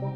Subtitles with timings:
[0.00, 0.06] You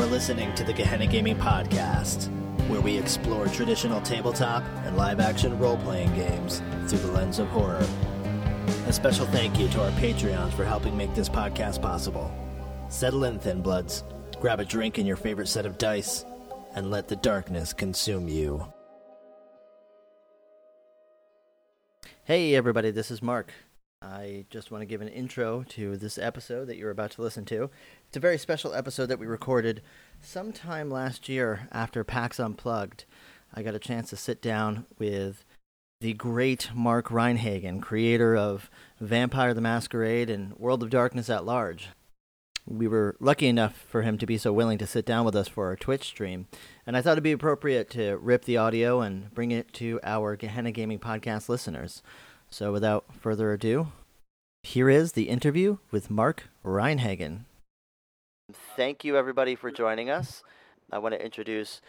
[0.00, 2.30] are listening to the Gehenna Gaming Podcast,
[2.68, 7.48] where we explore traditional tabletop and live action role playing games through the lens of
[7.48, 7.84] horror.
[8.86, 12.30] A special thank you to our Patreons for helping make this podcast possible.
[12.90, 14.04] Settle in, Thin Bloods,
[14.42, 16.26] grab a drink and your favorite set of dice,
[16.74, 18.70] and let the darkness consume you.
[22.24, 23.54] Hey, everybody, this is Mark.
[24.02, 27.46] I just want to give an intro to this episode that you're about to listen
[27.46, 27.70] to.
[28.08, 29.80] It's a very special episode that we recorded
[30.20, 33.06] sometime last year after PAX Unplugged.
[33.54, 35.42] I got a chance to sit down with
[36.04, 41.88] the great Mark Rein-Hagen, creator of Vampire the Masquerade and World of Darkness at Large.
[42.66, 45.48] We were lucky enough for him to be so willing to sit down with us
[45.48, 46.46] for our Twitch stream,
[46.86, 50.36] and I thought it'd be appropriate to rip the audio and bring it to our
[50.36, 52.02] Gehenna Gaming Podcast listeners.
[52.50, 53.90] So without further ado,
[54.62, 57.46] here is the interview with Mark Rein-Hagen.
[58.76, 60.42] Thank you, everybody, for joining us.
[60.92, 61.80] I want to introduce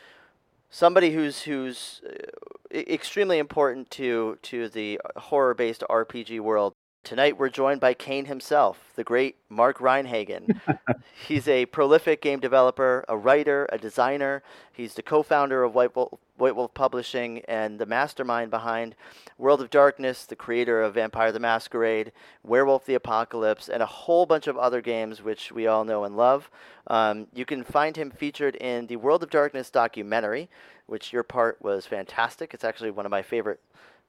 [0.75, 6.73] somebody who's who's uh, extremely important to to the horror-based RPG world.
[7.05, 10.59] Tonight, we're joined by Kane himself, the great Mark Rein-Hagen.
[11.27, 14.41] He's a prolific game developer, a writer, a designer.
[14.73, 18.95] He's the co-founder of White Wolf, White Wolf Publishing and the mastermind behind
[19.37, 22.11] World of Darkness, the creator of Vampire the Masquerade,
[22.41, 26.17] Werewolf the Apocalypse, and a whole bunch of other games which we all know and
[26.17, 26.49] love.
[26.87, 30.49] Um, you can find him featured in the World of Darkness documentary,
[30.87, 32.55] which your part was fantastic.
[32.55, 33.59] It's actually one of my favorite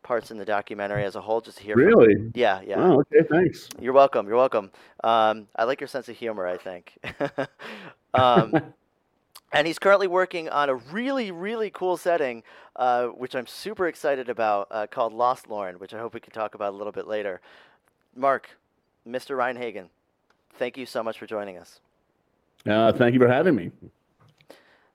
[0.06, 1.40] parts in the documentary as a whole.
[1.40, 2.30] Just to hear, from- Really?
[2.34, 2.76] yeah, yeah.
[2.78, 3.26] Oh, okay.
[3.28, 3.68] Thanks.
[3.80, 4.26] You're welcome.
[4.28, 4.70] You're welcome.
[5.02, 6.46] Um, I like your sense of humor.
[6.46, 6.96] I think.
[8.14, 8.54] um,
[9.52, 12.44] and he's currently working on a really, really cool setting,
[12.76, 16.54] uh, which I'm super excited about, uh, called LOSTLORN, which I hope we can talk
[16.54, 17.40] about a little bit later.
[18.14, 18.48] Mark,
[19.06, 19.36] Mr.
[19.36, 19.88] Rein-Hagen,
[20.54, 21.80] thank you so much for joining us.
[22.64, 23.70] Uh, thank you for having me.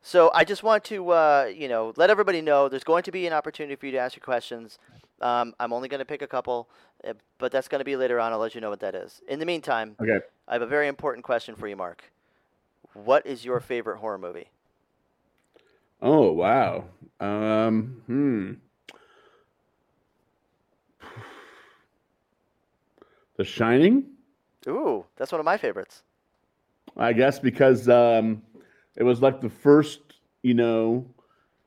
[0.01, 3.27] So I just want to, uh, you know, let everybody know there's going to be
[3.27, 4.79] an opportunity for you to ask your questions.
[5.21, 6.67] Um, I'm only going to pick a couple,
[7.07, 8.31] uh, but that's going to be later on.
[8.31, 9.21] I'll let you know what that is.
[9.27, 10.19] In the meantime, Okay.
[10.47, 12.03] I have a very important question for you, Mark.
[12.93, 14.49] What is your favorite horror movie?
[16.01, 16.85] Oh, wow.
[17.19, 18.53] Um, hmm.
[23.37, 24.05] The Shining?
[24.67, 26.03] Ooh, that's one of my favorites.
[26.97, 28.41] I guess because um,
[29.01, 29.99] it was like the first,
[30.43, 31.03] you know,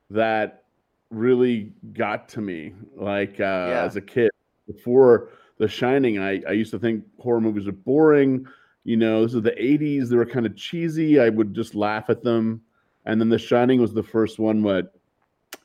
[0.08, 0.62] that
[1.10, 2.74] really got to me.
[2.94, 3.84] Like uh, Yeah.
[3.84, 4.30] as a kid,
[4.68, 8.46] before The Shining, I, I used to think horror movies are boring.
[8.84, 10.08] You know, this is the 80s.
[10.10, 11.18] They were kind of cheesy.
[11.18, 12.62] I would just laugh at them.
[13.04, 14.94] And then The Shining was the first one, what,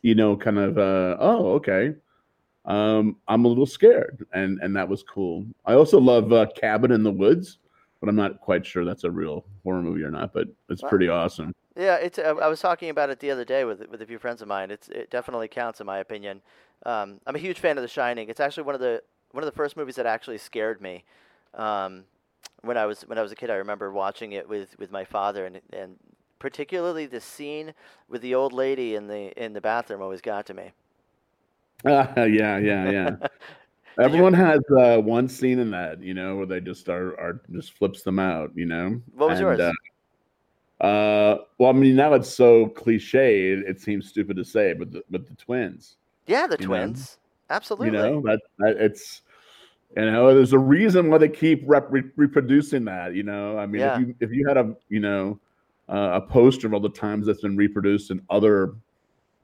[0.02, 1.94] you know, kind of, uh, oh, okay.
[2.66, 4.26] Um, I'm a little scared.
[4.34, 5.46] And, and that was cool.
[5.68, 7.60] I also love uh, Cabin in the Woods
[8.00, 10.32] but I'm not quite sure that's a real horror movie or not.
[10.32, 10.88] But it's Wow.
[10.90, 11.54] pretty awesome.
[11.80, 12.20] Yeah, it's.
[12.20, 14.48] I I was talking about it the other day with with a few friends of
[14.48, 14.70] mine.
[14.72, 16.42] It's it definitely counts in my opinion.
[16.86, 18.30] Um, I'm a huge fan of The Shining.
[18.30, 19.02] It's actually one of the
[19.32, 21.04] one of the first movies that actually scared me.
[21.54, 22.04] Um,
[22.62, 25.06] when I was when I was a kid, I remember watching it with, with my
[25.06, 25.96] father, and and
[26.40, 27.74] particularly the scene
[28.10, 30.72] with the old lady in the in the bathroom always got to me.
[31.86, 33.16] yeah, yeah, yeah.
[33.22, 37.42] you- Everyone has uh, one scene in that, you know, where they just are, are
[37.52, 39.02] just flips them out, you know.
[39.16, 39.60] What was yours?
[39.60, 39.72] Uh,
[40.82, 44.92] uh, well, I mean, now it's so cliche, it, it seems stupid to say, but
[44.92, 45.98] the, but the twins,
[46.28, 47.18] Yeah, the you know, twins.
[47.50, 47.88] Absolutely.
[47.88, 49.24] you know, that, that it's,
[49.98, 53.58] you know, there's a reason why they keep rep- re- reproducing that, you know.
[53.58, 53.96] I mean, Yeah.
[53.96, 55.40] if you if you had a, you know,
[55.90, 58.76] uh, a poster of all the times that's been reproduced in other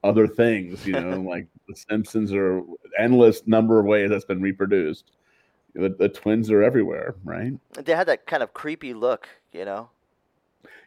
[0.04, 2.64] other things, you know, like The Simpsons or
[3.00, 5.12] endless number of ways that's been reproduced.
[5.74, 7.52] The, the twins are everywhere, right?
[7.74, 9.90] They had that kind of creepy look, you know.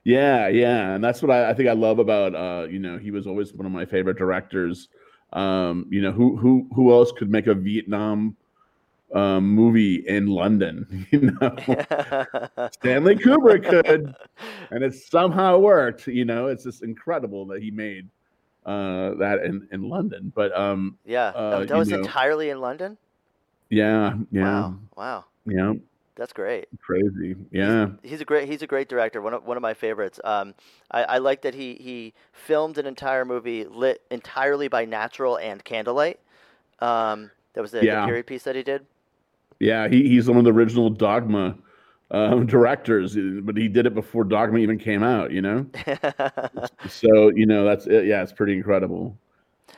[0.09, 2.35] Yeah, yeah, and that's what I, I think I love about.
[2.35, 4.89] Uh, you know, he was always one of my favorite directors.
[5.35, 8.35] Um, you know, who who who else could make a Vietnam
[9.15, 11.07] um, movie in London?
[11.13, 11.51] You know,
[12.73, 14.15] Stanley Kubrick could,
[14.71, 16.07] and it somehow worked.
[16.07, 18.09] You know, it's just incredible that he made
[18.65, 20.33] uh, that in in London.
[20.35, 22.97] But um, yeah, uh, that was know- entirely in London.
[23.69, 25.75] yeah, yeah, Wow, wow, yeah,
[26.19, 26.67] that's great.
[26.81, 27.37] crazy.
[27.50, 29.23] Yeah, He's a great he's a great director.
[29.23, 30.20] One of one of my favorites.
[30.25, 30.55] Um,
[30.91, 35.65] I, I like that he he filmed an entire movie lit entirely by natural and
[35.65, 36.19] candlelight.
[36.81, 38.85] Um, that was the, the period piece that he did.
[39.61, 39.88] yeah.
[39.88, 41.56] He he's one of the original Dogma
[42.11, 45.31] um, directors, but he did it before Dogma even came out.
[45.32, 45.67] You know,
[46.88, 48.06] so you know that's it.
[48.06, 49.17] yeah, it's pretty incredible.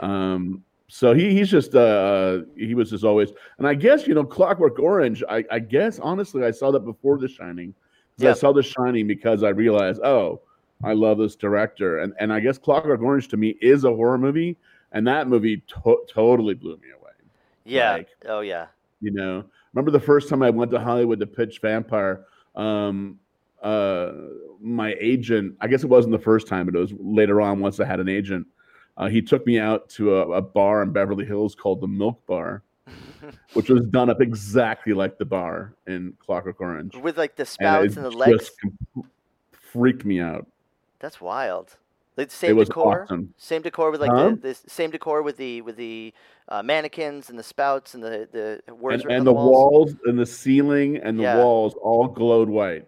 [0.01, 4.25] Um, so he he's just uh he was just always and I guess you know
[4.25, 5.23] Clockwork Orange.
[5.29, 7.73] I, I guess honestly I saw that before The Shining.
[8.17, 8.31] Yeah.
[8.31, 10.41] I saw The Shining because I realized oh
[10.83, 14.19] I love this director and and I guess Clockwork Orange to me is a horror
[14.19, 14.57] movie
[14.91, 17.13] and that movie to- totally blew me away.
[17.65, 17.93] Yeah.
[17.93, 18.67] Like, oh yeah.
[19.01, 22.25] You know, remember the first time I went to Hollywood to pitch Vampire.
[22.57, 23.21] Um,
[23.63, 24.13] uh,
[24.61, 27.79] my agent, I guess it wasn't the first time, but it was later on once
[27.79, 28.47] I had an agent
[28.97, 32.25] uh, he took me out to a, a, bar in Beverly Hills called the Milk
[32.27, 32.63] Bar,
[33.55, 37.97] which was done up exactly like the bar in Clockwork Orange, with like the spouts
[37.97, 38.51] and, and the legs.
[39.53, 40.47] freaked me out.
[40.99, 41.77] That's wild.
[42.17, 43.33] Like same decor, awesome.
[43.39, 44.31] same decor with like huh?
[44.31, 46.13] the, the, same decor with the with the
[46.49, 48.29] uh, mannequins and the spouts and the
[48.67, 49.93] the words and, and the, walls.
[49.93, 49.95] walls.
[50.05, 51.39] and the ceiling and the yeah.
[51.39, 52.87] walls all glowed white.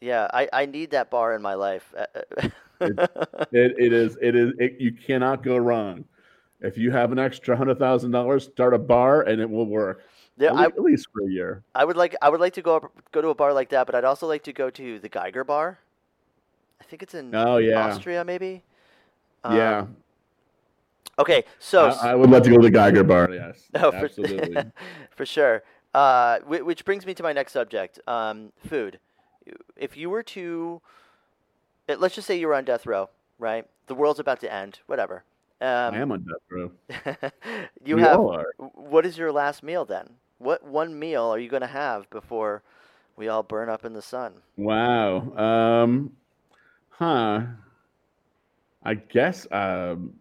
[0.00, 1.94] Yeah, I, I need that bar in my life.
[2.80, 2.98] it,
[3.52, 6.04] it, it is it is it, you cannot go wrong.
[6.60, 10.04] If you have an extra hundred thousand dollars, start a bar and it will work.
[10.38, 11.62] Yeah, at, I, at least for a year.
[11.74, 13.86] I would like I would like to go up, go to a bar like that,
[13.86, 15.78] but I'd also like to go to the Giger Bar.
[16.80, 17.86] I think it's in oh, yeah.
[17.86, 18.62] Austria, maybe.
[19.44, 19.78] Yeah.
[19.78, 19.96] Um,
[21.18, 23.30] okay, so I, I, would love to go to the Giger Bar.
[23.32, 24.72] Yes, absolutely, for,
[25.16, 25.62] for sure.
[25.94, 28.98] Uh, which brings me to my next subject: um, food.
[29.76, 30.82] If you were to
[31.88, 33.66] let's just say you're on death row, right?
[33.86, 35.24] The world's about to end, whatever.
[35.60, 36.70] Um, I am on death row.
[37.84, 38.20] you we have.
[38.74, 40.08] What is your last meal then?
[40.38, 42.62] What one meal are you going to have before
[43.16, 44.34] we all burn up in the sun?
[44.56, 45.34] Wow.
[45.36, 46.12] Um,
[46.90, 47.42] huh.
[48.82, 49.46] I guess.
[49.50, 50.14] Um,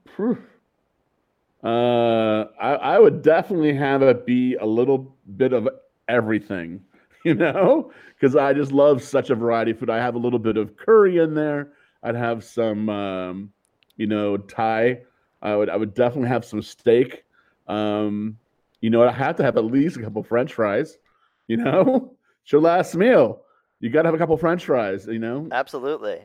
[1.64, 5.68] uh, I, I would definitely have it be a little bit of
[6.08, 6.82] everything.
[7.30, 9.90] you know, because I just love such a variety of food.
[9.90, 11.70] I have a little bit of curry in there.
[12.04, 13.52] I'd have some, um,
[13.98, 15.02] you know, Thai.
[15.42, 17.24] I would I would definitely have some steak.
[17.68, 18.38] Um,
[18.80, 21.00] you know, I have to have at least a couple French fries.
[21.48, 23.42] You know, it's your last meal.
[23.80, 25.08] You got to have a couple French fries.
[25.08, 26.20] You know, absolutely.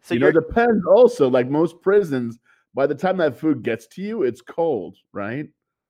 [0.00, 0.84] So you know, it depends.
[0.84, 2.40] Also, like most prisons,
[2.74, 5.48] by the time that food gets to you, it's cold, right?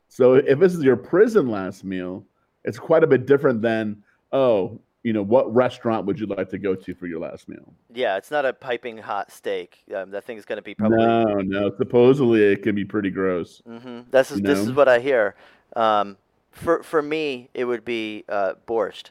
[0.09, 2.27] So if this is your prison last meal,
[2.65, 6.59] it's quite a bit different than oh, you know, what restaurant would you like to
[6.59, 7.73] go to for your last meal?
[7.93, 9.79] Yeah, it's not a piping hot steak.
[9.95, 11.75] Um, that thing's going to be probably no, no.
[11.77, 13.63] Supposedly, it can be pretty gross.
[13.67, 14.11] Mm-hmm.
[14.11, 15.37] This is this is what I hear.
[15.75, 16.17] Um,
[16.51, 19.11] for for me, it would be uh, borscht.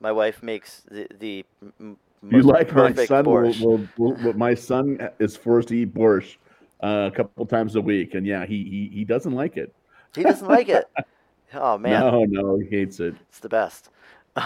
[0.00, 1.44] My wife makes the the.
[1.80, 1.96] M-
[2.28, 3.24] you like my son?
[3.24, 3.54] Will,
[3.96, 6.36] will, will, my son is forced to eat borscht
[6.82, 9.74] uh, a couple times a week, and yeah, he he, he doesn't like it.
[10.14, 10.88] He doesn't like it.
[11.52, 12.00] Oh man.
[12.00, 13.16] No, no, he hates it.
[13.28, 13.90] It's the best.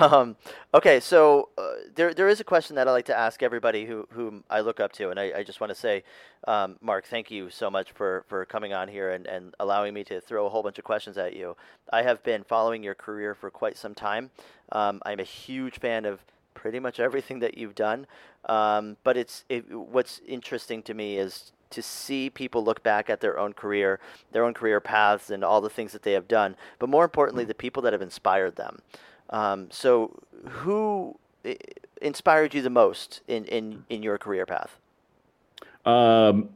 [0.01, 0.37] Um,
[0.73, 4.07] okay, so uh, there there is a question that I like to ask everybody who
[4.11, 6.03] whom I look up to, and I, I just want to say,
[6.49, 10.05] um, Mark, thank you so much for, for coming on here and, and allowing me
[10.05, 11.57] to throw a whole bunch of questions at you.
[11.93, 14.31] I have been following your career for quite some time.
[14.73, 16.25] Um, I'm a huge fan of
[16.55, 18.07] pretty much everything that you've done,
[18.47, 23.21] um, but it's it, what's interesting to me is to see people look back at
[23.21, 23.99] their own career,
[24.33, 26.57] their own career paths, and all the things that they have done.
[26.79, 28.81] But more importantly, the people that have inspired them.
[29.31, 30.19] Um, so,
[30.49, 31.17] who
[32.01, 34.79] inspired you the most in, in, in your career path?
[35.85, 36.51] Um,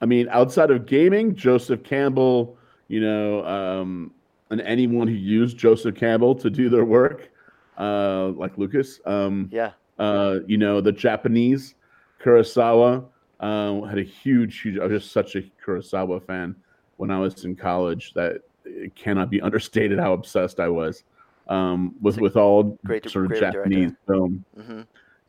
[0.00, 2.56] I mean, outside of gaming, Joseph Campbell,
[2.88, 4.12] you know, um,
[4.50, 7.30] and anyone who used Joseph Campbell to do their work,
[7.78, 9.00] uh, like Lucas.
[9.06, 9.72] Um, yeah.
[9.98, 11.74] Uh, you know, the Japanese
[12.22, 13.04] Kurosawa
[13.40, 14.78] uh, had a huge, huge.
[14.78, 16.56] I was just such a Kurosawa fan
[16.96, 21.04] when I was in college that it cannot be understated how obsessed I was
[21.48, 23.98] um, with with all great, sort of Japanese director.
[24.06, 24.44] film.
[24.58, 24.80] Mm-hmm.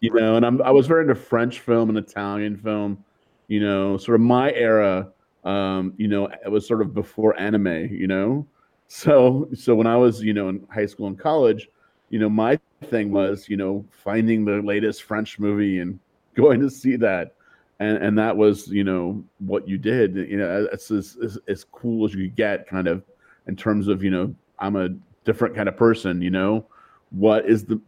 [0.01, 3.03] You know, and I'm, I was very into French film and Italian film.
[3.48, 5.10] You know, sort of my era.
[5.43, 7.89] Um, you know, it was sort of before anime.
[7.91, 8.48] You know,
[8.88, 11.67] so so when I was you know in high school and college,
[12.10, 16.00] you know, my thing was you know finding the latest French movie and
[16.36, 17.34] going to see that.
[17.81, 21.65] And, and that was you know what you did you know it's as, as, as
[21.65, 23.03] cool as you could get kind of
[23.50, 24.95] in terms of you know I'm a
[25.25, 26.65] different kind of person, you know,
[27.12, 27.79] what is the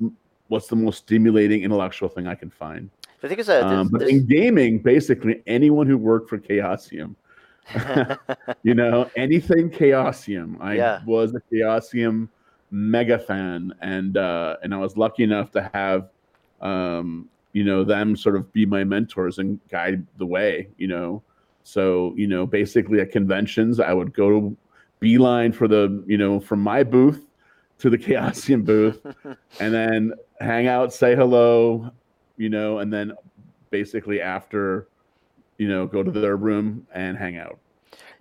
[0.50, 2.90] what's the most stimulating intellectual thing I can find?
[3.24, 3.66] I think it's a.
[3.66, 7.16] Um, but in gaming, basically, anyone who worked for Chaosium,
[8.64, 10.58] you know, anything Chaosium.
[10.60, 11.02] I yeah.
[11.06, 12.30] was a Chaosium
[12.70, 16.10] mega fan, and uh, and I was lucky enough to have,
[16.62, 20.70] um, you know, them sort of be my mentors and guide the way.
[20.78, 21.24] You know,
[21.64, 24.58] so you know, basically at conventions, I would go to
[25.00, 27.27] beeline for the you know from my booth
[27.80, 29.06] to the Chaosium booth,
[29.60, 31.92] and then hang out, say hello,
[32.38, 33.14] you know, and then
[33.70, 34.88] basically after,
[35.58, 37.60] you know, go to their room and hang out.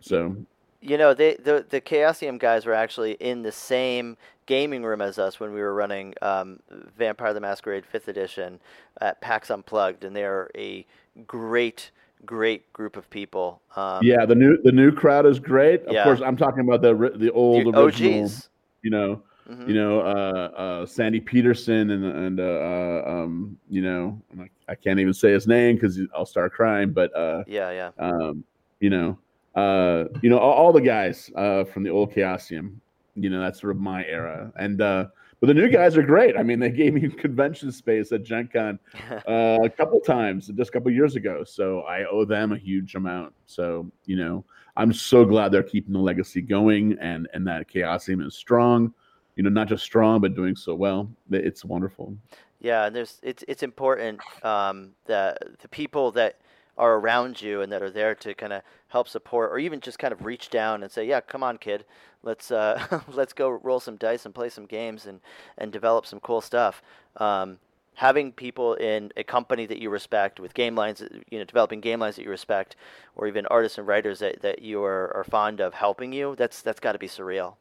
[0.01, 0.37] So
[0.81, 5.19] you know, they the the Chaosium guys were actually in the same gaming room as
[5.19, 6.61] us when we were running um,
[6.97, 8.61] Vampire the Masquerade Fifth Edition
[9.01, 10.87] at PAX Unplugged, and they're a
[11.27, 11.91] great
[12.25, 13.61] great group of people.
[13.75, 15.83] Um, yeah, the new the new crowd is great.
[15.83, 16.05] Of yeah.
[16.05, 18.49] course, I'm talking about the the old the original, OGs.
[18.83, 19.69] You know, mm-hmm.
[19.69, 24.21] you know, uh, uh, Sandy Petersen and and uh, uh um, you know,
[24.69, 26.93] I can't even say his name because I'll start crying.
[26.93, 28.45] But uh, yeah, yeah, um,
[28.81, 29.19] you know,
[29.55, 32.77] uh, you know, all, all the guys uh, from the old Chaosium.
[33.15, 35.07] You know, that's sort of my era, and uh,
[35.41, 36.37] but the new guys are great.
[36.37, 38.79] I mean, they gave me convention space at Gen Con
[39.29, 42.95] uh, a couple times just a couple years ago, so I owe them a huge
[42.95, 43.33] amount.
[43.47, 44.45] So you know,
[44.77, 48.93] I'm so glad they're keeping the legacy going, and and that Chaosium is strong.
[49.37, 51.11] You know, not just strong, but doing so well.
[51.31, 52.17] It's wonderful.
[52.61, 56.39] Yeah, and there's it's it's important um, that the people that
[56.79, 59.99] are around you and that are there to kind of help support or even just
[59.99, 61.85] kind of reach down and say, "Yeah, come on, kid,
[62.23, 65.21] let's uh, let's go roll some dice and play some games and
[65.59, 66.83] and develop some cool stuff."
[67.19, 67.59] Um,
[67.97, 71.99] having people in a company that you respect with game lines, you know, developing game
[71.99, 72.77] lines that you respect,
[73.17, 76.63] or even artists and writers that, that you are, are fond of helping you, that's
[76.63, 77.55] that's got to be surreal.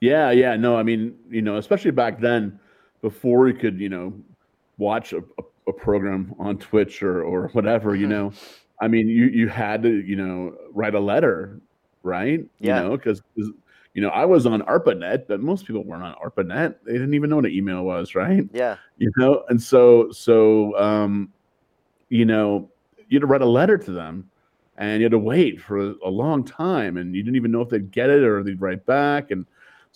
[0.00, 2.58] Yeah, yeah, no, I mean, you know, especially back then,
[3.00, 4.12] before you could, you know,
[4.78, 8.12] watch a, a a program on Twitch or or whatever, you mm-hmm.
[8.12, 8.32] know.
[8.80, 11.60] I mean, you you had to, you know, write a letter,
[12.02, 12.44] right?
[12.58, 12.82] Yeah.
[12.82, 16.76] You know, because you know, I was on ARPANET, but most people weren't on ARPANET.
[16.84, 18.44] They didn't even know what an email was, right?
[18.52, 18.76] Yeah.
[18.96, 21.32] You know, and so so um,
[22.08, 22.70] you know,
[23.08, 24.30] you had to write a letter to them
[24.78, 27.60] and you had to wait for a, a long time and you didn't even know
[27.60, 29.30] if they'd get it or they'd write back.
[29.30, 29.44] And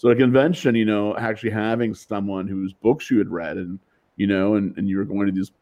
[0.02, 3.78] so a convention, you know, actually having someone whose books you had read and
[4.16, 5.52] you know, and, and you were going to these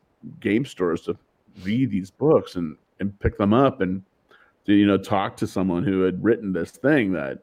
[0.40, 1.18] game stores to
[1.62, 4.02] read these books and and pick them up and
[4.64, 7.40] to you know talk to someone who had written this thing that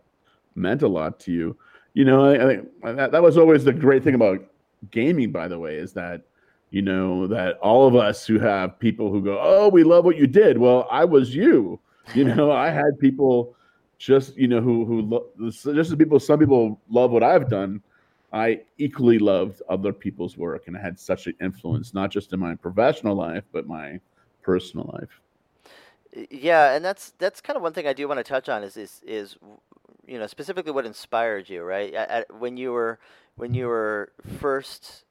[0.55, 1.55] meant a lot to you.
[1.93, 4.43] You know, I, I think that, that was always the great thing about
[4.89, 5.31] gaming.
[5.31, 6.23] By the way, is that
[6.71, 10.17] you know that all of us who have people who go, "Oh, we love what
[10.17, 11.79] you did." Well, I was you.
[12.15, 13.55] You know, I had people
[13.97, 16.19] just you know who who lo- just as people.
[16.19, 17.81] Some people love what I've done
[18.33, 22.39] I equally loved other people's work and I had such an influence, not just in
[22.39, 23.99] my professional life, but my
[24.41, 26.27] personal life.
[26.29, 28.75] Yeah, and that's that's kind of one thing I do want to touch on is
[28.75, 29.35] is is
[30.05, 31.93] you know specifically what inspired you, right?
[31.93, 32.99] At, when you were
[33.35, 35.03] when you were first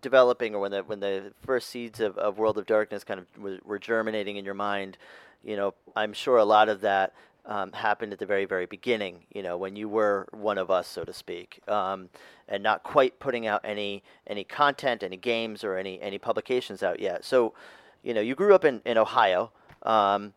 [0.00, 3.26] developing, or when the when the first seeds of, of World of Darkness kind of
[3.42, 4.96] were, were germinating in your mind,
[5.42, 7.14] you know, I'm sure a lot of that
[7.48, 10.86] um, happened at the very, very beginning, you know, when you were one of us,
[10.86, 12.10] so to speak, um,
[12.46, 17.00] and not quite putting out any any content, any games, or any any publications out
[17.00, 17.24] yet.
[17.24, 17.54] So,
[18.02, 19.50] you know, you grew up in in Ohio.
[19.82, 20.34] Um,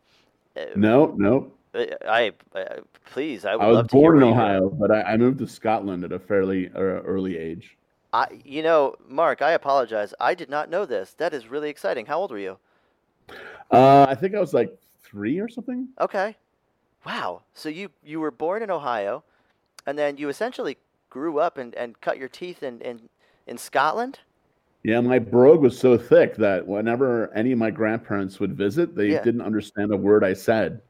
[0.74, 1.52] no, no.
[1.74, 5.16] I, I please, I would I was love to born in Ohio, but I, I,
[5.16, 7.78] moved to Scotland at a fairly uh, early age.
[8.12, 10.12] I, you know, Mark, I apologize.
[10.20, 11.14] I did not know this.
[11.14, 12.04] That is really exciting.
[12.04, 12.58] How old were you?
[13.70, 15.88] Uh, I think I was like three or something.
[15.98, 16.36] Okay.
[17.04, 17.42] Wow.
[17.54, 19.24] So you you were born in Ohio,
[19.86, 20.76] and then you essentially
[21.10, 23.08] grew up and, and cut your teeth in, in
[23.46, 24.20] in Scotland.
[24.84, 29.12] Yeah, my brogue was so thick that whenever any of my grandparents would visit, they
[29.12, 29.22] yeah.
[29.22, 30.80] didn't understand a word I said.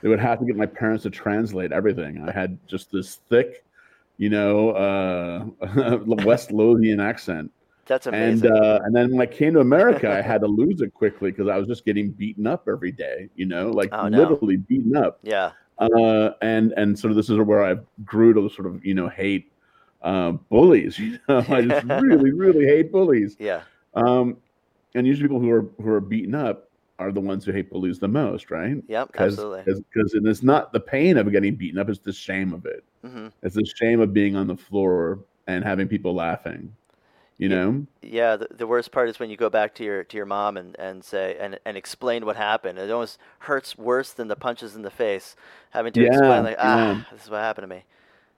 [0.00, 2.22] they would have to get my parents to translate everything.
[2.28, 3.64] I had just this thick,
[4.16, 7.50] you know, uh, West Lothian accent.
[7.86, 8.50] That's amazing.
[8.50, 11.30] And uh, and then when I came to America, I had to lose it quickly
[11.30, 13.28] because I was just getting beaten up every day.
[13.34, 15.18] You know, like oh, literally beaten up.
[15.22, 15.52] Yeah.
[15.78, 19.08] Uh, and and sort of this is where I grew to sort of you know
[19.08, 19.50] hate
[20.02, 20.98] uh, bullies.
[20.98, 23.36] You know, I just really really hate bullies.
[23.38, 23.62] Yeah.
[23.94, 24.36] Um,
[24.94, 27.98] and usually people who are who are beaten up are the ones who hate bullies
[27.98, 28.76] the most, right?
[28.86, 29.62] Yep, absolutely.
[29.64, 32.84] Because it's not the pain of getting beaten up; it's the shame of it.
[33.04, 33.28] Mm-hmm.
[33.42, 36.72] It's the shame of being on the floor and having people laughing
[37.42, 37.86] you know?
[38.02, 40.56] yeah the, the worst part is when you go back to your to your mom
[40.56, 42.78] and, and say and, and explain what happened.
[42.78, 45.34] It almost hurts worse than the punches in the face
[45.70, 47.02] having to yeah, explain like ah yeah.
[47.12, 47.84] this is what happened to me.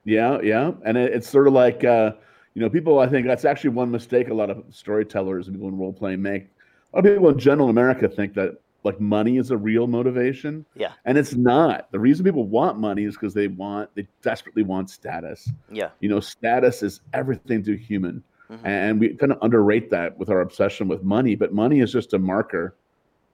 [0.05, 2.13] Yeah yeah and it, it's sort of like uh,
[2.55, 5.69] you know people i think that's actually one mistake a lot of storytellers and people
[5.69, 6.47] in role playing make.
[6.93, 10.63] A lot of people in general america think that like money is a real motivation.
[10.75, 10.91] Yeah.
[11.05, 11.91] And it's not.
[11.91, 15.51] The reason people want money is because they want they desperately want status.
[15.71, 15.89] Yeah.
[15.99, 18.67] You know status is everything to human Mm-hmm.
[18.67, 22.13] And we kind of underrate that with our obsession with money, but money is just
[22.13, 22.75] a marker.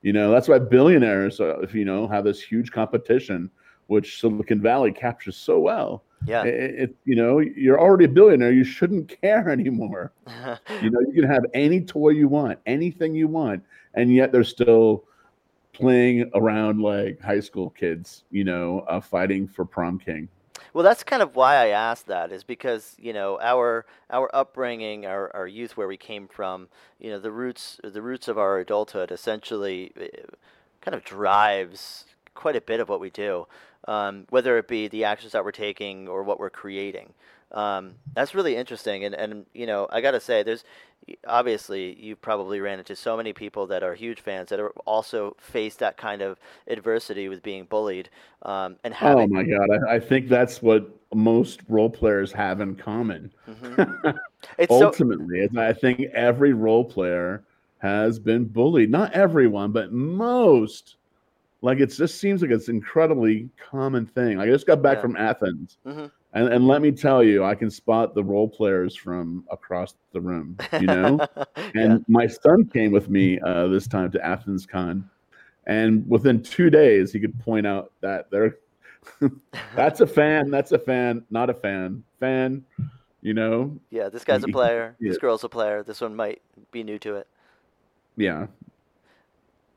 [0.01, 3.51] You know, that's why billionaires, uh, you know, have this huge competition
[3.91, 6.03] which Silicon Valley captures so well.
[6.25, 6.44] Yeah.
[6.44, 8.53] It, it, you know, you're already a billionaire.
[8.53, 10.13] You shouldn't care anymore.
[10.82, 13.63] you know, you can have any toy you want, anything you want,
[13.96, 15.03] and yet they're still
[15.74, 20.30] playing around like high school kids, you know, uh, fighting for prom king.
[20.74, 25.06] Well, that's kind of why I asked that is because you know our our upbringing,
[25.06, 26.68] our, our youth, where we came from,
[27.00, 30.08] you know, the roots the roots of our adulthood essentially eh,
[30.82, 33.48] kind of drives quite a bit of what we do,
[33.88, 37.13] um, whether it be the actions that we're taking or what we're creating.
[37.53, 40.63] Um, that's really interesting, and and you know I got to say, there's
[41.27, 45.36] obviously you probably ran into so many people that are huge fans that are also
[45.39, 48.10] faced that kind of adversity with being bullied
[48.43, 49.24] um, and oh having.
[49.24, 53.31] Oh my god, I, I, think that's what most role players have in common.
[53.48, 54.10] Mm-hmm.
[54.70, 57.43] Ultimately, so- I think every role player
[57.79, 58.91] has been bullied.
[58.91, 60.96] Not everyone, but most.
[61.63, 64.38] Like it just seems like it's incredibly common thing.
[64.38, 65.01] Like I just got back yeah.
[65.01, 65.77] from Athens.
[65.86, 69.95] Mm-hmm and, and let me tell you, I can spot the role players from across
[70.13, 71.19] the room, you know?
[71.55, 71.97] and yeah.
[72.07, 75.09] my son came with me uh, this time to Athens Con.
[75.67, 78.57] And within two days, he could point out that there,
[79.75, 82.63] that's a fan, that's a fan, not a fan, fan,
[83.21, 83.77] you know?
[83.89, 87.15] Yeah, this guy's a player, this girl's a player, this one might be new to
[87.15, 87.27] it.
[88.15, 88.47] Yeah.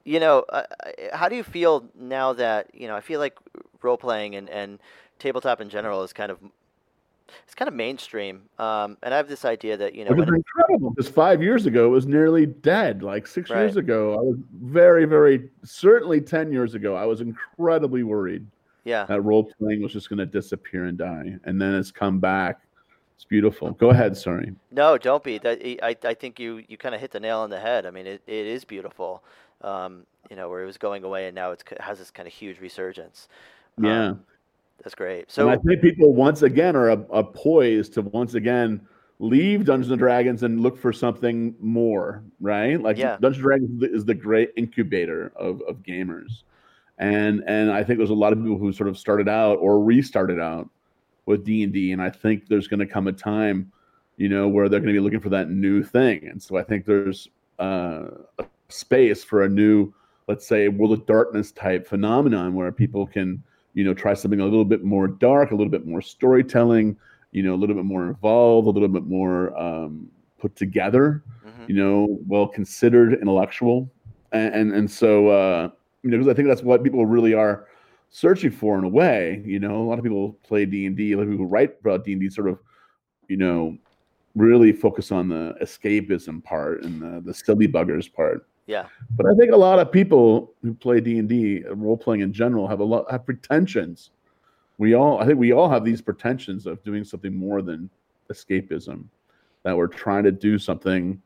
[0.05, 0.65] You know, uh,
[1.13, 3.37] how do you feel now that, you know, I feel like
[3.83, 4.79] role playing and, and
[5.19, 6.39] tabletop in general is kind of
[7.45, 8.43] it's kind of mainstream.
[8.59, 10.91] Um, and I have this idea that you know, it was incredible.
[10.91, 13.03] Because five years ago, it was nearly dead.
[13.03, 13.61] Like six right.
[13.61, 18.47] years ago, I was very, very certainly ten years ago, I was incredibly worried.
[18.85, 22.21] Yeah, that role playing was just going to disappear and die, and then it's come
[22.21, 22.61] back.
[23.17, 23.71] It's beautiful.
[23.73, 24.17] Go ahead.
[24.17, 24.53] Sorry.
[24.71, 25.39] No, don't be.
[25.39, 27.87] That I, I think you, you kind of hit the nail on the head.
[27.87, 29.23] I mean, it, it is beautiful.
[29.61, 32.35] Um, you know, where it was going away, and now it has this kind of
[32.35, 33.29] huge resurgence.
[33.81, 34.09] Yeah.
[34.09, 34.25] Um,
[34.83, 35.31] that's great.
[35.31, 38.87] So and I think people once again are a, a poised to once again
[39.19, 42.81] leave Dungeons and Dragons and look for something more, right?
[42.81, 43.17] Like yeah.
[43.21, 46.43] Dungeons and Dragons is the great incubator of, of gamers.
[46.99, 49.83] And and I think there's a lot of people who sort of started out or
[49.83, 50.69] restarted out
[51.27, 53.73] with D and D, and I think there's going to come a time,
[54.17, 56.29] you know, where they're going to be looking for that new thing.
[56.29, 59.93] And so I think there's uh, a space for a new,
[60.29, 63.43] let's say, World of Darkness type phenomenon where people can
[63.75, 66.97] you know, try something a little bit more dark, a little bit more storytelling,
[67.33, 70.09] you know, a little bit more involved, a little bit more um,
[70.39, 71.65] put together, mm-hmm.
[71.69, 73.91] you know, well considered, intellectual,
[74.33, 75.69] and and, and so uh,
[76.03, 77.67] you know, because I think that's what people really are
[78.11, 79.43] searching for in a way.
[79.45, 81.77] You know, a lot of people play D and D, a lot of people write
[81.81, 82.59] about D and D, sort of,
[83.29, 83.77] you know,
[84.37, 88.47] really focus on the escapism part and the, the silly buggers part.
[88.67, 88.87] Yeah.
[89.17, 92.33] But I think a lot of people who play D and D, role playing in
[92.33, 94.11] general, have a lot have pretensions.
[94.79, 97.91] We all, I think, we all have these pretensions of doing something more than
[98.33, 99.05] escapism.
[99.63, 101.21] That we're trying to do something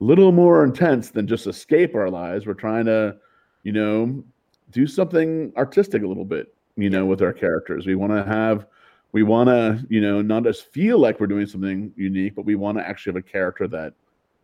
[0.00, 2.46] a little more intense than just escape our lives.
[2.46, 3.16] We're trying to,
[3.62, 4.24] you know,
[4.70, 7.86] do something artistic a little bit, you know, with our characters.
[7.86, 8.66] We want to have,
[9.12, 12.56] we want to, you know, not just feel like we're doing something unique, but we
[12.56, 13.94] want to actually have a character that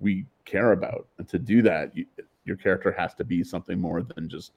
[0.01, 1.07] we care about.
[1.19, 2.07] And to do that, you,
[2.45, 4.53] your character has to be something more than just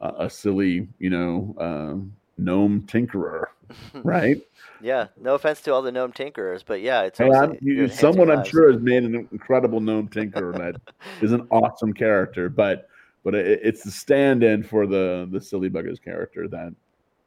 [0.00, 1.96] uh, a silly, you know, uh,
[2.38, 3.46] gnome tinkerer,
[3.94, 4.40] right?
[4.80, 5.08] yeah.
[5.20, 8.72] No offense to all the gnome tinkerers, but yeah, it's hey, you, someone I'm sure
[8.72, 10.80] has made an incredible gnome tinkerer that
[11.22, 12.88] is an awesome character, but
[13.24, 16.74] but it, it's the stand-in for the the silly buggers character that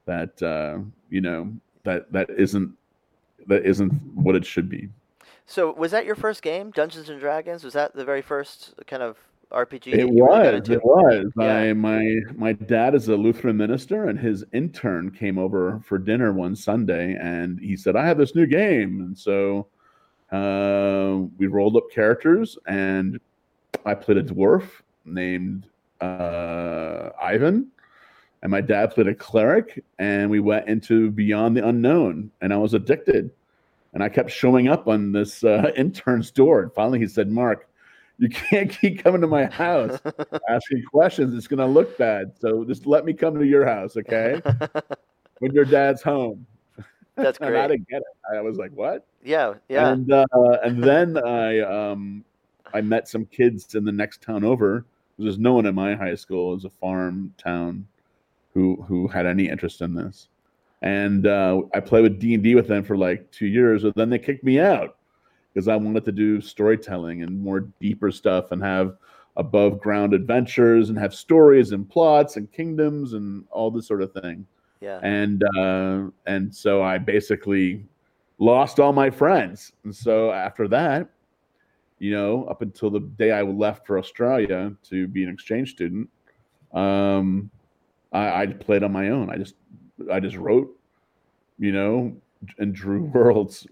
[0.06, 1.52] that uh, you know
[1.84, 2.72] that that isn't
[3.48, 4.90] that isn't what it should be.
[5.50, 7.64] So was that your first game, Dungeons and Dragons?
[7.64, 9.18] Was that the very first kind of
[9.52, 9.88] RPG?
[9.88, 10.70] It was.
[10.70, 11.26] It was.
[11.40, 11.56] Yeah.
[11.56, 16.32] I, my my dad is a Lutheran minister, and his intern came over for dinner
[16.34, 19.66] one Sunday, and he said, "I have this new game," and so
[20.32, 23.20] uh, we rolled up characters, and
[23.88, 24.70] I played a dwarf
[25.04, 25.66] named
[26.00, 27.72] uh, Ivan,
[28.44, 32.58] and my dad played a cleric, and we went into Beyond the Unknown, and I
[32.58, 33.32] was addicted
[33.94, 36.62] and I kept showing up on this uh, intern's door.
[36.62, 37.70] And finally, he said, "Mark,
[38.18, 40.00] you can't keep coming to my house
[40.50, 41.34] asking questions.
[41.34, 42.34] It's going to look bad.
[42.40, 44.42] So just let me come to your house, okay?
[45.40, 46.46] when your dad's home."
[47.16, 47.56] That's great.
[47.56, 48.38] I didn't get it.
[48.38, 49.92] I was like, "What?" Yeah, yeah.
[49.92, 50.26] And uh,
[50.64, 52.24] and then I um
[52.74, 54.86] I met some kids in the next town over.
[55.18, 56.54] There's no one in my high school.
[56.54, 57.86] It was a farm town
[58.54, 60.30] who who had any interest in this
[60.82, 63.94] and uh, I played with D and D with them for like two years, and
[63.96, 64.98] then they kicked me out
[65.54, 68.96] because I wanted to do storytelling and more deeper stuff and have
[69.36, 74.14] above ground adventures and have stories and plots and kingdoms and all this sort of
[74.14, 74.46] thing.
[74.82, 75.00] Yeah.
[75.04, 77.86] And uh, and so I basically
[78.38, 79.74] lost all my friends.
[79.84, 81.10] And so after that,
[82.00, 86.10] you know, up until the day I left for Australia to be an exchange student,
[86.74, 87.50] um,
[88.14, 89.30] I, I played on my own.
[89.30, 89.56] I just
[90.12, 90.76] I just wrote,
[91.58, 92.16] you know,
[92.58, 93.68] and drew worlds.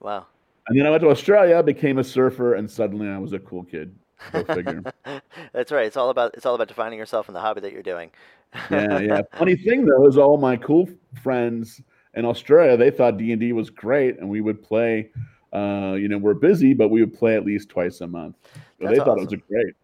[0.00, 0.26] Wow.
[0.68, 3.64] And then I went to Australia, became a surfer, and suddenly I was a cool
[3.64, 3.94] kid.
[4.32, 4.82] Go figure.
[5.52, 5.86] That's right.
[5.86, 8.10] It's all about it's all about defining yourself in the hobby that you're doing.
[8.70, 9.22] yeah, yeah.
[9.36, 10.88] Funny thing though is all my cool
[11.22, 11.82] friends
[12.14, 15.10] in Australia they thought D and D was great, and we would play.
[15.52, 18.36] Uh, you know, we're busy, but we would play at least twice a month.
[18.80, 19.28] So they thought awesome.
[19.28, 19.74] it was great.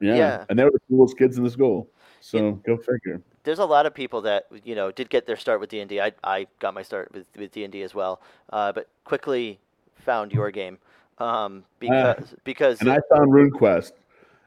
[0.00, 0.14] Yeah.
[0.14, 0.44] yeah.
[0.48, 1.88] and they were the coolest kids in the school.
[2.20, 3.22] So go figure.
[3.46, 5.90] There's a lot of people that you know did get their start with D and
[5.92, 8.20] I I got my start with with D and D as well,
[8.52, 9.60] uh, but quickly
[10.04, 10.78] found your game
[11.18, 13.92] um, because uh, because and I found RuneQuest.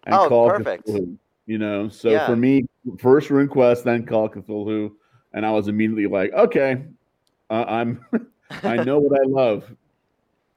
[0.04, 0.88] And oh, Call perfect.
[0.88, 2.26] Cthulhu, you know, so yeah.
[2.26, 2.66] for me,
[3.00, 4.92] first RuneQuest, then Call of Cthulhu,
[5.34, 6.84] and I was immediately like, okay,
[7.50, 8.06] uh, I'm,
[8.64, 9.66] I know what I love.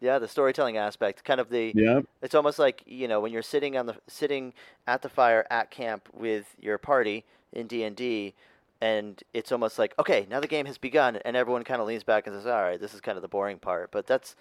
[0.00, 1.72] Yeah, the storytelling aspect, kind of the.
[1.76, 2.00] Yeah.
[2.22, 4.52] It's almost like you know when you're sitting on the sitting
[4.86, 8.34] at the fire at camp with your party in D and D,
[8.80, 12.04] and it's almost like okay, now the game has begun, and everyone kind of leans
[12.04, 14.36] back and says, "All right, this is kind of the boring part," but that's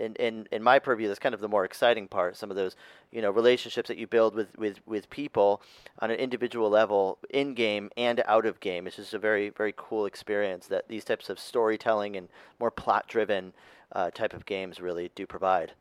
[0.00, 2.36] in, in, in my purview, that's kind of the more exciting part.
[2.36, 2.76] Some of those,
[3.12, 5.62] you know, relationships that you build with, with, with people
[6.00, 8.86] on an individual level, in game and out of game.
[8.86, 13.06] It's just a very very cool experience that these types of storytelling and more plot
[13.08, 13.52] driven
[13.92, 15.72] uh, type of games really do provide.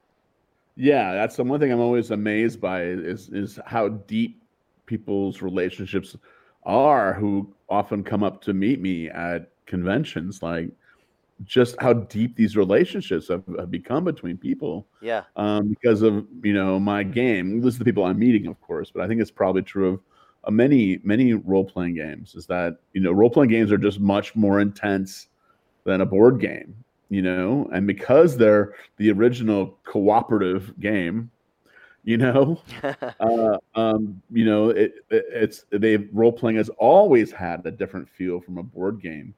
[0.76, 4.42] Yeah, that's the one thing I'm always amazed by is is how deep
[4.86, 6.16] people's relationships
[6.66, 10.70] are who often come up to meet me at conventions like
[11.46, 14.88] just how deep these relationships have, have become between people.
[15.02, 15.24] Yeah.
[15.36, 17.62] Um, because of you know my game.
[17.62, 20.00] This is the people I'm meeting, of course, but I think it's probably true of
[20.46, 22.36] uh, many many role playing games.
[22.36, 25.28] Is that you know role playing games are just much more intense
[25.84, 26.76] than a board game.
[27.10, 31.30] You know, and because they're the original cooperative game,
[32.04, 32.62] you know,
[33.20, 38.10] uh, um, you know, it, it, it's they role playing has always had a different
[38.10, 39.34] feel from a board game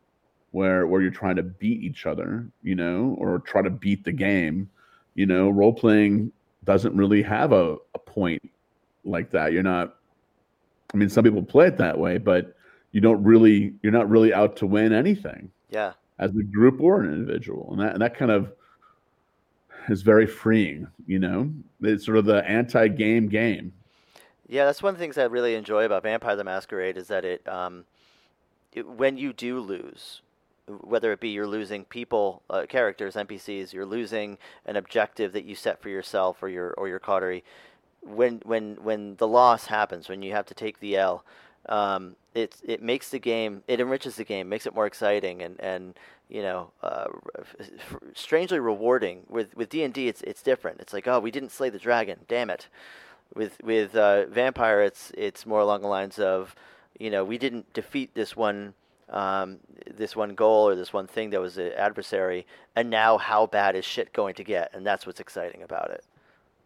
[0.51, 4.11] where where you're trying to beat each other, you know, or try to beat the
[4.11, 4.69] game.
[5.13, 6.31] You know, role playing
[6.63, 8.41] doesn't really have a, a point
[9.03, 9.53] like that.
[9.53, 9.95] You're not
[10.93, 12.55] I mean some people play it that way, but
[12.91, 15.51] you don't really you're not really out to win anything.
[15.69, 15.93] Yeah.
[16.17, 17.69] As a group or an individual.
[17.71, 18.53] And that and that kind of
[19.89, 21.51] is very freeing, you know.
[21.81, 23.73] It's sort of the anti-game game.
[24.47, 27.25] Yeah, that's one of the things I really enjoy about Vampire the Masquerade is that
[27.25, 27.85] it, um,
[28.73, 30.21] it when you do lose,
[30.67, 35.55] whether it be you're losing people, uh, characters, NPCs, you're losing an objective that you
[35.55, 37.43] set for yourself or your or your coterie.
[38.01, 41.23] When when when the loss happens, when you have to take the L,
[41.67, 45.59] um, it it makes the game, it enriches the game, makes it more exciting and
[45.59, 45.95] and
[46.29, 47.05] you know, uh,
[48.13, 49.23] strangely rewarding.
[49.29, 50.79] With with D and D, it's it's different.
[50.79, 52.67] It's like, oh, we didn't slay the dragon, damn it.
[53.33, 56.55] With with uh, vampire, it's it's more along the lines of,
[56.99, 58.73] you know, we didn't defeat this one
[59.09, 59.59] um,
[59.93, 62.45] this one goal or this one thing that was an adversary,
[62.75, 64.71] and now how bad is shit going to get?
[64.73, 66.03] And that's what's exciting about it.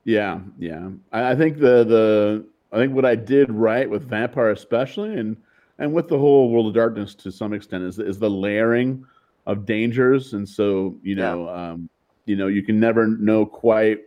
[0.05, 0.89] Yeah, yeah.
[1.12, 5.36] I, I think the the I think what I did right with Vampire, especially, and
[5.80, 9.06] and with the whole World of Darkness to some extent, is is the layering
[9.48, 11.72] of dangers, and so you know, yeah.
[11.72, 11.89] um,
[12.26, 14.00] you know, you can never know quite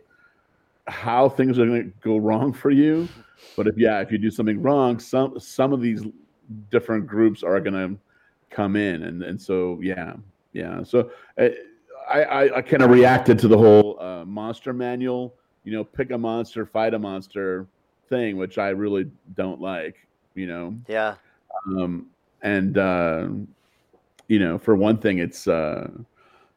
[0.87, 3.09] how things are going to go wrong for you.
[3.57, 6.03] But if yeah, if you do something wrong, some some of these
[6.69, 7.99] different groups are going to
[8.49, 10.13] come in, and and so yeah,
[10.53, 10.83] yeah.
[10.83, 11.49] So uh,
[12.09, 15.33] I I, I kind of reacted to the whole uh, monster manual,
[15.63, 17.67] you know, pick a monster, fight a monster
[18.09, 19.95] thing, which I really don't like,
[20.35, 20.75] you know.
[20.87, 21.15] Yeah.
[21.65, 22.07] Um,
[22.41, 23.27] and uh,
[24.27, 25.89] you know, for one thing, it's uh,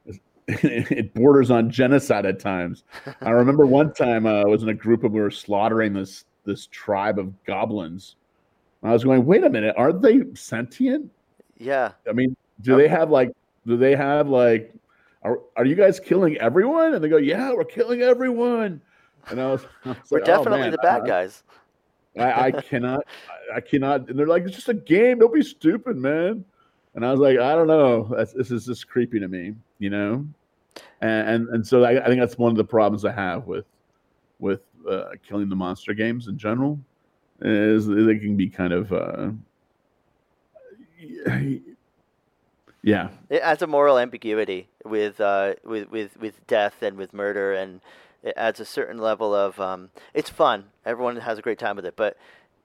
[0.49, 2.85] it borders on genocide at times.
[3.21, 6.25] I remember one time uh, I was in a group and we were slaughtering this
[6.45, 8.17] this tribe of goblins.
[8.83, 11.11] I was going, wait a minute, aren't they sentient?
[11.59, 11.93] Yeah.
[12.09, 13.33] I mean, do they have like
[13.67, 14.73] do they have like
[15.23, 16.95] are are you guys killing everyone?
[16.95, 18.81] And they go, Yeah, we're killing everyone.
[19.29, 21.43] And I was, I was We're like, oh, definitely oh, the bad guys.
[22.19, 23.07] I, I cannot
[23.55, 26.45] I cannot and they're like, it's just a game, don't be stupid, man.
[26.95, 28.11] And I was like, I don't know.
[28.17, 30.27] That's, this is just creepy to me, you know?
[31.01, 33.67] And and, and so I, I think that's one of the problems I have with
[34.39, 36.79] with uh, killing the monster games in general
[37.41, 39.31] is they can be kind of uh,
[42.83, 47.53] yeah, it adds a moral ambiguity with uh, with with with death and with murder,
[47.53, 47.81] and
[48.27, 49.59] it adds a certain level of.
[49.61, 50.65] Um, it's fun.
[50.85, 52.17] Everyone has a great time with it, but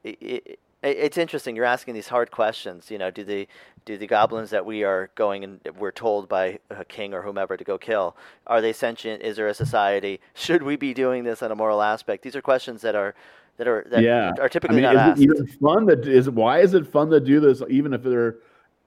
[0.03, 1.55] it, it, It's interesting.
[1.55, 2.89] You're asking these hard questions.
[2.89, 3.47] You know, do the
[3.85, 7.57] do the goblins that we are going and we're told by a king or whomever
[7.57, 9.21] to go kill are they sentient?
[9.23, 10.19] Is there a society?
[10.33, 12.23] Should we be doing this on a moral aspect?
[12.23, 13.13] These are questions that are
[13.57, 14.31] that are that yeah.
[14.39, 15.21] are typically I mean, not is asked.
[15.21, 18.37] it even fun that is why is it fun to do this even if they're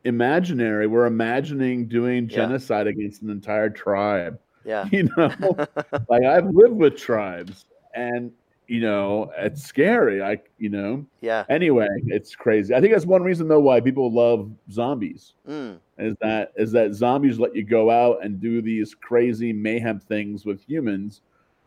[0.04, 0.86] imaginary?
[0.88, 2.36] We're imagining doing Yeah.
[2.36, 4.38] genocide against an entire tribe.
[4.64, 4.86] Yeah.
[4.92, 5.30] You know,
[6.08, 8.32] like I've lived with tribes, and
[8.66, 10.22] you know it's scary.
[10.22, 11.44] I you know yeah.
[11.48, 12.74] anyway, it's crazy.
[12.74, 15.78] I think that's one reason though why people love zombies Mm.
[15.98, 20.44] is that is that zombies let you go out and do these crazy mayhem things
[20.46, 21.20] with humans,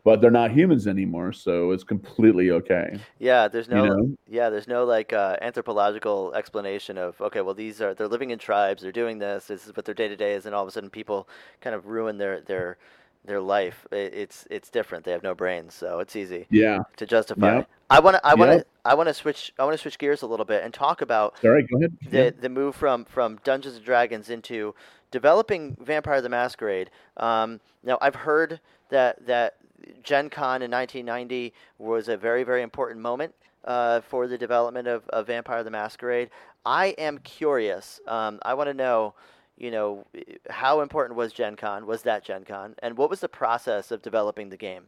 [0.08, 2.98] but they're not humans anymore, so it's completely okay.
[3.18, 3.46] Yeah.
[3.46, 4.16] There's no You know?
[4.26, 8.38] Yeah, there's no like uh, anthropological explanation of okay, well these are they're living in
[8.38, 10.68] tribes, they're doing this, this is what their day to day is, and all of
[10.68, 11.28] a sudden people
[11.60, 12.78] kind of ruin their their
[13.26, 13.86] their life.
[13.92, 15.04] It, it's it's different.
[15.04, 16.84] They have no brains, so it's easy Yeah.
[16.96, 17.56] to justify.
[17.56, 17.68] Yep.
[17.90, 18.66] I want to I want to Yep.
[18.86, 21.34] I want to switch I want to switch gears a little bit and talk about
[21.44, 21.92] All right, go ahead.
[22.10, 24.74] the the move from from Dungeons and Dragons into
[25.10, 26.88] developing Vampire the Masquerade.
[27.18, 29.56] Um, now I've heard that that
[30.02, 35.08] Gen Con in 1990 was a very very important moment uh, for the development of,
[35.08, 36.30] of Vampire the Masquerade.
[36.64, 38.00] I am curious.
[38.06, 39.14] Um, I want to know.
[39.56, 40.06] You know,
[40.50, 41.84] how important was Gen Con?
[41.84, 42.76] Was that Gen Con?
[42.78, 44.84] And what was the process of developing the game?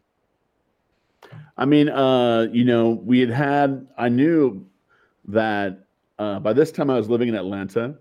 [1.57, 4.65] I mean, uh, you know, we had had, I knew
[5.27, 5.81] that
[6.19, 7.97] uh, by this time I was living in Atlanta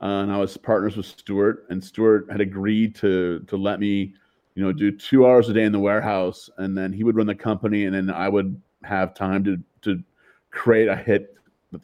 [0.00, 4.14] uh, and I was partners with Stewart, and Stewart had agreed to to let me,
[4.54, 7.26] you know, do two hours a day in the warehouse, and then he would run
[7.26, 10.02] the company, and then I would have time to to
[10.50, 11.36] create a hit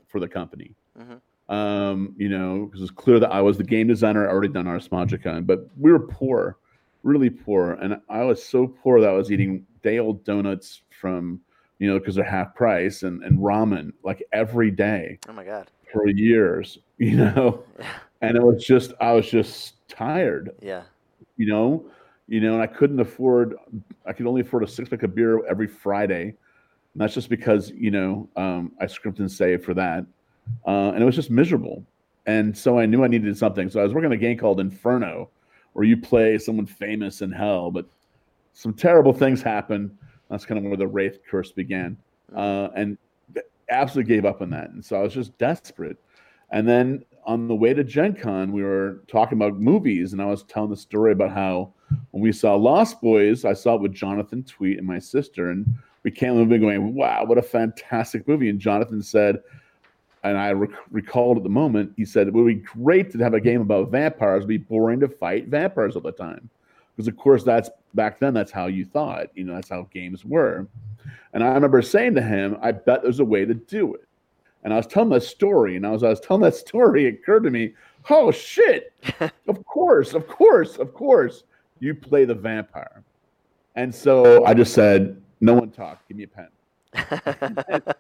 [0.09, 0.75] for the company.
[0.99, 1.21] Mhm.
[1.53, 4.69] Um, you know, because it's clear that I was the game designer, I already done
[4.69, 6.57] Ars Magica, but we were poor,
[7.03, 11.41] really poor, and I was so poor that I was eating day old donuts from,
[11.81, 15.69] you know, because they're half price, and and ramen like every day Oh my God!
[15.93, 17.65] for years, you know,
[18.21, 20.83] and it was just I was just tired, Yeah,
[21.37, 21.85] you know,
[22.31, 23.57] you know, and I couldn't afford,
[24.07, 26.23] I could only afford a six pack of beer every Friday.
[26.95, 30.07] And that's just because you know um, I scrimped and saved for that,
[30.67, 31.85] uh, and it was just miserable.
[32.27, 33.69] And so I knew I needed something.
[33.69, 35.29] So I was working on a game called Inferno,
[35.73, 37.87] where you play someone famous in hell, but
[38.53, 39.97] some terrible things happen.
[40.31, 41.97] That's kind of where the wraith curse began,
[42.35, 42.97] uh, and
[43.71, 44.71] absolutely gave up on that.
[44.71, 45.97] And so I was just desperate.
[46.53, 50.27] And then on the way to Gen Con, we were talking about movies, and I
[50.27, 51.73] was telling the story about how
[52.11, 55.67] when we saw Lost Boys, I saw it with Jonathan Tweet and my sister, and
[56.03, 59.43] we came away going, "Wow, what a fantastic movie!" And Jonathan said,
[60.23, 63.35] and I rec- recalled at the moment, he said it would be great to have
[63.35, 64.41] a game about vampires.
[64.41, 66.49] It'd be boring to fight vampires all the time,
[66.95, 68.35] because of course that's back then.
[68.35, 69.29] That's how you thought.
[69.35, 70.67] You know, that's how games were.
[71.33, 74.07] And I remember saying to him, "I bet there's a way to do it."
[74.63, 77.07] And I was telling that story, and I was I was telling that story.
[77.07, 77.75] It occurred to me,
[78.09, 78.93] "Oh shit!
[79.49, 81.45] of course, of course, of course,
[81.79, 83.03] you play the vampire."
[83.77, 86.07] And so I just said, "No one talk.
[86.09, 86.49] Give me a pen."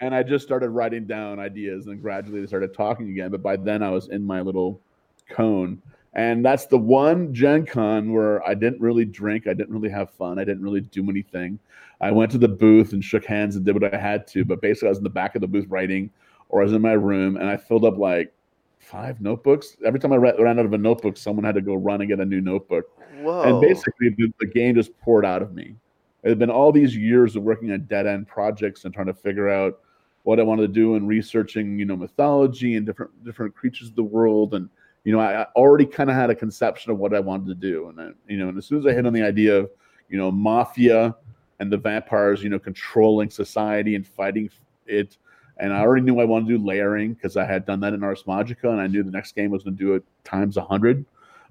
[0.00, 3.30] and I just started writing down ideas, and gradually they started talking again.
[3.30, 4.80] But by then, I was in my little
[5.28, 5.82] cone,
[6.16, 10.10] and that's the one Gen Con where I didn't really drink, I didn't really have
[10.10, 11.58] fun, I didn't really do anything.
[12.00, 14.62] I went to the booth and shook hands and did what I had to, but
[14.62, 16.10] basically, I was in the back of the booth writing,
[16.48, 18.32] or I was in my room, and I filled up like
[18.78, 19.76] five notebooks.
[19.84, 22.18] Every time I ran out of a notebook, someone had to go run and get
[22.18, 22.86] a new notebook.
[23.20, 23.42] Whoa!
[23.42, 25.76] And basically, the, the game just poured out of me.
[26.22, 29.14] It had been all these years of working on dead end projects and trying to
[29.14, 29.80] figure out
[30.22, 33.96] what I wanted to do and researching, you know, mythology and different different creatures of
[33.96, 34.54] the world.
[34.54, 34.70] And
[35.06, 37.88] you know, I, already kind of had a conception of what I wanted to do.
[37.88, 39.70] And I, you know, and as soon as I hit on the idea of,
[40.08, 41.14] you know, mafia
[41.60, 44.50] and the vampires, you know, controlling society and fighting
[44.84, 45.16] it.
[45.58, 48.02] And I already knew I wanted to do layering because I had done that in
[48.02, 50.64] Ars Magica, and I knew the next game was going to do it times a
[50.64, 51.04] hundred.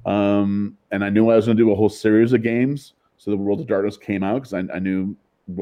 [0.06, 2.96] Um, and I knew I was going to do a whole series of games.
[3.16, 5.16] So the World of Darkness came out because I, I knew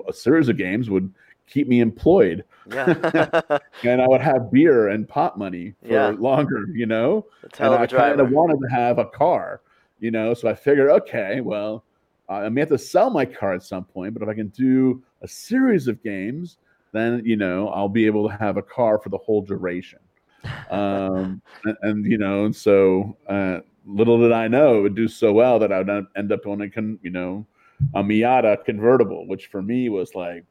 [0.09, 1.13] a series of games would
[1.53, 2.85] keep me employed, yeah,
[3.83, 6.15] and I would have beer and pot money for Yeah.
[6.17, 6.65] longer.
[6.73, 7.27] You know,
[7.59, 9.61] and I kind of wanted to have a car.
[9.99, 11.85] You know, so I figured, okay, well,
[12.27, 15.03] I may have to sell my car at some point, but if I can do
[15.21, 16.57] a series of games,
[16.91, 19.99] then you know I'll be able to have a car for the whole duration.
[20.69, 25.07] Um, and, and you know, and so uh, little did I know it would do
[25.07, 27.45] so well that I would end up owning, con- you know,
[27.93, 30.45] a Miata convertible, which for me was like,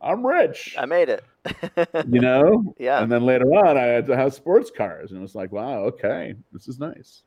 [0.00, 1.24] I'm rich, I made it.
[2.10, 2.74] you know.
[2.78, 5.52] yeah, And then later on, I had to have sports cars, and it was like,
[5.52, 7.22] wow, okay, this is nice.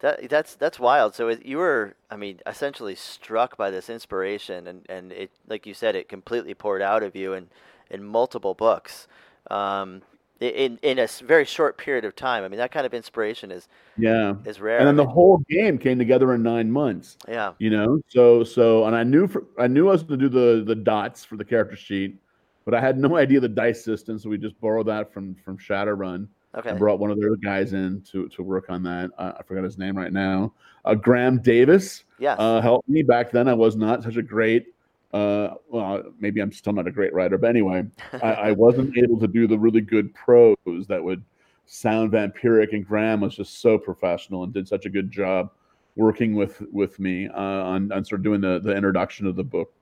[0.00, 1.14] That that's that's wild.
[1.14, 5.66] So it, you were, I mean, essentially struck by this inspiration, and and it, like
[5.66, 7.48] you said, it completely poured out of you in
[7.90, 9.08] in multiple books.
[9.50, 10.02] um,
[10.40, 12.44] in in a very short period of time.
[12.44, 14.34] I mean, that kind of inspiration is Yeah.
[14.44, 14.78] is rare.
[14.78, 17.16] And then the whole game came together in nine months.
[17.28, 20.28] yeah, You know, so so, and I knew for, I knew I was going to
[20.28, 22.20] do the the dots for the character sheet,
[22.64, 24.18] but I had no idea the dice system.
[24.18, 26.28] So we just borrowed that from from Shadowrun.
[26.54, 29.10] okay, I brought one of their guys in to to work on that.
[29.18, 30.52] Uh, I forgot his name right now.
[30.84, 33.48] Uh, Graham Davis yes, uh, helped me back then.
[33.48, 34.66] I was not such a great.
[35.12, 37.84] Uh, well, maybe I'm still not a great writer, but anyway,
[38.22, 41.24] I, I wasn't able to do the really good prose that would
[41.64, 42.72] sound vampiric.
[42.72, 45.50] And Graeme was just so professional and did such a good job
[45.96, 49.44] working with with me uh, on on sort of doing the the introduction of the
[49.44, 49.72] book.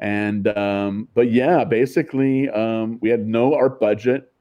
[0.00, 4.32] And um, but yeah, basically, um, we had no art budget,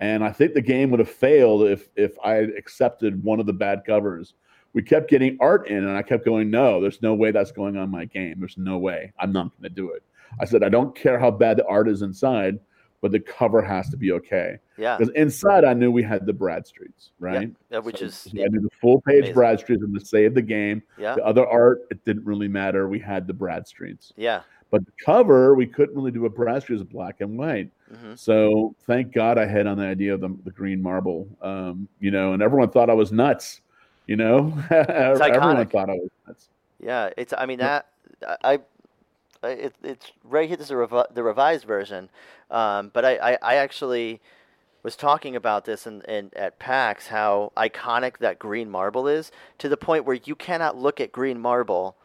[0.00, 3.52] and I think the game would have failed if if I accepted one of the
[3.52, 4.34] bad covers.
[4.74, 7.76] We kept getting art in, and I kept going, no, there's no way that's going
[7.76, 8.34] on my game.
[8.40, 9.12] There's no way.
[9.18, 10.02] I'm not going to do it.
[10.40, 12.58] I said, I don't care how bad the art is inside,
[13.00, 14.56] but the cover has to be okay.
[14.76, 17.50] yeah, Because inside, I knew we had the Bradstreets, right?
[17.70, 19.34] yeah, which So- is so I knew the full page amazing.
[19.36, 20.82] Bradstreets and to save the game.
[20.98, 22.88] yeah, The other art, it didn't really matter.
[22.88, 24.12] We had the Bradstreets.
[24.16, 27.70] yeah, But the cover, we couldn't really do a Bradstreet as black and white.
[27.94, 31.86] hmm So thank God I hit on the idea of the, the green marble, um,
[32.00, 33.60] you know, and everyone thought I was nuts,
[34.06, 35.70] you know, everyone iconic.
[35.72, 36.48] thought I was nuts.
[36.80, 37.10] yeah.
[37.16, 37.88] It's I mean that
[38.26, 38.54] I.
[38.54, 38.58] I
[39.42, 40.56] it, it's right here.
[40.56, 42.08] This is a revi- the revised version,
[42.50, 44.22] um, but I, I, I actually
[44.82, 49.68] was talking about this in, in at PAX how iconic that green marble is to
[49.68, 51.96] the point where you cannot look at green marble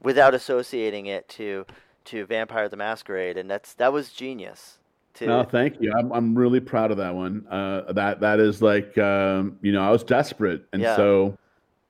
[0.00, 1.66] without associating it to
[2.06, 4.78] to Vampire the Masquerade, and that's that was genius.
[5.14, 5.92] To No, thank you.
[5.92, 7.46] I'm, I'm really proud of that one.
[7.50, 10.96] Uh, that that is like, um, you know, I was desperate, and Yeah.
[10.96, 11.36] so,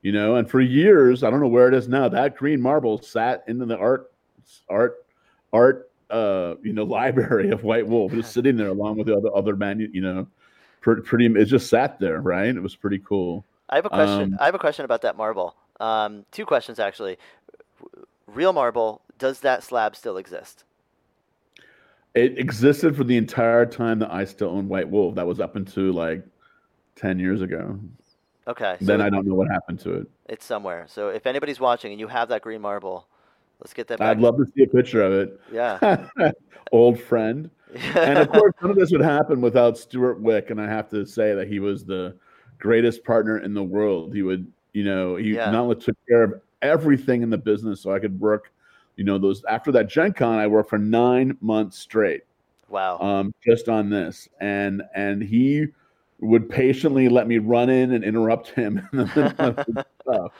[0.01, 2.09] you know, and for years, I don't know where it is now.
[2.09, 4.11] That green marble sat into the art,
[4.69, 5.05] art,
[5.53, 9.33] art, uh, you know, library of White Wolf, just sitting there along with the other
[9.33, 10.27] other manu, you know,
[10.81, 11.25] pretty, pretty.
[11.27, 12.53] It just sat there, right?
[12.53, 13.45] It was pretty cool.
[13.69, 14.33] I have a question.
[14.33, 15.55] Um, I have a question about that marble.
[15.79, 17.17] Um, two questions actually.
[18.27, 19.01] Real marble.
[19.17, 20.65] Does that slab still exist?
[22.15, 25.15] It existed for the entire time that I still owned White Wolf.
[25.15, 26.23] That was up until like
[26.95, 27.79] ten years ago.
[28.47, 28.75] Okay.
[28.79, 30.07] So then I don't know what happened to it.
[30.27, 30.85] it's somewhere.
[30.87, 33.07] So if anybody's watching and you have that green marble,
[33.59, 34.09] let's get that back.
[34.17, 35.39] I'd love to see a picture of it.
[35.51, 36.07] Yeah.
[36.71, 37.49] Old friend.
[37.95, 40.51] And of course, none of this would happen without Stewart Wieck.
[40.51, 42.15] And I have to say that he was the
[42.59, 44.13] greatest partner in the world.
[44.13, 45.49] He would, you know, he Yeah.
[45.49, 48.51] not only took care of everything in the business so I could work,
[48.95, 52.23] you know, those after that Gen Con, I worked for nine months straight
[52.69, 52.97] wow.
[52.99, 55.67] um, just on this, and and he
[56.19, 59.65] would patiently let me run in and interrupt him in of
[60.01, 60.31] stuff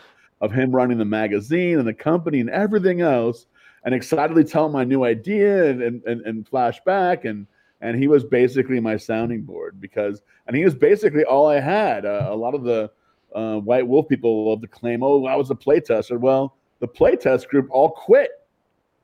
[0.42, 3.46] of him running the magazine and the company and everything else,
[3.86, 7.48] and excitedly tell him my new idea and and, and, and flash back and
[7.82, 12.06] and he was basically my sounding board because and he was basically all I had.
[12.06, 12.90] Uh, a lot of the
[13.36, 17.48] uh, White Wolf people love to claim, "Oh, I was a playtester." Well, the playtest
[17.48, 18.32] group all quit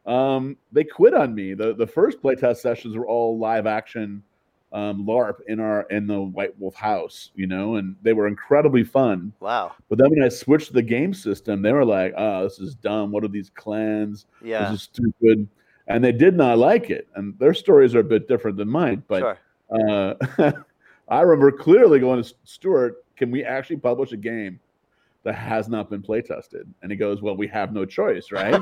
[0.06, 1.54] um, they quit on me.
[1.54, 4.24] The the first playtest sessions were all live action
[4.72, 8.84] um, LARP in our in the White Wolf house, you know, and they were incredibly
[8.84, 9.34] fun.
[9.40, 9.74] wow.
[9.90, 13.12] But then when I switched the game system, they were like, "Oh, this is dumb.
[13.12, 14.26] What are these clans?
[14.44, 14.70] Yeah.
[14.70, 15.48] This is stupid."
[15.88, 17.08] And they did not like it.
[17.16, 19.04] And their stories are a bit different than mine.
[19.08, 19.38] But
[19.72, 20.20] sure.
[20.40, 20.52] uh,
[21.08, 24.60] I remember clearly going to Stewart, "Can we actually publish a game
[25.24, 26.72] that has not been play tested.
[26.82, 28.62] And he goes, "Well, we have no choice, right?"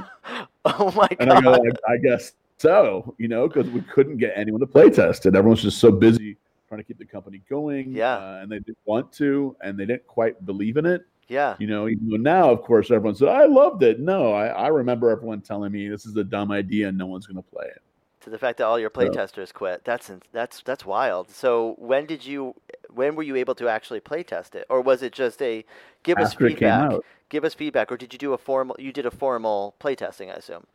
[0.66, 1.80] oh my And I go, god.
[1.88, 5.36] I, I guess so, you know, because we couldn't get anyone to play test it.
[5.36, 7.92] Everyone's just so busy trying to keep the company going.
[7.92, 8.16] Yeah.
[8.16, 11.06] Uh, and they didn't want to, and they didn't quite believe in it.
[11.30, 11.56] yeah.
[11.60, 14.00] You know, even though now, of course, everyone said, I loved it.
[14.00, 17.26] No, I, I remember everyone telling me this is a dumb idea and no one's
[17.28, 17.82] going to play it.
[18.28, 19.86] To the fact that all your playtesters quit.
[19.86, 21.32] That's that's that's wild.
[21.32, 22.56] So when did you?
[22.94, 25.64] When were you able to actually playtest it, or was it just a
[26.04, 27.00] give us After came feedback?
[27.30, 28.76] Give us feedback, or did you do a formal?
[28.80, 30.68] You did a formal playtesting, I assume.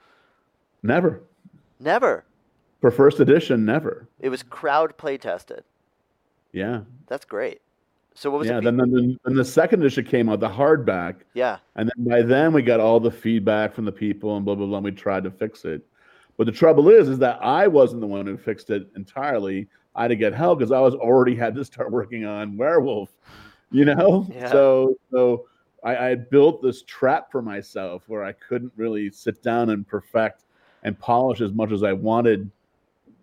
[0.83, 1.21] Never.
[1.79, 2.25] Never.
[2.81, 4.09] For first edition, never.
[4.19, 5.61] It was crowd playtested.
[6.53, 6.81] Yeah.
[7.07, 7.61] That's great.
[8.15, 8.59] So what was yeah.
[8.59, 8.65] it?
[8.65, 11.17] Then, then, then the second edition came out, the hardback.
[11.35, 11.59] yeah.
[11.77, 14.67] And then by then we got all the feedback from the people and blah blah
[14.67, 14.79] blah.
[14.79, 15.83] And we tried to fix it,
[16.43, 19.69] but the trouble is, is that I wasn't the one who fixed it entirely.
[19.95, 23.11] I had to get help because I was already had to start working on Werewolf,
[23.71, 24.27] you know.
[24.29, 24.51] Yeah.
[24.51, 25.47] So so
[25.85, 30.43] I, I built this trap for myself where I couldn't really sit down and perfect
[30.83, 32.51] and polish as much as I wanted,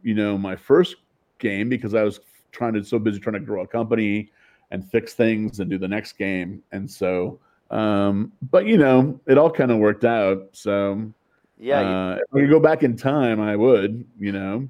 [0.01, 0.95] you know, my first
[1.39, 2.21] game because I was
[2.53, 4.31] trying to so busy trying to grow a company
[4.71, 7.37] and fix things and do the next game, and so
[7.69, 10.47] um, but you know, it all kind of worked out.
[10.53, 11.11] So
[11.59, 11.81] Yeah.
[11.81, 14.05] you- uh, if I could go back in time, I would.
[14.19, 14.67] You know,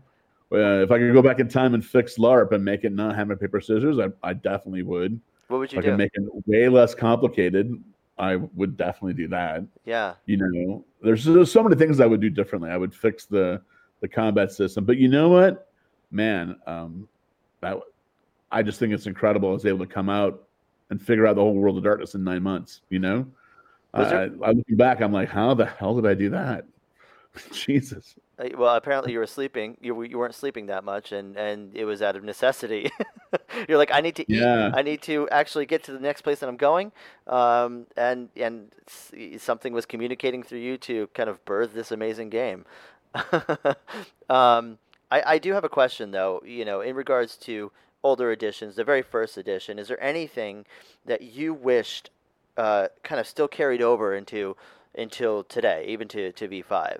[0.52, 3.16] Uh, if I could go back in time and fix LARP and make it not
[3.16, 5.20] hammer paper scissors, I, I definitely would.
[5.48, 5.90] What would you if do?
[5.90, 7.72] I could make it way less complicated,
[8.18, 9.64] I would definitely do that.
[9.86, 10.16] yeah.
[10.26, 12.72] You know, there's, there's so many things I would do differently.
[12.72, 13.62] I would fix the
[14.02, 15.70] the combat system, but you know what,
[16.10, 17.08] man, um,
[17.62, 17.78] that
[18.52, 19.50] I just think it's incredible.
[19.50, 20.44] I was able to come out
[20.90, 22.82] and figure out the whole world of darkness in nine months.
[22.90, 23.28] You know,
[23.94, 26.66] there- I looking back, I'm like, how the hell did I do that?
[27.52, 28.16] Jesus.
[28.38, 29.78] Uh, Well, apparently you were sleeping.
[29.82, 32.90] You you weren't sleeping that much, and and it was out of necessity.
[33.68, 34.40] You're like, I need to eat.
[34.40, 34.72] Yeah.
[34.74, 36.92] I need to actually get to the next place that I'm going.
[37.28, 38.72] Um, and and
[39.38, 42.66] something was communicating through you to kind of birth this amazing game.
[44.30, 44.78] um,
[45.12, 46.42] I I do have a question though.
[46.46, 47.72] You know, in regards to
[48.04, 50.66] older editions, the very first edition, is there anything
[51.06, 52.10] that you wished
[52.58, 54.56] uh, kind of still carried over into
[54.96, 57.00] until today, even to, to V5?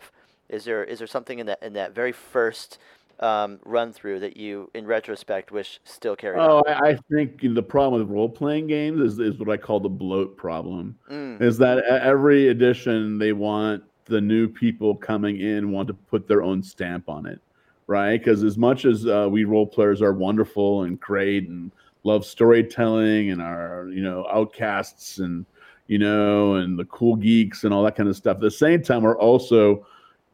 [0.50, 2.80] Is there is there something in that in that very first
[3.20, 6.64] um, run through that you, in retrospect, wish still carried Oh?
[6.68, 9.90] I, I think the problem with role playing games is, is what I call the
[9.90, 10.98] bloat problem.
[11.12, 16.28] Mm, Is that every edition they want the new people coming in want to put
[16.28, 17.40] their own stamp on it,
[17.88, 18.18] right?
[18.18, 21.72] Because as much as uh, we role players are wonderful and great and
[22.04, 25.46] love storytelling and are you know outcasts and
[25.88, 28.82] you know and the cool geeks and all that kind of stuff, at the same
[28.82, 29.86] time we're also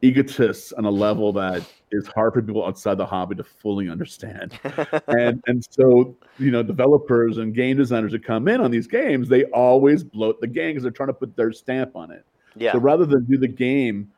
[0.02, 4.58] egotists on a level that is hard for people outside the hobby to fully understand.
[5.08, 9.28] And and so you know developers and game designers that come in on these games
[9.28, 12.24] they always bloat the game because they're trying to put their stamp on it.
[12.56, 14.10] Yeah, so rather than do the game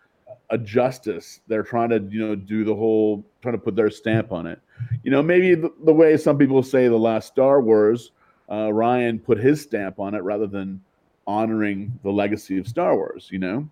[0.51, 4.33] a justice they're trying to you know do the whole trying to put their stamp
[4.33, 4.61] on it.
[5.03, 8.12] You know maybe the, the way some people say the last star wars
[8.49, 10.81] uh, Rian put his stamp on it rather than
[11.26, 13.68] honoring the legacy of star wars you know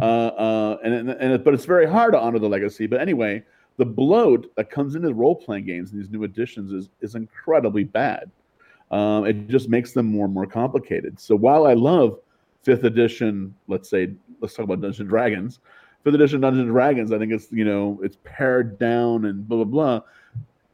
[0.00, 2.86] uh, uh, and, and, and but it's very hard to honor the legacy.
[2.86, 3.42] But anyway,
[3.78, 7.84] the bloat that comes into role playing games in these new editions is is incredibly
[7.84, 8.30] bad.
[8.90, 11.20] Um, it just makes them more and more complicated.
[11.20, 12.18] So while I love
[12.62, 15.60] fifth edition, let's say, let's talk about Dungeons and Dragons.
[16.04, 19.64] Fifth edition Dungeons and Dragons, I think it's you know it's pared down and blah
[19.64, 20.00] blah blah.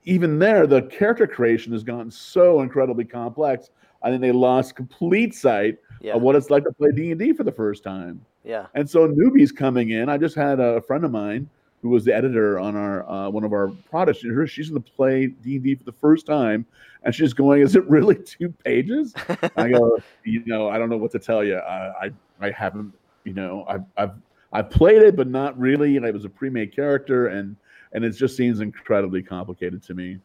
[0.05, 3.71] Even there, the character creation has gotten so incredibly complex.
[4.03, 7.19] I think they lost complete sight yeah, of what it's like to play D and
[7.19, 8.21] D for the first time.
[8.45, 8.67] Yeah.
[8.75, 10.09] And so newbies coming in.
[10.09, 11.49] I just had a friend of mine
[11.83, 14.21] who was the editor on our uh, one of our products.
[14.21, 16.67] She's going to play D and D for the first time,
[17.03, 19.15] and she's going, "Is it really two pages?"
[19.57, 21.57] I go, "You know, I don't know what to tell you.
[21.57, 22.93] I I, I haven't,
[23.25, 24.15] you know, I've I've
[24.53, 25.97] I've played it, but not really.
[25.97, 27.57] And I was a pre-made character, and
[27.93, 30.19] and it just seems incredibly complicated to me.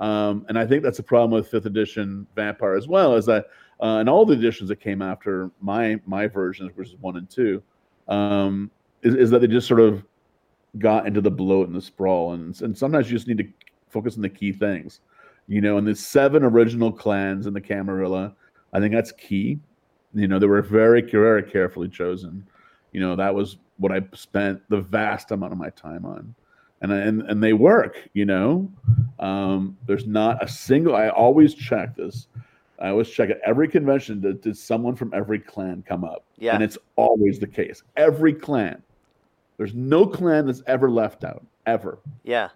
[0.00, 3.46] Um, and I think that's a problem with fifth edition Vampire as well, is that
[3.82, 7.28] uh, and all the editions that came after my my versions, which is one and
[7.30, 7.62] two,
[8.08, 8.70] um,
[9.02, 10.04] is, is that they just sort of
[10.78, 13.48] got into the bloat and the sprawl, and and sometimes you just need to
[13.88, 15.00] focus on the key things,
[15.48, 15.78] you know.
[15.78, 18.34] And the seven original clans in the Camarilla,
[18.72, 19.58] I think that's key.
[20.12, 22.46] You know, they were very very carefully chosen.
[22.92, 26.34] You know, that was what I spent the vast amount of my time on,
[26.82, 27.96] and and and they work.
[28.12, 28.70] You know,
[29.18, 30.94] um, there's not a single.
[30.94, 32.26] I always check this.
[32.80, 34.20] I always check at every convention.
[34.20, 36.24] Did, did someone from every clan come up?
[36.38, 36.54] Yeah.
[36.54, 37.82] and it's always the case.
[37.96, 38.82] Every clan.
[39.58, 41.98] There's no clan that's ever left out, ever.
[42.24, 42.48] Yeah.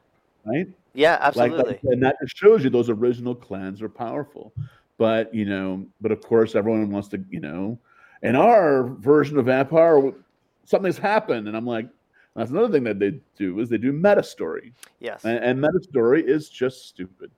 [0.47, 0.67] Right?
[0.95, 1.81] Yeah, Like, absolutely.
[1.91, 4.53] and that just shows you those original clans are powerful.
[4.97, 7.79] But you know, but of course, everyone wants to, you know,
[8.23, 10.13] in our version of Vampire,
[10.65, 11.89] something's happened, and I'm like,
[12.37, 15.25] that's another thing that they do is they do meta story, yes.
[15.25, 17.31] and, and meta story is just stupid.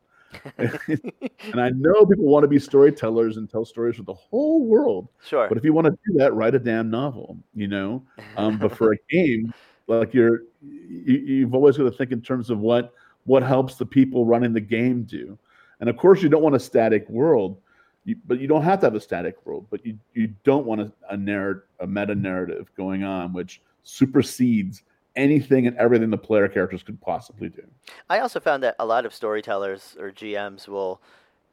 [0.58, 5.08] and I know people want to be storytellers and tell stories for the whole world,
[5.24, 5.48] sure.
[5.48, 8.02] but if you want to do that, write a damn novel, you know.
[8.36, 9.52] Um, but for a game,
[9.86, 12.92] like you're, you, you've always got to think in terms of what
[13.24, 15.36] what helps the people running the game do.
[15.80, 17.58] And of course, you don't want a static world,
[18.04, 19.66] you, but you don't have to have a static world.
[19.70, 24.82] But you you don't want a, a narrative, a meta narrative going on, which supersedes
[25.16, 27.62] anything and everything the player characters could possibly do.
[28.08, 31.00] I also found that a lot of storytellers or GMs will,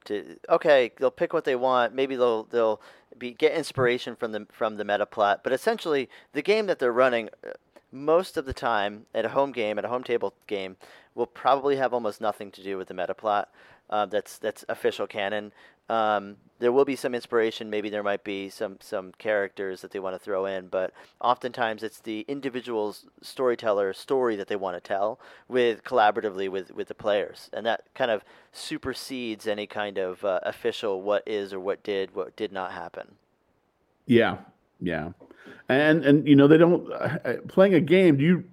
[0.06, 1.94] to okay, they'll pick what they want.
[1.94, 2.82] Maybe they'll they'll
[3.18, 6.92] be get inspiration from the from the meta plot, but essentially the game that they're
[6.92, 7.52] running, uh,
[7.92, 10.76] most of the time at a home game at a home table game,
[11.16, 13.50] will probably have almost nothing to do with the meta plot.
[13.90, 15.52] Uh, that's that's official canon.
[15.90, 17.70] Um, there will be some inspiration.
[17.70, 21.84] Maybe there might be some some characters that they want to throw in, but oftentimes
[21.84, 25.20] it's the individual's storyteller story that they want to tell
[25.50, 28.24] with collaboratively with with the players, and that kind of
[28.54, 33.16] supersedes any kind of uh, official what is or what did what did not happen.
[34.06, 34.38] Yeah,
[34.80, 35.12] yeah,
[35.68, 37.18] and and you know they don't uh,
[37.50, 38.16] playing a game.
[38.16, 38.44] Do you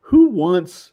[0.00, 0.90] who wants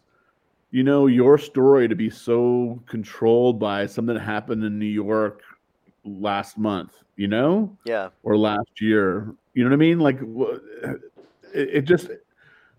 [0.72, 5.42] you know, your story to be so controlled by something that happened in New York
[6.04, 7.78] last month, you know?
[7.86, 8.10] Yeah.
[8.24, 9.34] Or last year.
[9.54, 10.00] You know what I mean?
[10.00, 10.20] Like
[11.54, 12.10] it, it just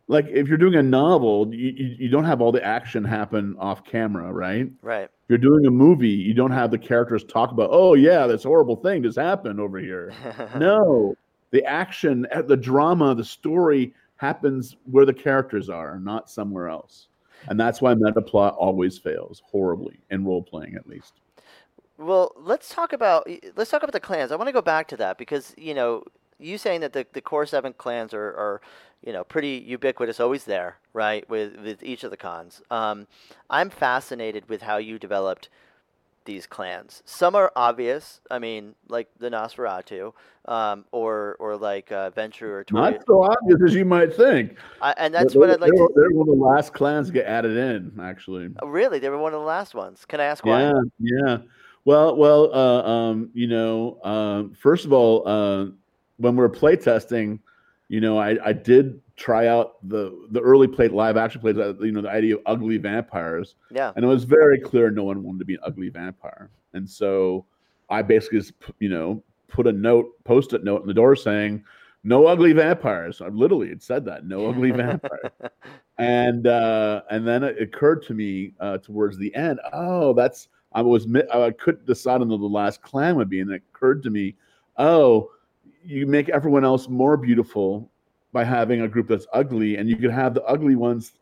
[0.08, 3.54] like if you're doing a novel, you, you, you don't have all the action happen
[3.58, 4.68] off camera, right?
[4.82, 5.04] Right.
[5.04, 8.42] If you're doing a movie, you don't have the characters talk about, oh yeah, this
[8.42, 10.12] horrible thing just happened over here.
[10.58, 11.14] no,
[11.52, 17.06] the action, eh, the drama, the story happens where the characters are, not somewhere else.
[17.48, 21.14] And that's why meta plot always fails horribly in role playing, at least.
[22.00, 24.32] Well, let's talk about let's talk about the clans.
[24.32, 26.04] I want to go back to that because you know
[26.38, 28.60] you saying that the, the core seven clans are, are
[29.04, 31.28] you know pretty ubiquitous, always there, right?
[31.28, 32.62] With with each of the cons.
[32.70, 33.06] Um,
[33.50, 35.50] I'm fascinated with how you developed
[36.24, 37.02] these clans.
[37.04, 38.20] Some are obvious.
[38.30, 40.14] I mean, like the Nosferatu,
[40.46, 42.92] um, or or like uh, Ventrue or Tori.
[42.92, 44.56] Not so obvious as you might think.
[44.80, 45.72] I, and that's they're, what I'd like.
[45.74, 45.94] They're, to...
[45.94, 48.48] they're one of the last clans to get added in, actually.
[48.62, 50.06] Oh, really, they were one of the last ones.
[50.06, 50.62] Can I ask why?
[50.62, 51.38] Yeah, yeah.
[51.84, 55.66] Well, well, uh, um, you know, uh, first of all, uh,
[56.18, 57.40] when we are playtesting,
[57.88, 61.56] you know, I, I did try out the the early play live action plays.
[61.56, 63.54] Uh, you know, the idea of ugly vampires.
[63.70, 63.92] Yeah.
[63.96, 67.44] And it was very clear no one wanted to be an ugly vampire, and so
[67.88, 71.64] I basically, just, you know, put a note, post-it note in the door saying,
[72.04, 75.32] "No ugly vampires." I literally had said that, "No ugly vampires."
[75.98, 80.82] and uh, and then it occurred to me uh, towards the end, oh, that's I
[80.82, 84.36] was I couldn't decide on the last clan would be, and it occurred to me,
[84.78, 85.30] oh
[85.82, 87.90] you make everyone else more beautiful
[88.32, 91.12] by having a group that's ugly, and you can have the ugly ones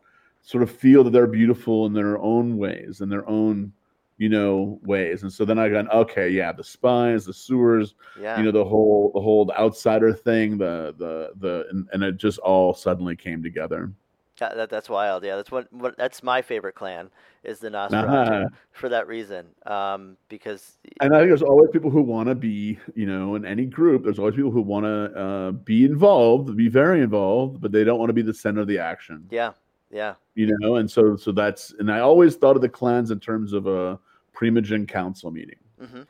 [0.41, 3.71] sort of feel that they're beautiful in their own ways, in their own
[4.19, 8.37] you know ways and so then i got okay yeah the spines the sewers yeah.
[8.37, 12.37] you know the whole the whole outsider thing the the the and, and it just
[12.39, 13.91] all suddenly came together
[14.39, 15.23] that, that, that's wild.
[15.23, 17.09] Yeah, that's what, what that's my favorite clan
[17.43, 18.49] is the Nosferatu uh-huh.
[18.71, 19.47] for that reason.
[19.65, 23.45] Um, because and I think there's always people who want to be, you know, in
[23.45, 24.03] any group.
[24.03, 27.99] There's always people who want to uh, be involved, be very involved, but they don't
[27.99, 29.25] want to be the center of the action.
[29.29, 29.53] Yeah,
[29.91, 30.15] yeah.
[30.35, 33.53] You know, and so so that's and I always thought of the clans in terms
[33.53, 33.99] of a
[34.35, 35.59] primogen council meeting.
[35.81, 36.01] Mm-hmm.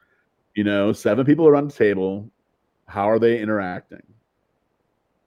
[0.56, 2.30] You know, seven people around the table.
[2.88, 4.02] How are they interacting?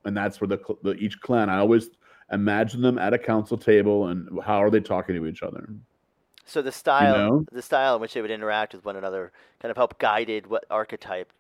[0.05, 1.48] And that's where the, the each clan.
[1.48, 1.90] I always
[2.33, 5.68] imagine them at a council table and how are they talking to each other
[6.45, 7.47] so the style you know?
[7.53, 10.64] the style in which they would interact with one another kind of help guided what
[10.70, 11.33] archetype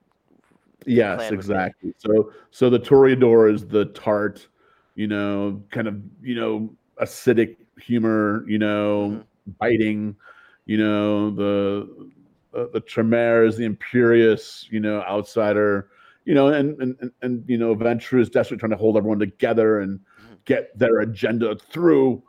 [0.86, 4.46] yes exactly so so the toreador is the tart
[4.94, 6.70] you know kind of you know
[7.00, 9.50] acidic humor you know mm-hmm.
[9.58, 10.14] biting
[10.66, 12.10] you know the
[12.56, 15.88] uh, the tremere is the imperious you know outsider
[16.24, 19.18] you know and and and, and you know ventrue is desperately trying to hold everyone
[19.18, 19.98] together and
[20.44, 22.22] get their agenda through,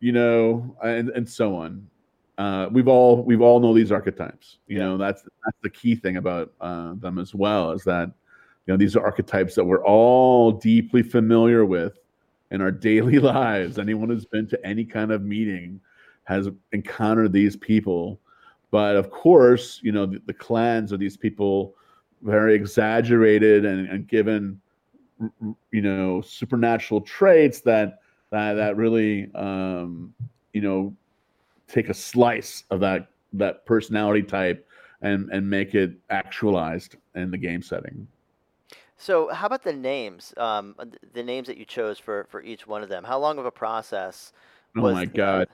[0.00, 1.86] you know, and and so on.
[2.38, 4.58] Uh, we've all we've all know these archetypes.
[4.68, 4.84] You yeah.
[4.84, 8.06] know, that's that's the key thing about uh, them as well is that
[8.66, 11.98] you know these are archetypes that we're all deeply familiar with
[12.50, 13.78] in our daily lives.
[13.78, 15.80] Anyone who's been to any kind of meeting
[16.24, 18.20] has encountered these people.
[18.70, 21.74] But of course, you know, the, the clans are these people
[22.22, 24.60] very exaggerated and, and given
[25.70, 28.00] you know supernatural traits that
[28.30, 30.14] that that really um,
[30.52, 30.94] you know
[31.66, 34.66] take a slice of that that personality type
[35.02, 38.06] and and make it actualized in the game setting.
[38.96, 40.34] So, how about the names?
[40.36, 40.74] Um,
[41.12, 43.04] the names that you chose for for each one of them.
[43.04, 44.32] How long of a process?
[44.76, 45.48] oh my god!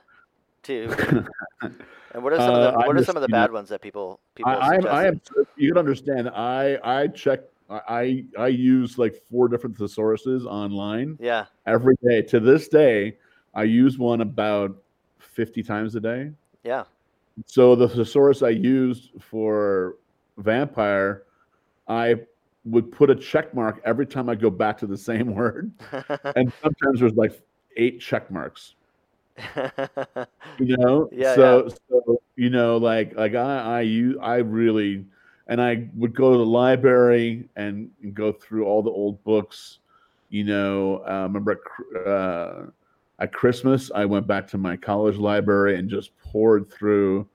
[0.65, 1.27] To
[1.62, 3.83] and what are some uh, of the what are some of the bad ones that
[3.83, 4.51] people people?
[4.51, 5.21] I, I am.
[5.57, 6.31] You can understand.
[6.31, 7.41] I I check
[7.89, 11.18] I I use like four different thesauruses online.
[11.20, 11.47] Yeah.
[11.66, 13.16] Every day to this day,
[13.55, 14.77] I use one about
[15.18, 16.31] fifty times a day.
[16.62, 16.85] Yeah.
[17.47, 19.97] So the thesaurus I used for
[20.39, 21.25] vampire,
[21.89, 22.16] I
[22.64, 25.72] would put a check mark every time I go back to the same word,
[26.37, 27.41] and sometimes there's like
[27.77, 28.75] eight check marks.
[30.59, 31.09] you know.
[31.12, 31.35] Yeah.
[31.35, 31.75] So, yeah.
[31.89, 35.07] so you know, like like I I use I really
[35.47, 39.78] and I would go to the library and, and go through all the old books.
[40.30, 42.62] You know, uh, remember at, uh,
[43.18, 47.28] at, Christmas, I went back to my college library and just poured through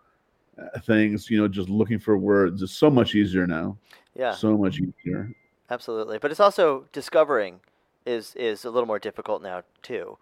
[0.57, 1.29] uh, things.
[1.29, 2.61] You know, just looking for words.
[2.61, 3.77] It's so much easier now.
[4.15, 5.33] Yeah, so much easier.
[5.69, 7.59] Absolutely, but it's also discovering
[8.05, 10.17] is is a little more difficult now too.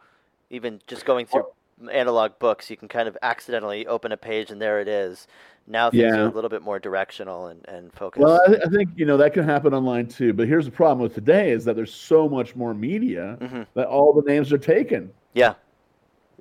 [0.49, 1.45] Even just going through
[1.91, 5.27] analog books, you can kind of accidentally open a page and there it is.
[5.67, 6.19] Now things yeah.
[6.19, 8.23] are a little bit more directional and, and focused.
[8.23, 10.31] Well, I, I, think you know that can happen online too.
[10.33, 13.63] But here's the problem with today is that there's so much more media mm-hmm.
[13.73, 15.11] that all the names are taken.
[15.33, 15.55] Yeah.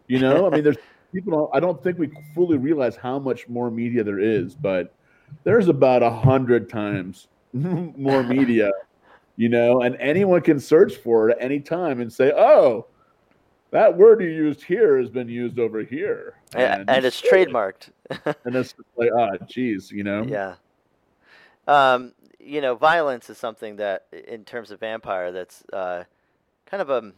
[0.07, 0.77] You know, I mean, there's
[1.13, 4.95] people I don't think we fully realize how much more media there is, but
[5.43, 8.71] there's about a hundred times more media,
[9.37, 12.87] you know, and anyone can search for it at any time and say, oh,
[13.77, 16.39] that word you used here has been used over here.
[16.55, 17.91] And, and it's trademarked.
[18.45, 20.23] and it's like, ah, oh, geez, you know?
[20.23, 20.55] Yeah.
[21.69, 26.05] Um, you know, violence is something that, in terms of vampire, that's uh,
[26.65, 27.13] kind of a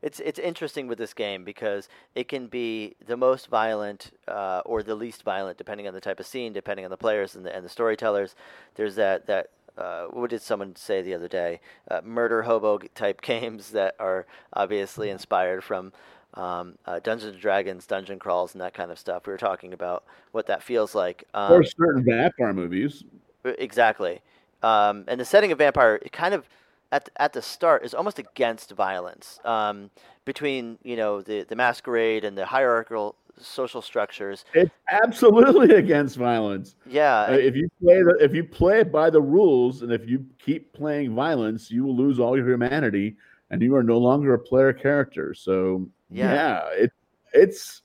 [0.00, 4.82] it's it's interesting with this game because it can be the most violent uh, or
[4.82, 7.54] the least violent depending on the type of scene, depending on the players and the
[7.54, 8.34] and the storytellers.
[8.76, 11.60] There's that that uh, what did someone say the other day?
[11.90, 15.92] Uh, murder hobo type games that are obviously inspired from
[16.34, 19.26] um, uh, Dungeons and Dragons, dungeon crawls, and that kind of stuff.
[19.26, 21.24] We were talking about what that feels like.
[21.34, 23.04] Um, or certain vampire movies.
[23.44, 24.20] Exactly.
[24.62, 26.48] Um, and the setting of vampire, it kind of
[26.92, 29.90] at at the start is almost against violence um,
[30.24, 34.44] between you know the the masquerade and the hierarchical social structures.
[34.54, 36.76] It's absolutely against violence.
[36.86, 37.26] Yeah.
[37.28, 40.24] Uh, if you play the if you play it by the rules, and if you
[40.38, 43.16] keep playing violence, you will lose all your humanity,
[43.50, 45.34] and you are no longer a player character.
[45.34, 46.92] So yeah, yeah it
[47.32, 47.82] it's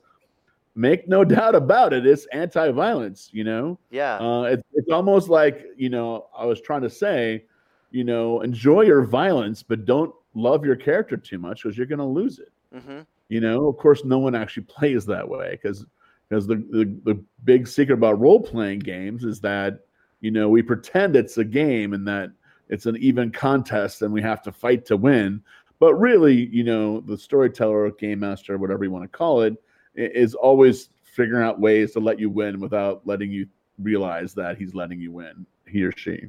[0.76, 2.06] make no doubt about it.
[2.06, 3.30] It's anti-violence.
[3.32, 3.80] You know.
[3.90, 4.18] Yeah.
[4.18, 7.46] Uh, it's it's almost like you know I was trying to say
[7.92, 12.00] you know, enjoy your violence, but don't love your character too much because you're going
[12.00, 12.52] to lose it.
[12.74, 13.02] Mm-hmm.
[13.32, 15.86] You know, of course, no one actually plays that way because
[16.28, 19.80] because the, the the big secret about role playing games is that
[20.20, 22.32] you know we pretend it's a game and that
[22.68, 25.42] it's an even contest and we have to fight to win.
[25.80, 29.56] But really, you know, the storyteller, game master, whatever you want to call it,
[29.96, 33.48] is always figuring out ways to let you win without letting you
[33.80, 36.28] realize that he's letting you win, he or she.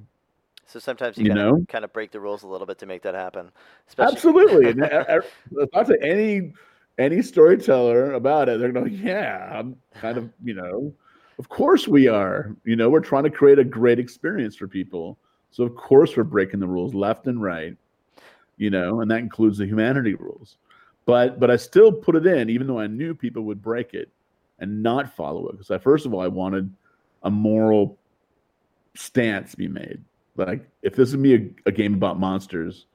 [0.66, 1.64] So sometimes you, you know?
[1.68, 3.50] kind of break the rules a little bit to make that happen.
[3.88, 4.68] Especially- Absolutely.
[4.82, 6.52] and any
[6.98, 8.60] any storyteller about it.
[8.60, 10.94] They're going, yeah, I'm kind of, you know,
[11.38, 12.54] of course we are.
[12.64, 15.18] You know, we're trying to create a great experience for people.
[15.50, 17.76] So of course we're breaking the rules left and right.
[18.56, 20.56] You know, and that includes the humanity rules.
[21.04, 24.08] But but I still put it in, even though I knew people would break it
[24.60, 25.52] and not follow it.
[25.52, 26.72] Because I first of all I wanted
[27.24, 27.98] a moral
[28.94, 30.02] stance be made
[30.36, 32.86] like if this would be a, a game about monsters,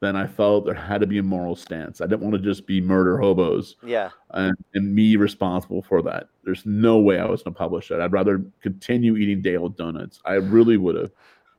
[0.00, 2.00] then I felt there had to be a moral stance.
[2.00, 3.76] I didn't want to just be murder hobos.
[3.82, 4.10] Yeah.
[4.30, 6.28] And, and me responsible for that.
[6.44, 8.00] There's no way I was going to publish it.
[8.00, 10.20] I'd rather continue eating Dale donuts.
[10.24, 11.12] I really would have.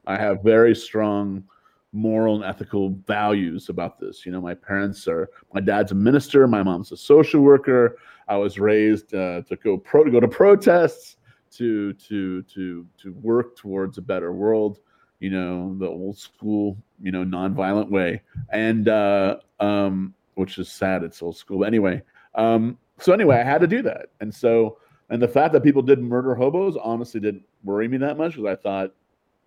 [0.07, 1.43] I have very strong
[1.91, 4.25] moral and ethical values about this.
[4.25, 7.97] You know, my parents are, my dad's a minister, my mom's a social worker.
[8.27, 11.17] I was raised uh, to go pro, to go to protests,
[11.51, 14.79] to to to to work towards a better world
[15.19, 18.21] you know, the old school, you know, nonviolent way.
[18.49, 21.59] And uh, um, which is sad, it's old school.
[21.59, 22.01] But anyway,
[22.35, 24.07] um, so anyway, I had to do that.
[24.21, 24.77] And so,
[25.09, 28.45] and the fact that people did murder hobos honestly didn't worry me that much because
[28.45, 28.91] I thought,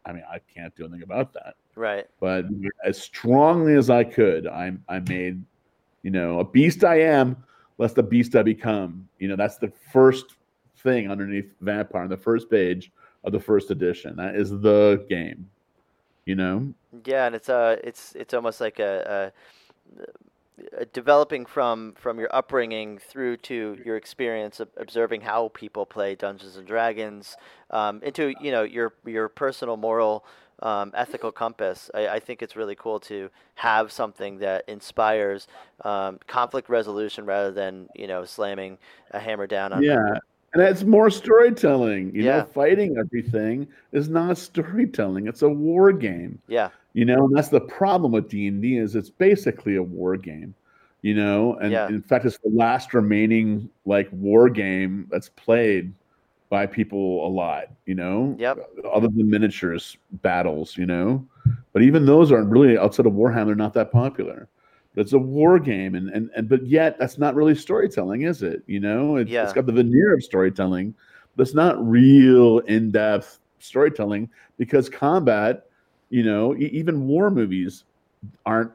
[0.05, 1.55] I mean, I can't do anything about that.
[1.77, 2.07] Right.
[2.21, 2.47] But
[2.85, 5.43] as strongly as I could, I I made,
[6.03, 7.37] you know, a beast I am,
[7.79, 9.09] lest the beast I become.
[9.19, 10.35] You know, that's the first
[10.79, 12.91] thing underneath Vampire on the first page
[13.25, 14.17] of the first edition.
[14.17, 15.49] That is the game
[16.25, 16.73] you know?
[17.05, 19.33] Yeah and it's uh it's it's almost like a,
[19.99, 20.03] a,
[20.81, 26.15] a, developing from from your upbringing through to your experience of observing how people play
[26.15, 27.37] dungeons and dragons
[27.71, 30.25] um, into you know your your personal moral
[30.63, 31.91] um, ethical compass.
[31.93, 35.49] I, I, think it's really cool to have something that inspires
[35.85, 38.79] um, conflict resolution rather than you know slamming
[39.11, 40.19] a hammer down on yeah
[40.55, 42.15] and it's more storytelling.
[42.15, 42.39] You yeah.
[42.39, 45.27] know, fighting everything is not storytelling.
[45.27, 46.39] It's a war game.
[46.49, 46.69] Yeah.
[46.93, 50.17] You know, and that's the problem with D and D is it's basically a war
[50.17, 50.55] game.
[51.01, 51.89] You know, and yeah.
[51.89, 55.93] in fact, it's the last remaining like war game that's played
[56.49, 57.65] by people a lot.
[57.87, 58.59] You know, yep.
[58.93, 61.27] Other than miniatures battles, you know,
[61.73, 63.57] but even those aren't really outside of Warhammer.
[63.57, 64.49] Not that popular
[64.97, 68.63] it's a war game and, and and but yet that's not really storytelling is it?
[68.67, 69.45] You know it, yeah.
[69.45, 70.95] it's got the veneer of storytelling
[71.37, 74.29] but it's not real in-depth storytelling
[74.59, 75.67] because combat
[76.11, 77.85] you know e- even war movies
[78.45, 78.73] aren't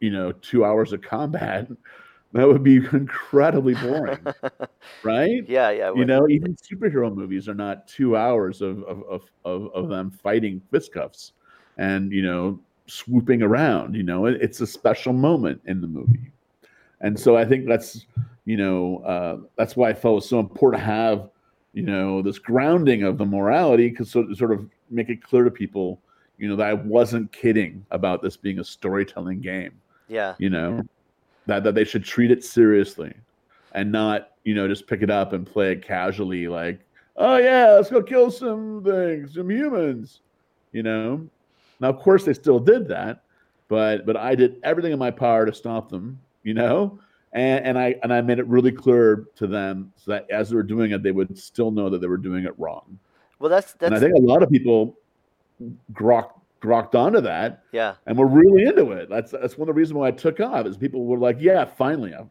[0.00, 1.68] you know two hours of combat.
[2.32, 4.26] That would be incredibly boring
[5.04, 5.48] right?
[5.48, 9.70] Yeah yeah you know even superhero movies are not two hours of of, of, of,
[9.72, 11.30] of them fighting fistcuffs
[11.78, 13.94] and you know swooping around.
[13.94, 16.30] You know, it, it's a special moment in the movie,
[17.00, 18.06] and so I think that's
[18.44, 21.30] you know uh, that's why I felt it was so important to have
[21.72, 25.50] you know this grounding of the morality because so, sort of make it clear to
[25.50, 26.00] people
[26.38, 29.72] you know that I wasn't kidding about this being a storytelling game.
[30.08, 30.82] Yeah, you know
[31.46, 33.12] that that they should treat it seriously.
[33.72, 36.80] and not you know just pick it up and play it casually like
[37.16, 40.20] oh yeah let's go kill some things some humans
[40.72, 41.26] you know
[41.80, 43.22] now of course they still did that
[43.68, 46.98] but but i did everything in my power to stop them you know?
[47.32, 50.56] And and i and i made it really clear to them so that as they
[50.56, 52.98] were doing it they would still know that they were doing it wrong.
[53.40, 54.96] Well that's that's and i think a lot of people
[55.92, 56.30] grok
[56.62, 57.94] grokked onto that yeah.
[58.06, 59.10] and we're really into it.
[59.10, 61.64] That's that's one of the reasons why i took off is people were like yeah
[61.64, 62.24] finally a,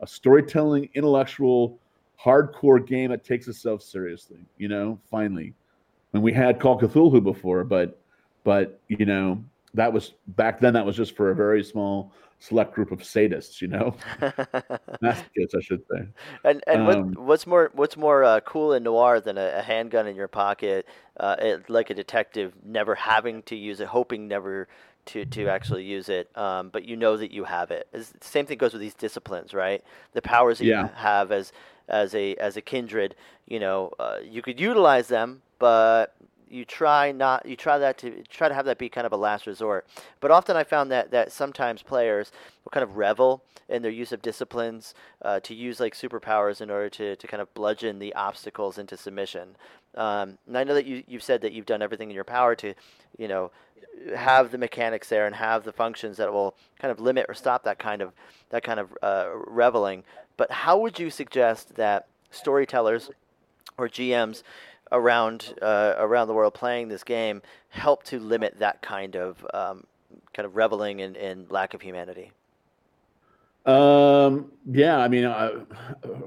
[0.00, 1.78] a storytelling intellectual
[2.22, 4.38] hardcore game that takes itself seriously.
[4.58, 5.54] You know, finally,
[6.10, 8.01] when we had Call Cthulhu before, but
[8.44, 9.42] but you know
[9.74, 10.74] that was back then.
[10.74, 13.60] That was just for a very small select group of sadists.
[13.60, 13.96] You know,
[15.02, 16.08] masochists, I should say.
[16.44, 19.62] And and um, what, what's more what's more uh, cool and noir than a, a,
[19.62, 20.86] handgun in your pocket,
[21.18, 24.68] uh, it, like a detective never having to use it, hoping never
[25.06, 27.88] to to actually use it, um, but you know that you have it.
[27.92, 29.82] It's, the same thing goes with these disciplines, right?
[30.12, 30.82] The powers that yeah.
[30.82, 31.52] you have as
[31.88, 33.16] as a as a kindred,
[33.46, 36.14] you know, uh, you could utilize them, but
[36.52, 39.16] you try not you try that to try to have that be kind of a
[39.16, 39.86] last resort.
[40.20, 42.30] But often I found that that sometimes players
[42.64, 46.70] will kind of revel in their use of disciplines uh, to use like superpowers in
[46.70, 49.56] order to, to kind of bludgeon the obstacles into submission.
[49.94, 52.54] Um, and I know that you you've said that you've done everything in your power
[52.56, 52.74] to,
[53.16, 53.50] you know,
[54.14, 57.64] have the mechanics there and have the functions that will kind of limit or stop
[57.64, 58.12] that kind of
[58.50, 60.04] that kind of uh, reveling.
[60.36, 63.10] But how would you suggest that storytellers
[63.78, 64.42] or GMs
[64.92, 69.84] around uh, around the world playing this game help to limit that kind of um,
[70.32, 72.30] kind of reveling in, in lack of humanity?
[73.66, 75.52] Um, yeah, I mean, I,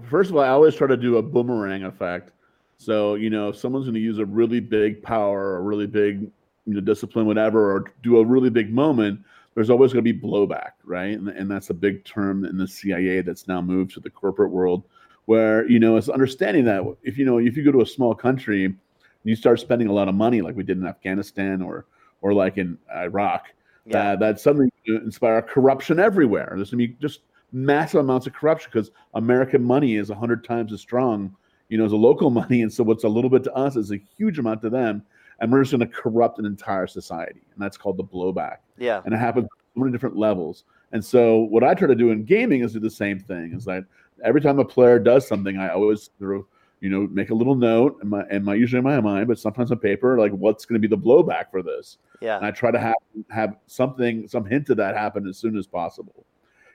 [0.10, 2.32] first of all, I always try to do a boomerang effect.
[2.78, 6.30] So, you know, if someone's going to use a really big power a really big
[6.66, 9.20] you know, discipline, whatever, or do a really big moment,
[9.54, 11.18] there's always going to be blowback, right?
[11.18, 14.52] And, and that's a big term in the CIA that's now moved to the corporate
[14.52, 14.84] world,
[15.26, 18.14] where you know it's understanding that if you know if you go to a small
[18.14, 18.78] country and
[19.24, 21.86] you start spending a lot of money, like we did in Afghanistan or
[22.22, 23.48] or like in Iraq,
[23.86, 24.16] yeah.
[24.16, 26.54] that that suddenly inspire corruption everywhere.
[26.56, 27.22] There's going to be just
[27.52, 31.36] massive amounts of corruption because American money is a hundred times as strong,
[31.70, 33.92] you know, as a local money, and so what's a little bit to us is
[33.92, 35.04] a huge amount to them
[35.40, 38.58] and we're just going to corrupt an entire society, and that's called the blowback.
[38.78, 40.64] Yeah, and it happens on many different levels.
[40.92, 43.54] And so, what I try to do in gaming is do the same thing.
[43.54, 43.86] Is that
[44.24, 46.46] every time a player does something, I always of
[46.82, 49.40] you know make a little note in my and my usually in my mind, but
[49.40, 51.98] sometimes on paper, like what's going to be the blowback for this.
[52.22, 52.96] Yeah, and I try to have
[53.30, 56.26] have something some hint of that happen as soon as possible.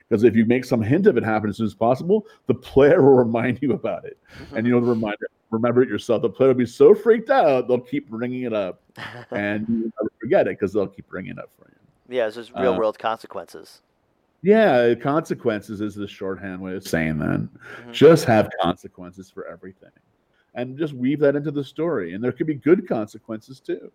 [0.07, 3.01] Because if you make some hint of it happen as soon as possible, the player
[3.03, 4.17] will remind you about it,
[4.55, 6.21] and you know the reminder remember it yourself.
[6.21, 8.81] The player will be so freaked out they'll keep bringing it up,
[9.31, 12.17] and forget it because they'll keep bringing it up for you.
[12.17, 13.81] Yeah, it's just real uh, world consequences.
[14.43, 17.39] Yeah, consequences is the shorthand way of saying that.
[17.39, 17.91] Mm-hmm.
[17.91, 19.91] Just have consequences for everything,
[20.55, 22.13] and just weave that into the story.
[22.13, 23.91] And there could be good consequences too.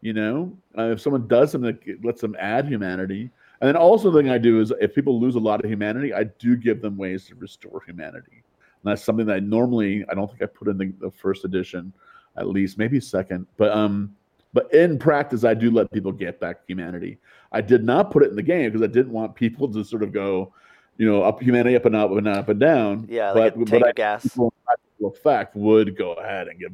[0.00, 3.30] You know, uh, if someone does something that lets them add humanity,
[3.60, 6.14] and then also the thing I do is if people lose a lot of humanity,
[6.14, 8.42] I do give them ways to restore humanity.
[8.82, 11.44] And that's something that I normally I don't think I put in the, the first
[11.44, 11.92] edition,
[12.36, 13.46] at least maybe second.
[13.56, 14.14] But um,
[14.54, 17.18] but in practice, I do let people get back humanity.
[17.50, 20.04] I did not put it in the game because I didn't want people to sort
[20.04, 20.54] of go,
[20.96, 23.06] you know, up humanity up and up and up and down.
[23.10, 24.26] Yeah, like but, but I, gas.
[25.02, 26.72] Effect would go ahead and give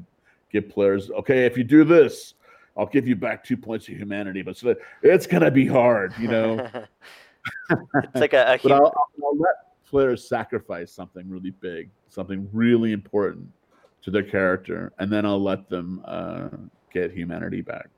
[0.53, 2.35] give players okay if you do this,
[2.77, 6.29] I'll give you back two points of humanity, but so it's gonna be hard, you
[6.29, 6.69] know.
[7.71, 9.55] it's like a, a but I'll, I'll, let
[9.87, 13.49] players sacrifice something really big, something really important
[14.03, 16.49] to their character, and then I'll let them uh,
[16.93, 17.89] get humanity back.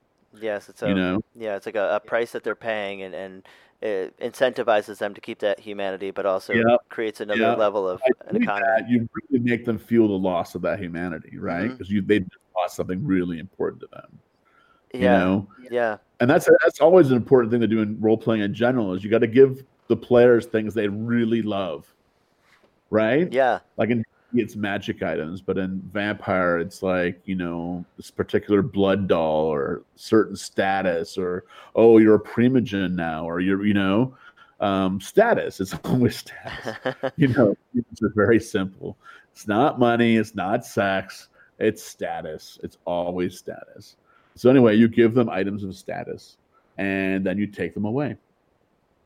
[0.41, 1.21] Yes, it's a you know?
[1.35, 3.47] yeah, it's like a, a price that they're paying, and and
[3.81, 6.79] it incentivizes them to keep that humanity, but also yep.
[6.89, 7.57] creates another yep.
[7.57, 8.65] level of an economy.
[8.77, 11.67] That, you really make them feel the loss of that humanity, right?
[11.67, 11.95] Because mm-hmm.
[11.95, 12.25] you they
[12.55, 14.19] lost something really important to them.
[14.93, 14.99] Yeah.
[14.99, 15.47] You know?
[15.69, 15.97] Yeah.
[16.21, 19.03] And that's that's always an important thing to do in role playing in general is
[19.03, 21.93] you got to give the players things they really love.
[22.89, 23.31] Right?
[23.33, 23.59] Yeah.
[23.75, 29.07] Like in it's magic items, but in vampire it's like, you know, this particular blood
[29.07, 34.15] doll or certain status or oh, you're a primogen now or you're, you know,
[34.59, 35.59] um, status.
[35.59, 36.77] It's always status.
[37.17, 38.97] you know, it's very simple.
[39.31, 41.29] It's not money, it's not sex,
[41.59, 42.59] it's status.
[42.63, 43.95] It's always status.
[44.35, 46.37] So anyway, you give them items of status
[46.77, 48.17] and then you take them away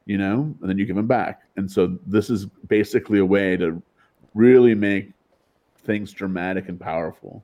[0.07, 1.41] you know, and then you give them back.
[1.57, 3.81] And so this is basically a way to
[4.33, 5.11] really make
[5.87, 7.43] things dramatic and powerful,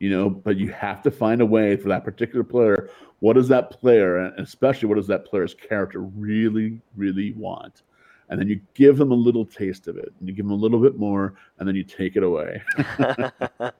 [0.00, 2.90] you know, but you have to find a way for that particular player.
[3.20, 7.82] What does that player, and especially what does that player's character really, really want?
[8.30, 10.56] and then you give them a little taste of it, and you give them a
[10.56, 12.62] little bit more, and then you take it away.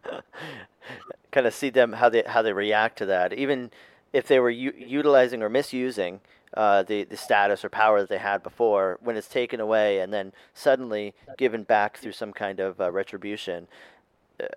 [1.33, 3.71] kind of see them how they how they react to that, even
[4.13, 6.21] if they were u- utilizing or misusing
[6.57, 8.99] uh, the the status or power that they had before.
[9.03, 13.67] When it's taken away and then suddenly given back through some kind of uh, retribution,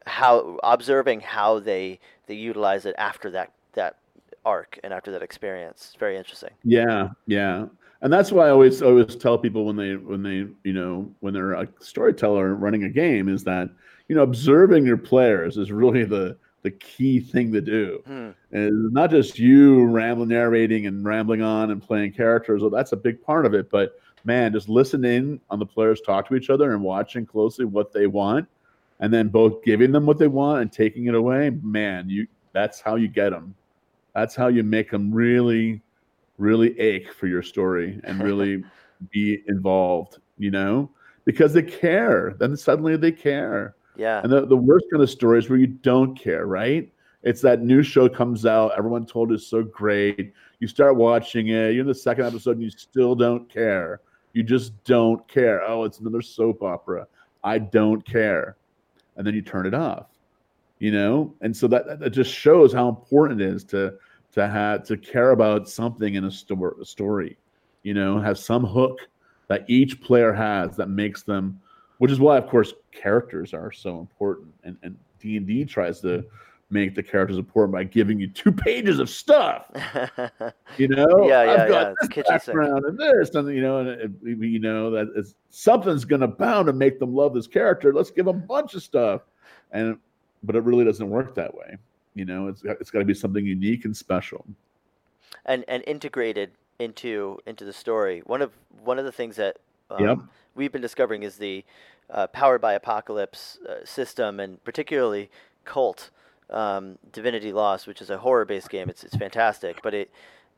[0.05, 3.97] how observing how they they utilize it after that that
[4.45, 5.87] arc and after that experience.
[5.87, 6.51] It's very interesting.
[6.63, 7.65] Yeah, yeah
[8.01, 11.33] and that's why I always always tell people when they when they you know when
[11.33, 13.69] they're a storyteller running a game is that
[14.07, 18.01] you know observing your players is really the the key thing to do.
[18.05, 18.29] Hmm.
[18.51, 22.61] And not just you rambling, narrating, and rambling on and playing characters.
[22.61, 23.69] Well, that's a big part of it.
[23.69, 23.93] But
[24.25, 28.07] man, just listening on the players talk to each other and watching closely what they
[28.07, 28.47] want,
[28.99, 31.49] and then both giving them what they want and taking it away.
[31.61, 33.55] Man, you that's how you get them.
[34.13, 35.81] That's how you make them really
[36.37, 38.63] really ache for your story and really
[39.11, 40.89] be involved, you know,
[41.25, 42.35] because they care.
[42.37, 43.75] Then suddenly they care.
[43.95, 44.21] Yeah.
[44.23, 46.91] And the, the worst kind of stories where you don't care, right?
[47.23, 50.33] It's that new show comes out, everyone told it's so great.
[50.59, 54.01] You start watching it, you're in the second episode and you still don't care.
[54.33, 55.63] You just don't care.
[55.67, 57.07] Oh, it's another soap opera.
[57.43, 58.55] I don't care.
[59.17, 60.07] And then you turn it off.
[60.79, 61.33] You know?
[61.41, 63.97] And so that, that just shows how important it is to
[64.33, 67.37] to have to care about something in a, sto- a story
[67.83, 68.99] you know have some hook
[69.47, 71.59] that each player has that makes them
[71.99, 76.23] which is why of course characters are so important and and d&d tries to
[76.69, 79.65] make the characters important by giving you two pages of stuff.
[80.77, 82.07] You know yeah yeah I've got yeah.
[82.15, 86.67] this background and this and you know and it, you know that something's gonna bound
[86.67, 87.93] to make them love this character.
[87.93, 89.21] Let's give them a bunch of stuff.
[89.71, 89.97] And
[90.43, 91.77] but it really doesn't work that way.
[92.15, 94.45] You know, it's it's got to be something unique and special,
[95.45, 98.21] and and integrated into into the story.
[98.25, 98.53] One of
[98.83, 99.57] one of the things that
[99.91, 100.17] um, yep.
[100.55, 101.63] we've been discovering is the
[102.09, 105.29] uh, powered by apocalypse uh, system, and particularly
[105.65, 106.09] Kult
[106.49, 108.89] um, Divinity Lost, which is a horror based game.
[108.89, 110.11] It's it's fantastic, but it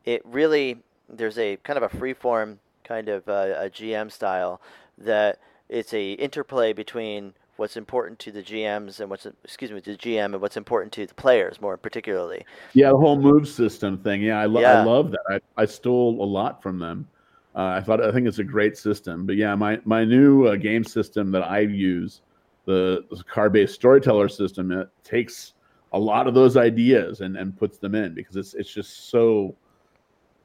[0.04, 0.78] it really
[1.08, 4.60] there's a kind of a freeform kind of uh, a GM style
[4.98, 5.38] that
[5.68, 9.98] it's a interplay between what's important to the GMs and what's excuse me to the
[9.98, 12.44] GM and what's important to the players more particularly.
[12.72, 14.22] Yeah, the whole move system thing.
[14.22, 14.80] Yeah, I, lo- yeah.
[14.80, 15.20] I love that.
[15.28, 17.06] I, I stole a lot from them.
[17.54, 19.26] Uh, I thought I think it's a great system.
[19.26, 22.22] But yeah, my my new uh, game system that I use,
[22.64, 25.54] the, the card based storyteller system, it takes
[25.92, 29.54] a lot of those ideas and, and puts them in because it's it's just so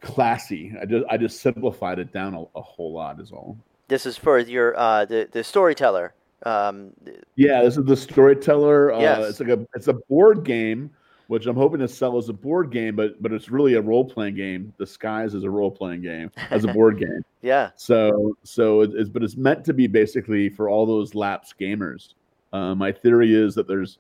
[0.02, 0.74] classy.
[0.82, 3.58] I just I just simplified it down a, a whole lot is all.
[3.88, 6.14] This is for your uh, the the storyteller
[6.46, 6.92] um,
[7.36, 8.94] yeah, this is the storyteller.
[8.94, 9.30] Uh, yes.
[9.30, 10.92] it's like a it's a board game,
[11.28, 14.06] which I'm hoping to sell as a board game, but but it's really a role
[14.06, 17.24] playing game disguised as a role playing game as a board game.
[17.42, 17.72] yeah.
[17.76, 22.14] So so it's but it's meant to be basically for all those lapsed gamers.
[22.54, 23.98] Uh, my theory is that there's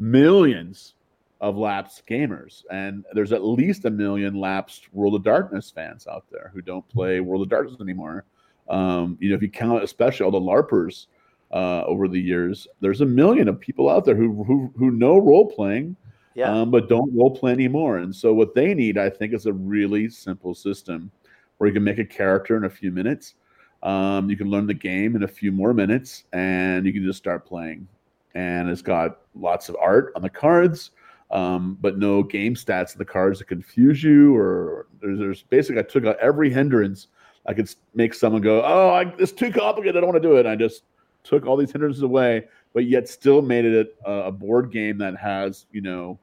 [0.00, 0.94] millions
[1.40, 6.24] of lapsed gamers, and there's at least a million lapsed World of Darkness fans out
[6.32, 8.24] there who don't play World of Darkness anymore.
[8.68, 11.06] Um, you know, if you count especially all the LARPers
[11.52, 12.66] uh, over the years.
[12.80, 15.96] There's a million of people out there who who, who know role playing,
[16.34, 16.52] yeah.
[16.52, 17.98] um, but don't role play anymore.
[17.98, 21.10] And so what they need, I think, is a really simple system
[21.58, 23.34] where you can make a character in a few minutes.
[23.82, 27.18] Um, you can learn the game in a few more minutes, and you can just
[27.18, 27.88] start playing.
[28.34, 30.92] And it's got lots of art on the cards.
[31.30, 34.36] Um, but no game stats in the cards to confuse you.
[34.36, 37.06] Or there's, there's basically I took out every hindrance
[37.46, 39.96] I could make someone go, "Oh, I, it's too complicated.
[39.96, 40.82] I don't want to do it." And I just
[41.24, 45.16] took all these hindrances away, but yet still made it a, a board game that
[45.16, 46.18] has you know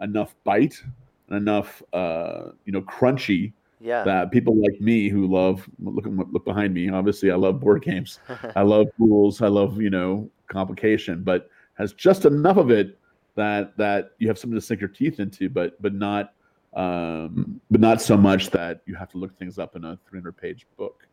[0.00, 0.82] enough bite
[1.28, 4.02] and enough uh, you know crunchy yeah.
[4.04, 6.88] that people like me who love look look behind me.
[6.90, 8.18] Obviously, I love board games.
[8.56, 9.42] I love rules.
[9.42, 12.98] I love you know complication, but has just enough of it
[13.34, 16.34] that that you have something to sink your teeth into, but but not
[16.74, 20.36] um, but not so much that you have to look things up in a 300
[20.36, 21.06] page book.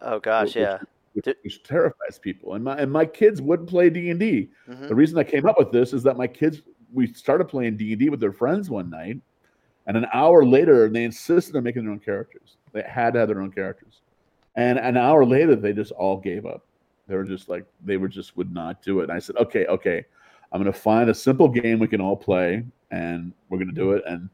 [0.00, 0.78] Oh gosh, which, yeah
[1.14, 2.54] which, which, terrifies people.
[2.54, 4.48] And my and my kids wouldn't play D and D.
[4.68, 4.88] Mm-hmm.
[4.88, 7.92] The reason I came up with this is that my kids we started playing D
[7.92, 9.18] and D with their friends one night,
[9.86, 12.56] and an hour later they insisted on making their own characters.
[12.72, 14.00] They had to have their own characters,
[14.56, 16.64] and an hour later they just all gave up.
[17.12, 19.02] They were just like they were just would not do it.
[19.02, 20.06] And I said, okay, okay,
[20.50, 23.74] I'm going to find a simple game we can all play, and we're going to
[23.74, 24.02] do it.
[24.06, 24.30] And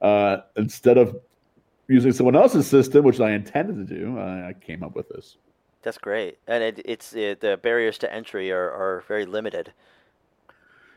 [0.00, 1.14] uh, instead of
[1.88, 5.36] using someone else's system, which I intended to do, I, I came up with this.
[5.82, 9.74] That's great, and it, it's it, the barriers to entry are, are very limited.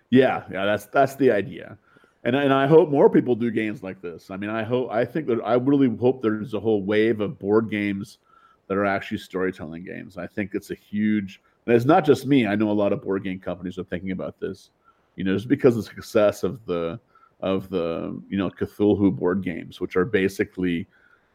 [0.09, 1.77] Yeah, yeah, that's that's the idea,
[2.23, 4.31] and and I hope more people do games like this.
[4.31, 7.37] I mean, I hope I think that I really hope there's a whole wave of
[7.39, 8.19] board games
[8.67, 10.17] that are actually storytelling games.
[10.17, 12.47] I think it's a huge, and it's not just me.
[12.47, 14.71] I know a lot of board game companies are thinking about this.
[15.15, 16.99] You know, just because of the success of the
[17.41, 20.87] of the you know Cthulhu board games, which are basically,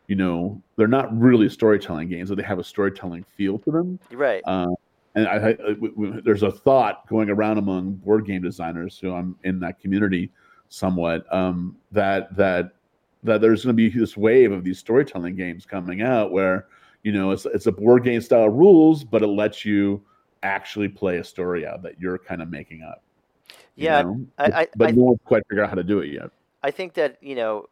[0.07, 3.99] you know, they're not really storytelling games, but they have a storytelling feel to them.
[4.13, 4.43] Right.
[4.45, 4.75] Uh,
[5.15, 5.57] and I, I
[6.25, 10.31] there's a thought going around among board game designers who I'm in that community
[10.69, 12.73] somewhat um, that that
[13.23, 16.67] that there's going to be this wave of these storytelling games coming out where
[17.03, 20.03] you know it's it's a board game style rules, but it lets you
[20.43, 23.03] actually play a story out that you're kind of making up.
[23.77, 24.27] Yeah, know?
[24.39, 26.31] I, I, but I, no one's quite figured out how to do it yet.
[26.63, 27.67] I think that you know,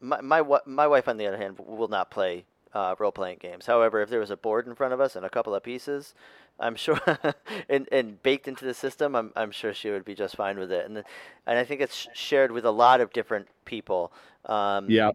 [0.00, 2.44] my my my wife on the other hand will not play
[2.74, 3.66] uh, role playing games.
[3.66, 6.14] However, if there was a board in front of us and a couple of pieces,
[6.58, 7.00] I'm sure,
[7.68, 10.72] and and baked into the system, I'm I'm sure she would be just fine with
[10.72, 10.86] it.
[10.86, 10.98] And
[11.46, 14.12] and I think it's shared with a lot of different people.
[14.44, 15.10] Um, Yeah,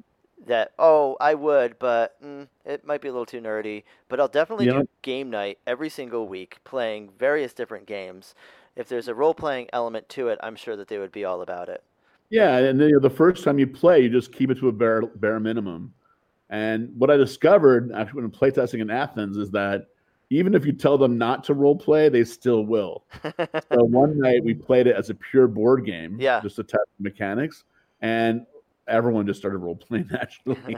[0.45, 3.83] That oh I would, but mm, it might be a little too nerdy.
[4.09, 4.81] But I'll definitely Yeah.
[4.81, 8.35] do game night every single week, playing various different games.
[8.75, 11.41] If there's a role playing element to it, I'm sure that they would be all
[11.41, 11.83] about it.
[12.29, 14.67] Yeah, and then you know, the first time you play, you just keep it to
[14.67, 15.93] a bare bare minimum.
[16.49, 19.87] And what I discovered actually when playtesting in Athens is that
[20.29, 23.05] even if you tell them not to role play, they still will.
[23.23, 26.41] so one night we played it as a pure board game, Yeah.
[26.41, 27.63] just to test the mechanics,
[28.01, 28.45] and
[28.87, 30.77] everyone just started role playing naturally.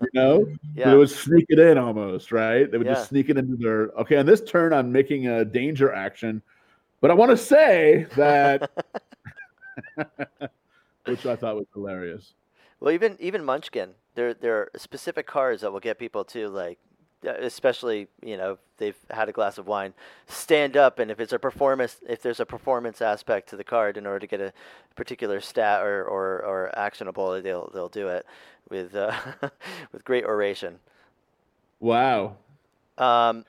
[0.00, 0.90] you know, yeah.
[0.90, 2.70] they would sneak it in almost, right?
[2.70, 2.94] They would Yeah.
[2.94, 4.16] just sneak it into their okay.
[4.16, 6.42] On this turn, I'm making a danger action,
[7.00, 8.70] but I want to say that,
[11.06, 12.34] which I thought was hilarious.
[12.80, 16.78] Well, even even Munchkin, there there are specific cards that will get people to like,
[17.26, 19.94] especially you know if they've had a glass of wine,
[20.26, 23.96] stand up, and if it's a performance, if there's a performance aspect to the card
[23.96, 24.52] in order to get a
[24.94, 28.26] particular stat or or, or actionable, they'll they'll do it
[28.70, 29.12] with uh,
[29.92, 30.78] with great oration.
[31.80, 32.36] Wow.
[32.98, 33.44] Um,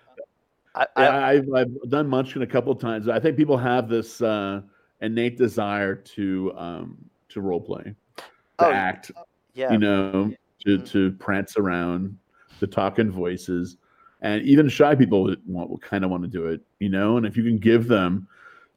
[0.76, 3.08] I, I, Yeah, I've, I've done Munchkin a couple of times.
[3.08, 4.62] I think people have this uh,
[5.02, 6.98] innate desire to um,
[7.30, 8.24] to role play, to
[8.60, 9.12] Oh, act,
[9.54, 10.34] yeah, you know,
[10.66, 10.86] to Mhm.
[10.92, 12.18] to prance around,
[12.60, 13.78] to talking voices,
[14.22, 17.18] and even shy people would want, will kind of want to do it, you know.
[17.18, 18.28] And if you can give them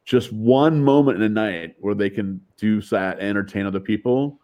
[0.05, 4.41] just one moment in a night where they can do that, entertain other people,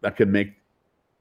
[0.00, 0.52] that could make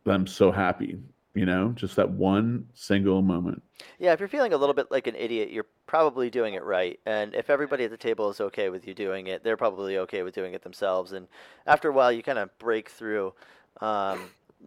[0.04, 1.00] them so happy,
[1.34, 3.62] you know, just that one single moment.
[3.98, 7.00] Yeah, if you're feeling a little bit like an idiot, you're probably doing it right.
[7.06, 10.24] And if everybody at the table is okay with you doing it, they're probably okay
[10.24, 11.14] with doing it themselves.
[11.14, 11.28] And
[11.66, 13.34] after a while, you kind of break through,
[13.82, 14.20] um,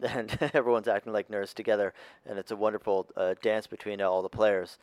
[0.02, 1.92] and everyone's acting like nerds together,
[2.26, 4.78] and it's a wonderful uh, dance between all the players.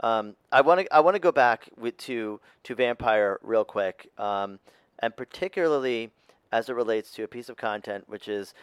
[0.00, 4.10] Um, I want to I want to go back with, to to Vampire real quick,
[4.18, 4.58] um,
[5.00, 6.10] and particularly
[6.52, 8.54] as it relates to a piece of content which is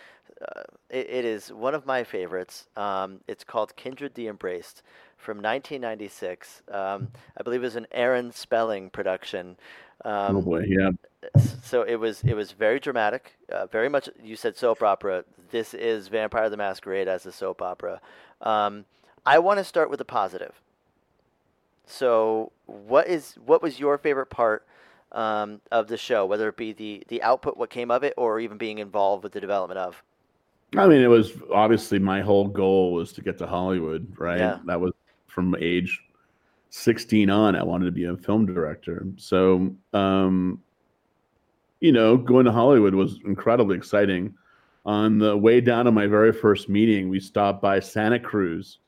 [0.42, 2.68] uh, it, it is one of my favorites.
[2.76, 4.82] Um, it's called Kindred the Embraced
[5.18, 6.64] from 1996.
[6.72, 9.58] Um, I believe it was an Aaron Spelling production.
[10.06, 10.92] Um, oh boy, yeah.
[11.64, 14.08] so it was it was very dramatic, uh, very much.
[14.24, 15.26] You said soap opera.
[15.50, 18.00] This is Vampire the Masquerade as a soap opera.
[18.42, 18.86] Um,
[19.26, 20.54] I want to start with the positive.
[21.88, 24.66] So what is what was your favorite part
[25.12, 28.40] um, of the show, whether it be the the output, what came of it, or
[28.40, 30.04] even being involved with the development of?
[30.78, 34.38] I mean, it was obviously my whole goal was to get to Hollywood, right?
[34.38, 34.60] Yeah.
[34.66, 34.94] That was
[35.28, 36.02] from age
[36.76, 37.56] 16 on.
[37.56, 39.06] I wanted to be a film director.
[39.18, 40.62] So, um,
[41.80, 44.34] you know, going to Hollywood was incredibly exciting.
[44.86, 48.80] On the way down to my very first meeting, we stopped by Santa Cruz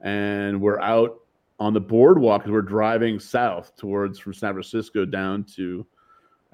[0.00, 1.20] and we're out
[1.58, 5.86] on the boardwalk as we're driving south towards from San Francisco down to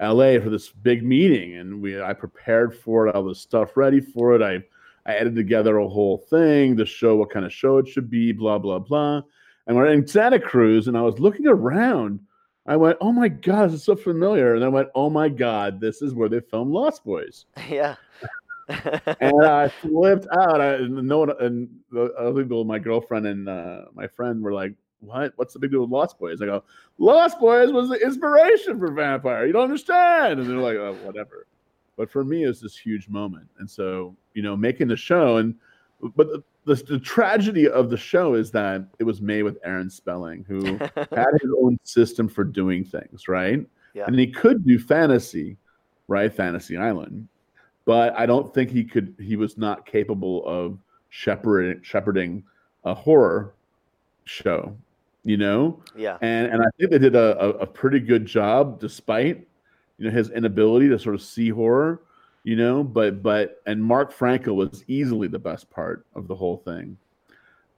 [0.01, 3.99] LA for this big meeting, and we I prepared for it, all the stuff ready
[3.99, 4.41] for it.
[4.41, 4.63] I
[5.09, 8.31] I edited together a whole thing to show what kind of show it should be,
[8.31, 9.21] blah blah blah.
[9.67, 12.19] And we're in Santa Cruz, and I was looking around.
[12.65, 15.79] I went, "Oh my god, this is so familiar!" And I went, "Oh my god,
[15.79, 17.95] this is where they filmed Lost Boys." yeah.
[19.19, 20.61] and I flipped out.
[20.61, 24.53] I, and no one, and the other people, my girlfriend and uh, my friend, were
[24.53, 25.33] like, "What?
[25.35, 26.63] What's the big deal with Lost Boys?" I go,
[26.97, 29.45] "Lost Boys was the inspiration for Vampire.
[29.45, 31.47] You don't understand." And they're like, "Oh, whatever."
[31.97, 35.55] But for me, it's this huge moment, and so you know, making the show, and
[36.15, 40.45] but the, the, tragedy of the show is that it was made with Aaron Spelling,
[40.47, 43.65] who had his own system for doing things, right?
[43.93, 44.05] Yeah.
[44.05, 45.57] And he could do fantasy,
[46.07, 46.31] right?
[46.31, 47.27] Fantasy Island.
[47.85, 50.77] But I don't think he could he was not capable of
[51.09, 52.43] shepherding shepherding
[52.83, 53.53] a horror
[54.25, 54.75] show,
[55.23, 55.81] you know?
[55.95, 56.17] yeah.
[56.21, 59.47] And and I think they did a, a, a pretty good job despite
[59.97, 62.01] you know his inability to sort of see horror,
[62.43, 66.57] you know, but but and Mark Frankel was easily the best part of the whole
[66.57, 66.97] thing.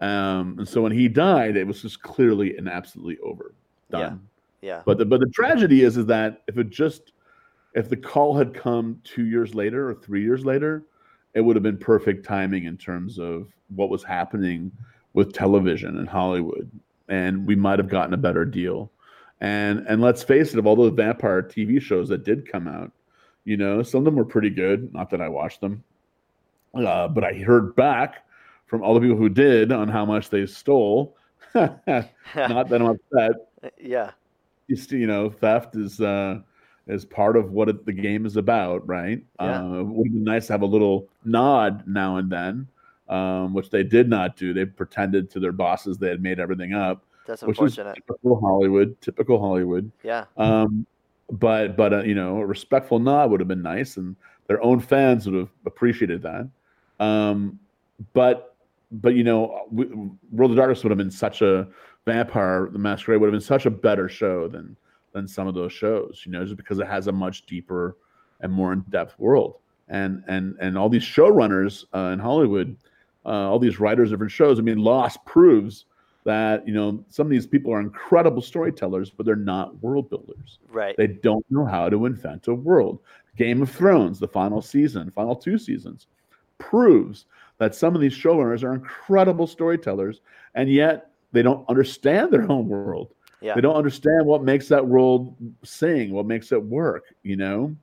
[0.01, 3.53] Um, and so when he died, it was just clearly and absolutely over,
[3.89, 4.27] done.
[4.61, 4.81] Yeah.
[4.85, 7.11] But the but the tragedy is is that if it just
[7.73, 10.83] if the call had come two years later or three years later,
[11.33, 14.71] it would have been perfect timing in terms of what was happening
[15.13, 16.69] with television in Hollywood,
[17.09, 18.91] and we might have gotten a better deal.
[19.41, 22.91] And and let's face it, of all those vampire TV shows that did come out,
[23.45, 24.93] you know, some of them were pretty good.
[24.93, 25.83] Not that I watched them,
[26.73, 28.25] uh, but I heard back
[28.67, 31.15] from all the people who did on how much they stole.
[31.55, 33.33] Not that I'm upset.
[33.79, 34.11] yeah.
[34.67, 36.39] You, see, you know, theft is uh,
[36.87, 39.23] is part of what it, the game is about, right?
[39.39, 39.63] Yeah.
[39.63, 42.67] Uh, it would be nice to have a little nod now and then,
[43.09, 44.53] um, which they did not do.
[44.53, 47.95] They pretended to their bosses they had made everything up, That's unfortunate.
[47.95, 48.99] typical Hollywood.
[49.01, 49.91] Typical Hollywood.
[50.03, 50.25] Yeah.
[50.37, 50.85] Um,
[51.31, 54.15] but but uh, you know, a respectful nod would have been nice, and
[54.47, 56.49] their own fans would have appreciated that.
[56.99, 57.59] Um,
[58.13, 58.55] but
[58.91, 59.85] but you know, we,
[60.31, 61.67] World of Darkness would have been such a
[62.05, 64.75] Vampire the Masquerade would have been such a better show than
[65.13, 66.21] than some of those shows.
[66.25, 67.97] You know, just because it has a much deeper
[68.41, 69.55] and more in depth world,
[69.87, 72.75] and and and all these showrunners uh, in Hollywood,
[73.25, 74.59] uh, all these writers of different shows.
[74.59, 75.85] I mean, Lost proves
[76.25, 80.59] that you know some of these people are incredible storytellers, but they're not world builders.
[80.69, 80.95] Right.
[80.97, 82.99] They don't know how to invent a world.
[83.35, 86.07] Game of Thrones, the final season, final two seasons,
[86.57, 87.25] proves
[87.57, 90.21] that some of these showrunners are incredible storytellers,
[90.55, 93.13] and yet they don't understand their own world.
[93.41, 93.55] Yeah.
[93.55, 97.75] They don't understand what makes that world sing, what makes it work, you know?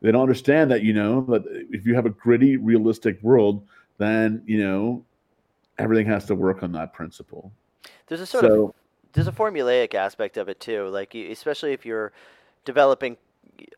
[0.00, 3.66] They don't understand that, you know, that if you have a gritty, realistic world,
[3.98, 5.04] then, you know,
[5.78, 7.52] everything has to work on that principle.
[8.06, 8.74] There's a sort of
[9.12, 10.88] there's a formulaic aspect of it too.
[10.88, 12.12] Like you, especially if you're
[12.64, 13.16] developing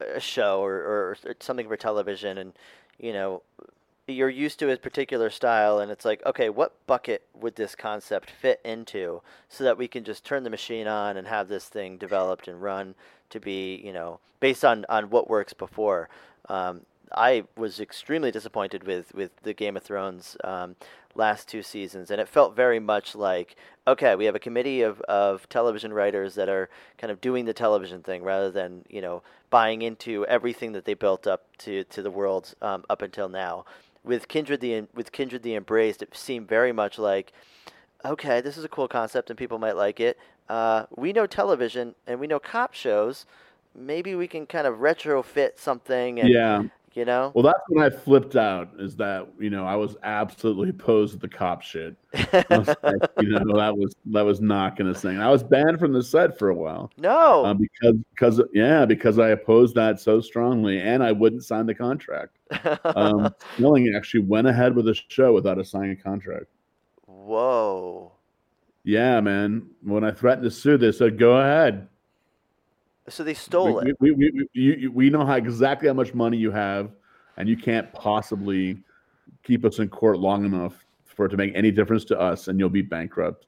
[0.00, 2.52] a show or, or something for television, and
[2.98, 3.42] you know
[4.08, 8.30] you're used to a particular style, and it's like, okay, what bucket would this concept
[8.30, 11.96] fit into, so that we can just turn the machine on and have this thing
[11.96, 12.94] developed and run
[13.30, 16.08] to be, you know, based on on what works before.
[16.48, 20.76] Um, I was extremely disappointed with with the Game of Thrones um,
[21.14, 23.56] last two seasons, and it felt very much like
[23.88, 27.54] okay, we have a committee of, of television writers that are kind of doing the
[27.54, 32.02] television thing rather than you know buying into everything that they built up to to
[32.02, 33.64] the world um, up until now.
[34.04, 37.32] With Kindred the with Kindred the Embraced, it seemed very much like
[38.04, 40.18] okay, this is a cool concept and people might like it.
[40.48, 43.26] Uh, we know television and we know cop shows.
[43.74, 46.62] Maybe we can kind of retrofit something and yeah.
[46.96, 47.30] You know.
[47.34, 48.70] Well, that's when I flipped out.
[48.78, 51.94] Is that you know I was absolutely opposed to the cop shit.
[52.32, 55.20] Like, you know that was that was not going to sing.
[55.20, 57.44] I was banned from the set for a while no.
[57.44, 61.74] uh, because because yeah because I opposed that so strongly and I wouldn't sign the
[61.74, 62.38] contract.
[62.84, 66.46] Um, Spelling actually went ahead with the show without a signing a contract.
[67.04, 68.12] Whoa.
[68.84, 69.68] Yeah, man.
[69.82, 71.88] When I threatened to sue, they said go ahead.
[73.08, 73.96] So they stole we, it.
[74.00, 76.90] We, we, we, you, we know how exactly how much money you have,
[77.36, 78.78] and you can't possibly
[79.42, 82.58] keep us in court long enough for it to make any difference to us, and
[82.58, 83.46] you'll be bankrupt.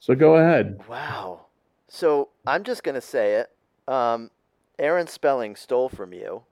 [0.00, 0.80] So go ahead.
[0.88, 1.46] Wow.
[1.88, 3.50] So I'm just gonna say it.
[3.88, 4.30] Um,
[4.78, 6.42] Aaron Spelling stole from you,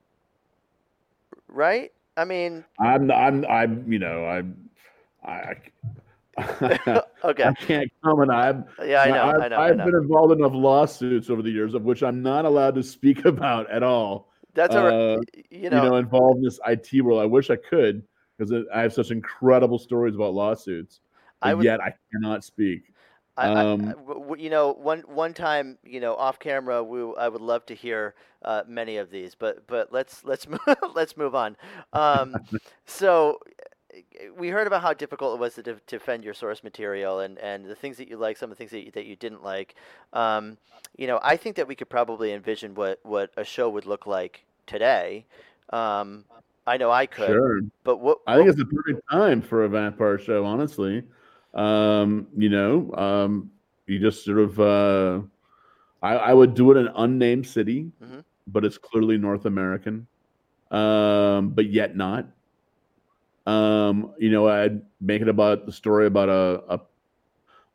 [1.47, 1.91] right?
[2.17, 4.69] I mean, I'm, I'm, I'm, you know, I'm,
[5.23, 5.55] I, I,
[7.23, 7.43] okay.
[7.43, 8.31] I can't comment.
[8.31, 9.23] I'm, Yeah, I know.
[9.23, 9.55] I've, I know.
[9.57, 9.85] I I've know.
[9.85, 13.25] been involved in enough lawsuits over the years of which I'm not allowed to speak
[13.25, 14.29] about at all.
[14.53, 14.93] That's all right.
[14.93, 17.21] uh, You You know, know, involved in this IT world.
[17.21, 18.03] I wish I could
[18.37, 21.01] because I have such incredible stories about lawsuits.
[21.41, 22.93] I would- yet I cannot speak.
[23.37, 27.29] I, I- um, I- you know, one one time, you know, off camera, we, I
[27.29, 30.59] would love to hear uh, many of these, but but let's let's move,
[30.93, 31.55] let's move on.
[31.93, 32.35] Um,
[32.85, 33.39] so
[34.37, 37.65] we heard about how difficult it was to def- defend your source material and, and
[37.65, 39.75] the things that you like, some of the things that you, that you didn't like.
[40.13, 40.57] Um,
[40.97, 44.05] you know, I think that we could probably envision what, what a show would look
[44.05, 45.25] like today.
[45.71, 46.25] Um,
[46.67, 47.61] I know I could, Sure.
[47.83, 51.03] but what I think it's the perfect time for a vampire show, honestly.
[51.53, 53.51] Um, you know, um,
[53.87, 55.21] you just sort of, uh,
[56.03, 58.23] I, I would do it in an unnamed city, Mhm.
[58.47, 60.05] but it's clearly North American,
[60.69, 62.27] um, but yet not.
[63.45, 66.79] Um, you know, I'd make it about the story about a, a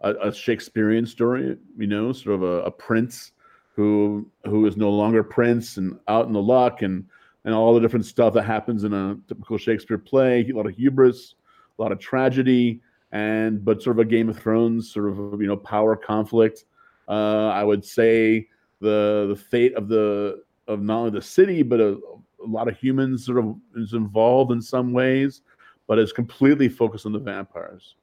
[0.04, 3.32] a, Shakespearean story, you know, sort of a, a prince
[3.74, 7.04] who who is no longer prince and out in the luck and
[7.44, 10.74] and all the different stuff that happens in a typical Shakespeare play, a lot of
[10.74, 11.34] hubris,
[11.78, 12.80] a lot of tragedy,
[13.12, 16.64] and but sort of a Game of Thrones sort of you know power conflict.
[17.08, 18.48] Uh, I would say
[18.80, 21.98] the the fate of the of not only the city but a,
[22.42, 25.42] a lot of humans sort of is involved in some ways,
[25.86, 27.94] but it's completely focused on the vampires.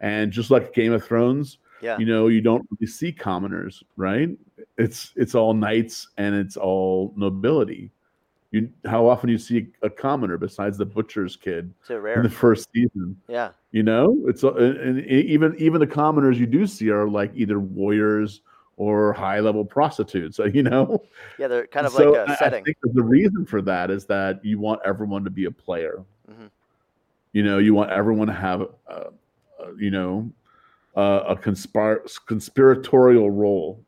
[0.00, 1.98] And just like Game of Thrones, Yeah.
[1.98, 4.30] you know, you don't really see commoners, right?
[4.78, 7.90] It's it's all knights and it's all nobility.
[8.50, 12.68] You how often do you see a commoner besides the butcher's kid in the first
[12.74, 13.16] season?
[13.28, 13.50] Yeah.
[13.72, 18.40] You know, it's and even even the commoners you do see are like either warriors
[18.76, 20.38] or high level prostitutes.
[20.54, 21.02] You know,
[21.38, 21.48] Yeah.
[21.48, 22.62] They're kind of So like I- a setting.
[22.62, 26.02] I think the reason for that is that you want everyone to be a player.
[27.32, 29.10] You know, you want everyone to have, uh, uh,
[29.78, 30.30] you know,
[30.96, 33.84] uh, a conspir- conspiratorial role.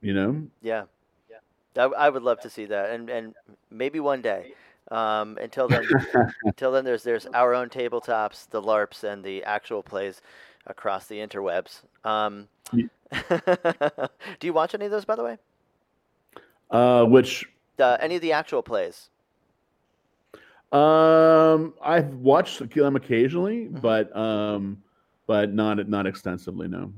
[0.00, 0.84] You know, Yeah.
[1.30, 1.84] Yeah.
[1.84, 3.34] I, I would love to see that, and and
[3.70, 4.54] maybe one day.
[4.90, 5.88] Um, until then,
[6.44, 10.20] until then, there's there's our own tabletops, the LARPs, and the actual plays
[10.66, 11.82] across the interwebs.
[12.04, 15.38] Um, do you watch any of those, by the way?
[16.70, 17.46] uh, which
[17.78, 19.08] Uh, any of the actual plays?
[20.72, 23.80] Um, I've watched them occasionally, Mhm.
[23.80, 24.82] but um,
[25.26, 26.68] but not not extensively.
[26.68, 26.92] No.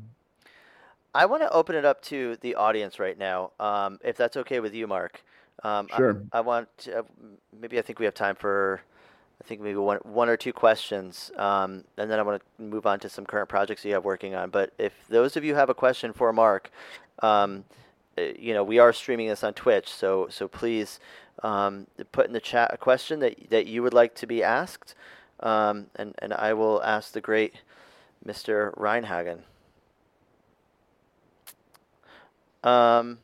[1.16, 4.58] I want to open it up to the audience right now, um, if that's okay
[4.58, 5.22] with you, Mark.
[5.62, 6.20] Um, I- Sure.
[6.32, 7.02] I, want to, uh,
[7.60, 8.80] maybe I think we have time for,
[9.40, 12.84] I think maybe one one or two questions, um, and then I want to move
[12.86, 14.50] on to some current projects you have working on.
[14.50, 16.70] But if those of you have a question for Mark,
[17.22, 17.64] um,
[18.18, 20.98] uh, you know we are streaming this on Twitch, so so please
[21.42, 24.94] um, put in the chat a question that that you would like to be asked,
[25.40, 27.62] um, and and I will ask the great
[28.26, 28.72] Mr.
[28.76, 29.42] Rein-Hagen.
[32.62, 33.18] Um,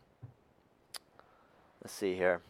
[1.83, 2.43] let's see here.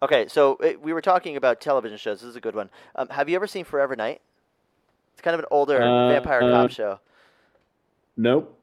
[0.00, 2.20] Okay, so uh, we were talking about television shows.
[2.20, 2.70] This is a good one.
[2.94, 4.20] Um, have you ever seen Forever Knight?
[5.12, 7.00] It's kind of an older Uh, vampire cop uh, show.
[8.18, 8.58] Nope.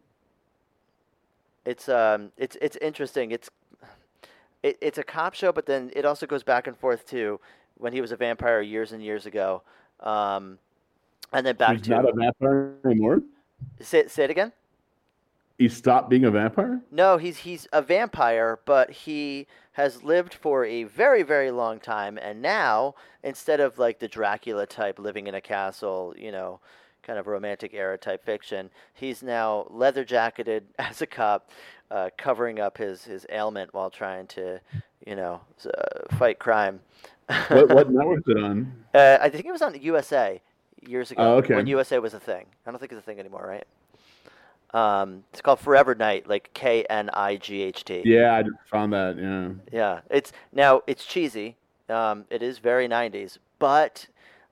[1.66, 3.32] It's um, it's it's interesting.
[3.32, 3.50] It's
[4.62, 7.40] it, it's a cop show, but then it also goes back and forth to
[7.78, 9.64] when he was a vampire years and years ago,
[10.02, 10.60] um,
[11.34, 13.22] and then back to He's to not a vampire anymore.
[13.80, 14.52] say, say it again.
[15.58, 16.82] He stopped being a vampire.
[16.92, 22.20] No, he's he's a vampire, but he has lived for a very very long time,
[22.22, 26.60] and now instead of like the Dracula type living in a castle, you know,
[27.06, 31.50] kind of romantic era type fiction, he's now leather jacketed as a cop,
[31.92, 34.60] uh, covering up his his ailment while trying to,
[35.06, 36.80] you know, uh, fight crime.
[37.50, 38.74] What what network is it on?
[38.94, 40.42] Uh, I think it was on USA
[40.88, 41.56] years ago Oh, okay.
[41.56, 42.46] when USA was a thing.
[42.66, 43.66] I don't think it's a thing anymore, right?
[44.74, 48.02] Um, it's called Forever Knight, like K N I G H T.
[48.04, 49.18] Yeah, I just found that.
[49.18, 49.52] Yeah.
[49.72, 51.56] Yeah, it's now it's cheesy.
[51.88, 54.08] Um, it is very '90s, but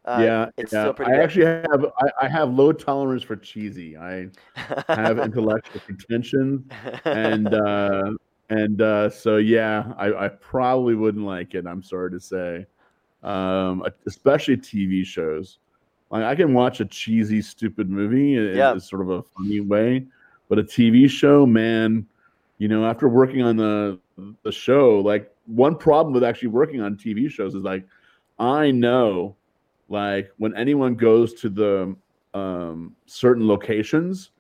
[0.05, 0.81] uh, yeah, it's yeah.
[0.83, 1.23] still pretty I good.
[1.23, 3.95] actually have I, I have low tolerance for cheesy.
[3.97, 4.27] I
[4.89, 6.65] have intellectual pretensions,
[7.05, 8.11] and uh,
[8.49, 11.65] and uh, so yeah, I, I probably wouldn't like it.
[11.65, 12.65] I'm sorry to say,
[13.23, 15.59] um, especially TV shows.
[16.11, 18.73] Like I can watch a cheesy, stupid movie in, Yeah.
[18.73, 20.05] in sort of a funny way,
[20.49, 22.05] but a TV show, man,
[22.59, 23.99] you know, after working on the
[24.43, 27.85] the show, like one problem with actually working on TV shows is like
[28.37, 29.35] I know,
[29.93, 31.95] like when anyone goes to the
[32.33, 34.31] um, certain locations,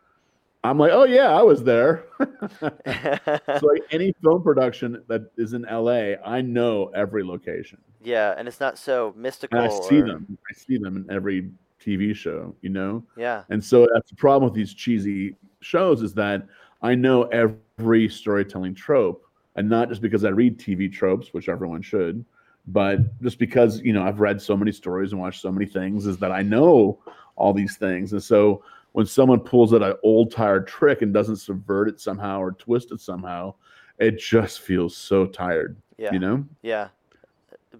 [0.63, 2.05] I'm like, oh yeah, I was there.
[2.19, 7.77] so like any film production that is in LA, I know every location.
[8.03, 9.59] yeah, and it's not so mystical.
[9.59, 10.37] And I see or- them.
[10.49, 13.03] I see them in every TV show, you know?
[13.17, 16.47] Yeah, And so that's the problem with these cheesy shows is that
[16.81, 19.23] I know every storytelling trope,
[19.55, 22.25] and not just because I read TV tropes, which everyone should,
[22.67, 26.05] but just because you know I've read so many stories and watched so many things,
[26.05, 26.99] is that I know
[27.35, 28.13] all these things.
[28.13, 28.63] And so
[28.93, 32.91] when someone pulls out an old tired trick and doesn't subvert it somehow or twist
[32.91, 33.55] it somehow,
[33.97, 35.75] it just feels so tired.
[35.97, 36.89] yeah, You know, yeah.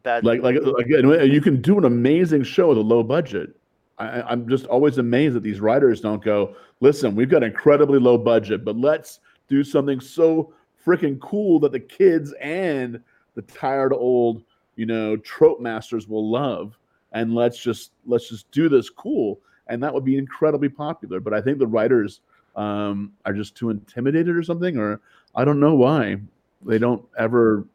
[0.01, 0.25] Bad.
[0.25, 3.55] like like again, you can do an amazing show with a low budget.
[3.99, 8.17] I, I'm just always amazed that these writers don't go, listen, we've got incredibly low
[8.17, 10.53] budget, but let's do something so
[10.85, 12.99] freaking cool that the kids and
[13.35, 14.43] the tired old,
[14.75, 16.77] you know, trope masters will love.
[17.11, 21.19] And let's just let's just do this cool, and that would be incredibly popular.
[21.19, 22.21] But I think the writers
[22.55, 24.99] um, are just too intimidated or something, or
[25.35, 26.17] I don't know why
[26.63, 27.65] they don't ever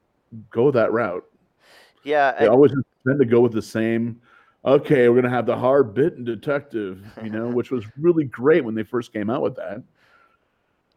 [0.50, 1.24] go that route
[2.04, 2.70] yeah, they and- always
[3.06, 4.20] tend to go with the same
[4.64, 8.62] okay we're going to have the hard bitten detective you know which was really great
[8.64, 9.82] when they first came out with that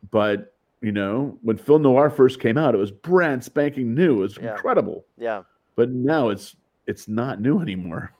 [0.09, 4.21] but you know when film noir first came out it was brand spanking new it
[4.21, 4.51] was Yeah.
[4.53, 5.43] incredible yeah.
[5.75, 6.55] But now it's
[6.87, 8.13] it's not new anymore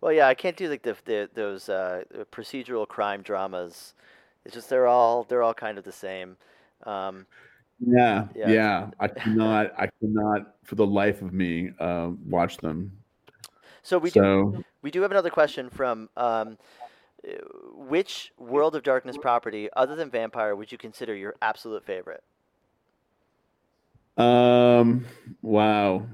[0.00, 3.94] Well, yeah, I can't do like the, the those uh, procedural crime dramas.
[4.44, 6.36] It's just they're all they're all kind of the same.
[6.84, 7.26] Um,
[7.80, 8.48] Yeah, Yeah.
[8.52, 8.90] yeah.
[8.98, 12.92] I cannot, I cannot, for the life of me, uh, watch them.
[13.82, 14.24] So we do
[14.82, 16.58] we do have another question from um,
[17.72, 22.22] which World of Darkness property, other than Vampire, would you consider your absolute favorite?
[24.16, 25.04] um,
[25.42, 26.06] wow.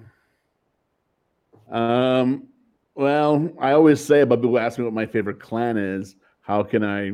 [1.75, 2.47] Um,
[2.95, 6.15] well, I always say about people ask me what my favorite clan is.
[6.41, 7.13] How can I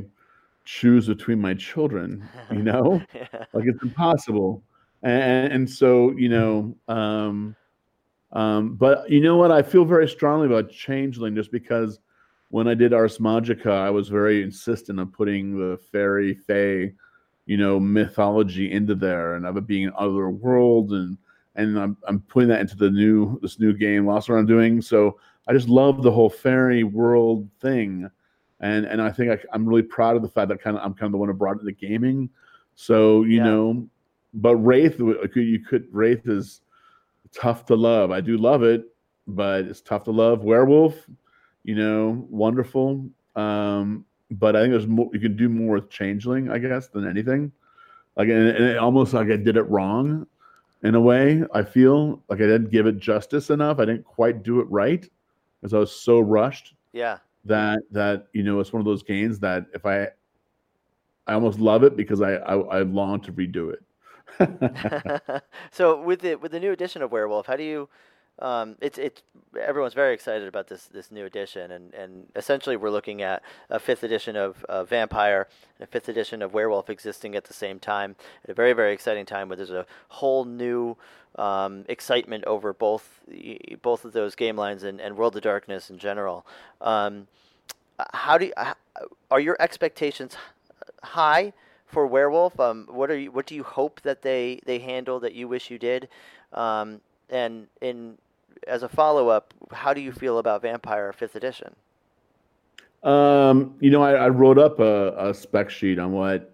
[0.64, 2.28] choose between my children?
[2.52, 3.44] You know, yeah.
[3.54, 4.62] like it's impossible.
[5.02, 7.56] And, and so, you know, um,
[8.32, 9.50] um, but you know what?
[9.50, 11.98] I feel very strongly about Changeling just because
[12.50, 16.92] when I did Ars Magica, I was very insistent on putting the fairy, fae,
[17.46, 21.16] you know, mythology into there and of it being an other world and
[21.60, 24.80] and I'm I'm putting that into the new this new game Lost I'm doing.
[24.80, 28.08] So I just love the whole fairy world thing,
[28.60, 30.94] and and I think I, I'm really proud of the fact that kind of I'm
[30.94, 32.30] kind of the one who brought it into gaming.
[32.74, 33.44] So you Yeah.
[33.44, 33.88] know,
[34.34, 36.62] but Wraith you could Wraith is
[37.32, 38.10] tough to love.
[38.10, 38.84] I do love it,
[39.26, 40.42] but it's tough to love.
[40.42, 40.94] Werewolf,
[41.64, 43.08] you know, wonderful.
[43.36, 47.06] Um, but I think there's more you can do more with Changeling, I guess, than
[47.08, 47.52] anything.
[48.16, 50.26] Like and, and it almost like I did it wrong
[50.82, 51.42] in a way.
[51.54, 53.78] I feel like I didn't give it justice enough.
[53.78, 55.08] I didn't quite do it right
[55.60, 57.18] because I was so rushed Yeah.
[57.44, 60.08] that that you know it's one of those games that if I
[61.26, 63.82] I almost love it because I I, I long to redo it.
[65.70, 67.88] so with the with the new edition of Werewolf, how do you?
[68.40, 69.22] Um, it's it's
[69.60, 73.78] everyone's very excited about this this new edition, and, and essentially we're looking at a
[73.78, 75.48] fifth edition of uh, Vampire
[75.78, 78.92] and a fifth edition of Werewolf existing at the same time at a very very
[78.92, 80.96] exciting time where there's a whole new
[81.36, 83.20] um, excitement over both
[83.82, 86.46] both of those game lines and, and World of Darkness in general.
[86.80, 87.26] Um,
[88.14, 88.52] how do you,
[89.30, 90.36] are your expectations
[91.02, 91.52] high
[91.86, 92.58] for Werewolf?
[92.58, 93.30] Um, what are you?
[93.30, 96.08] What do you hope that they they handle that you wish you did?
[96.52, 98.18] Um, and in
[98.66, 101.74] as a follow up, how do you feel about Vampire Fifth Edition?
[103.02, 106.52] Um, you know, I, I wrote up a, a spec sheet on what,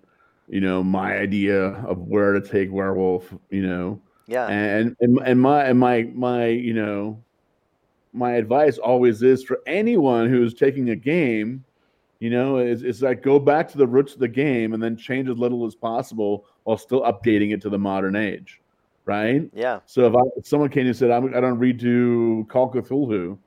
[0.48, 5.40] you know, my idea of where to take werewolf, you know, Yeah, and and, and
[5.40, 7.20] my and my my you know,
[8.12, 11.64] my advice always is for anyone who's taking a game,
[12.20, 14.96] you know, is is like go back to the roots of the game and then
[14.96, 18.60] change as little as possible while still updating it to the modern age,
[19.06, 19.48] right?
[19.54, 23.38] yeah, So if, I, if someone came and said, I'm, I don't redo Call Cthulhu,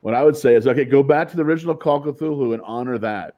[0.00, 2.98] what I would say is, okay, go back to the original Call Cthulhu and honor
[2.98, 3.36] that.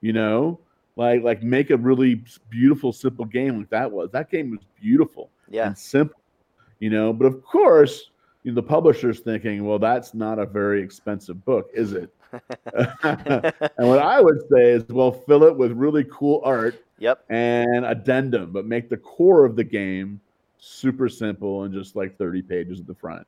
[0.00, 0.60] You know,
[0.96, 4.10] like like make a really beautiful, simple game like that was.
[4.10, 6.20] That game was beautiful yeah, and simple.
[6.78, 8.10] You know, but of course,
[8.42, 12.14] you know, the publisher's thinking, well, that's not a very expensive book, is it?
[12.74, 17.86] and what I would say is, well, fill it with really cool art yep, and
[17.86, 20.20] addendum, but make the core of the game
[20.64, 23.26] super simple and just like 30 pages at the front,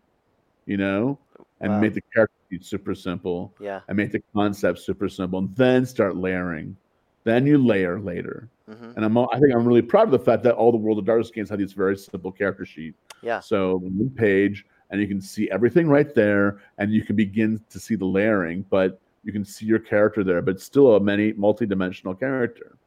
[0.67, 1.19] you know,
[1.61, 1.81] and Wow.
[1.81, 5.87] make the character sheet super simple yeah, and make the concept super simple, and then
[5.87, 6.77] start layering.
[7.25, 8.51] Then you layer later.
[8.69, 10.99] hmm And I'm, I think I'm really proud of the fact that all the World
[10.99, 12.95] of Darkness games have these very simple character sheet.
[13.23, 17.61] yeah, So one page, and you can see everything right there, and you can begin
[17.71, 21.33] to see the layering, but you can see your character there, but still a many
[21.35, 22.79] multi-dimensional character.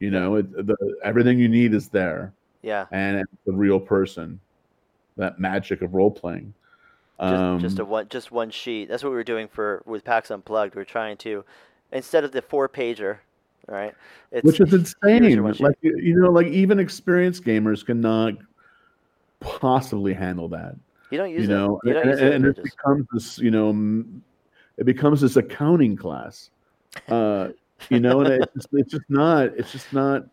[0.00, 2.86] You know, it, the, everything you need is there, yeah.
[2.92, 4.40] and it's the real person.
[5.16, 6.54] That magic of role playing.
[7.20, 8.88] Just, Um, just a one, just one sheet.
[8.88, 10.74] That's what we were doing for with PAX Unplugged.
[10.74, 11.44] We are trying to,
[11.92, 13.18] instead of the four pager,
[13.68, 13.94] right?
[14.30, 15.24] It's which is insane.
[15.24, 15.64] your one sheet.
[15.64, 18.34] Like you know, like even experienced gamers cannot
[19.40, 20.74] possibly handle that.
[21.10, 21.88] you don't use you know, it.
[21.88, 22.34] You don't and, use and, it.
[22.34, 24.04] and it becomes this, you know,
[24.78, 26.50] it becomes this accounting class.
[27.08, 27.48] Uh,
[27.88, 30.26] you know, and it's just, it's just not, it's just not.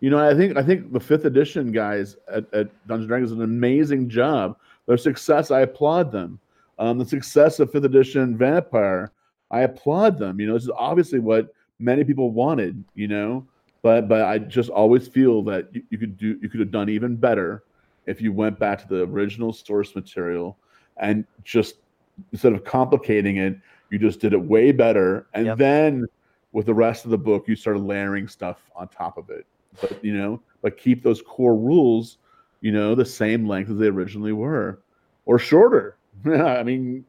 [0.00, 3.30] You know, I think I think the fifth edition guys at, at Dungeons and Dragons
[3.30, 4.56] did an amazing job.
[4.86, 6.38] Their success, I applaud them.
[6.78, 9.12] Um, the success of fifth edition Vampire,
[9.50, 10.38] I applaud them.
[10.38, 11.48] You know, this is obviously what
[11.78, 12.84] many people wanted.
[12.94, 13.46] You know,
[13.82, 16.90] but but I just always feel that you, you could do you could have done
[16.90, 17.64] even better
[18.06, 20.56] if you went back to the original source material
[20.98, 21.76] and just
[22.32, 23.58] instead of complicating it,
[23.90, 25.26] you just did it way better.
[25.34, 25.58] And Yep.
[25.58, 26.06] then
[26.52, 29.46] with the rest of the book, you started layering stuff on top of it.
[29.80, 32.18] But you know, but keep those core rules,
[32.60, 34.82] you know, the same length as they originally were,
[35.26, 35.98] or shorter.
[36.26, 37.04] I mean,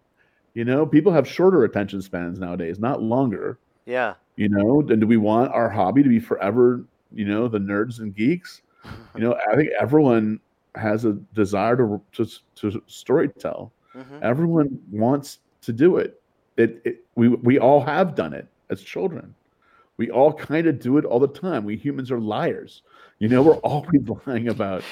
[0.54, 3.60] you know, people have shorter attention spans nowadays, not longer.
[3.86, 4.16] yeah.
[4.36, 6.86] You know, and do we want our hobby to be forever?
[7.12, 8.62] You know, the nerds and geeks.
[9.16, 10.40] You know, I think everyone
[10.76, 12.26] has a desire to to,
[12.56, 13.74] to story tell.
[13.94, 16.22] hmm Everyone wants to do it.
[16.58, 19.34] It, it we we all have done it as children.
[19.98, 21.66] We all kind of do it all the time.
[21.66, 22.84] We humans are liars.
[23.20, 24.84] You know, we're always lying about,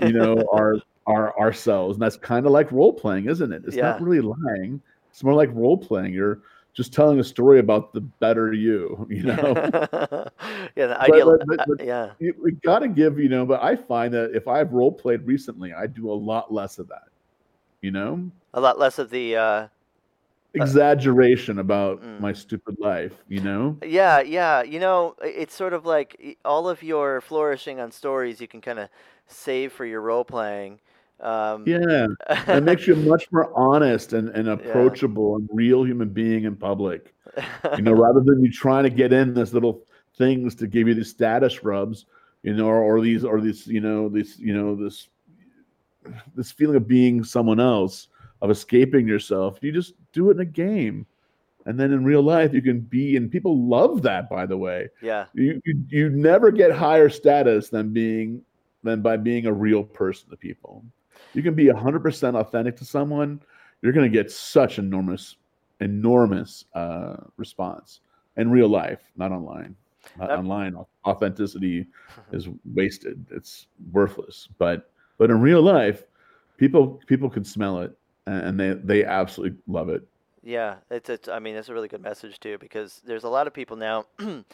[0.00, 0.76] you know, our
[1.06, 3.62] our ourselves, and that's kind of like role playing, isn't it?
[3.66, 3.92] It's Yeah.
[3.92, 4.80] not really lying.
[5.10, 6.12] It's more like role playing.
[6.12, 6.40] You're
[6.74, 9.06] just telling a story about the better you.
[9.10, 9.34] You know,
[10.76, 11.38] yeah, the ideal.
[11.38, 13.46] but- but- uh, but- yeah, you, we got to give, you know.
[13.46, 16.86] But I find that if I've role played recently, I do a lot less of
[16.88, 17.08] that.
[17.80, 19.36] You know, a lot less of the.
[19.36, 19.68] Uh,
[20.54, 22.20] exaggeration about Mm.
[22.20, 23.14] my stupid life.
[23.28, 24.62] You know, yeah, yeah.
[24.62, 28.78] You know, it's sort of like all of your flourishing on stories you can kind
[28.78, 28.88] of
[29.26, 30.80] save for your role playing.
[31.20, 32.06] Um, yeah.
[32.48, 37.14] It makes you much more honest and, and approachable and real human being in public.
[37.76, 39.82] You know, rather than you trying to get in this little
[40.16, 42.06] things to give you these status rubs,
[42.42, 45.08] you know, or, or these or these, you know, this, you know, this
[46.34, 48.08] this feeling of being someone else,
[48.42, 49.58] of escaping yourself.
[49.62, 51.06] You just do it in a game.
[51.66, 54.88] And then in real life you can be and people love that by the way.
[55.02, 58.42] yeah, You you, you never get higher status than being
[58.82, 60.82] than by being a real person to people.
[61.34, 63.40] You can be 100% authentic to someone,
[63.82, 65.36] you're going to get such enormous
[65.80, 68.00] enormous uh, response
[68.36, 69.74] in real life, not online.
[70.18, 70.76] Uh, That- online
[71.06, 71.86] authenticity
[72.32, 73.24] is wasted.
[73.30, 74.48] It's worthless.
[74.58, 76.04] But but in real life,
[76.56, 77.96] people people can smell it
[78.26, 80.02] and they they absolutely love it.
[80.42, 81.28] Yeah, it's it's.
[81.28, 84.06] I mean, it's a really good message too because there's a lot of people now.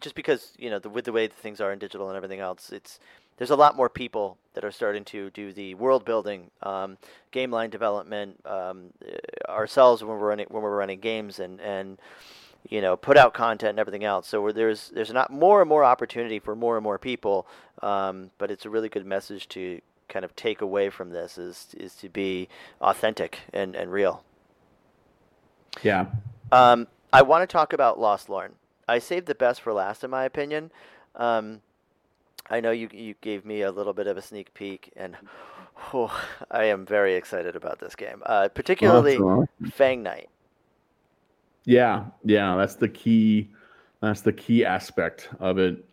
[0.00, 2.70] just because you know the, with the way things are in digital and everything else,
[2.70, 2.98] it's
[3.38, 6.98] there's a lot more people that are starting to do the world building, um,
[7.30, 11.98] game line development um, uh, ourselves when we're running when we're running games and and
[12.68, 14.28] you know put out content and everything else.
[14.28, 17.46] So there's there's not more and more opportunity for more and more people,
[17.82, 21.74] um, but it's a really good message to kind of take away from this is
[21.76, 22.48] is to be
[22.80, 24.24] authentic and, and real.
[25.82, 26.06] Yeah.
[26.50, 28.52] Um, I want to talk about LOSTLORN.
[28.88, 30.70] I saved the best for last, in my opinion.
[31.16, 31.60] Um,
[32.50, 35.16] I know you you gave me a little bit of a sneak peek, and
[35.94, 36.12] oh,
[36.50, 39.48] I am very excited about this game, uh, particularly Awesome.
[39.70, 40.28] Fang Knight.
[41.64, 43.50] Yeah, yeah, that's the key.
[44.00, 45.84] That's the key aspect of it.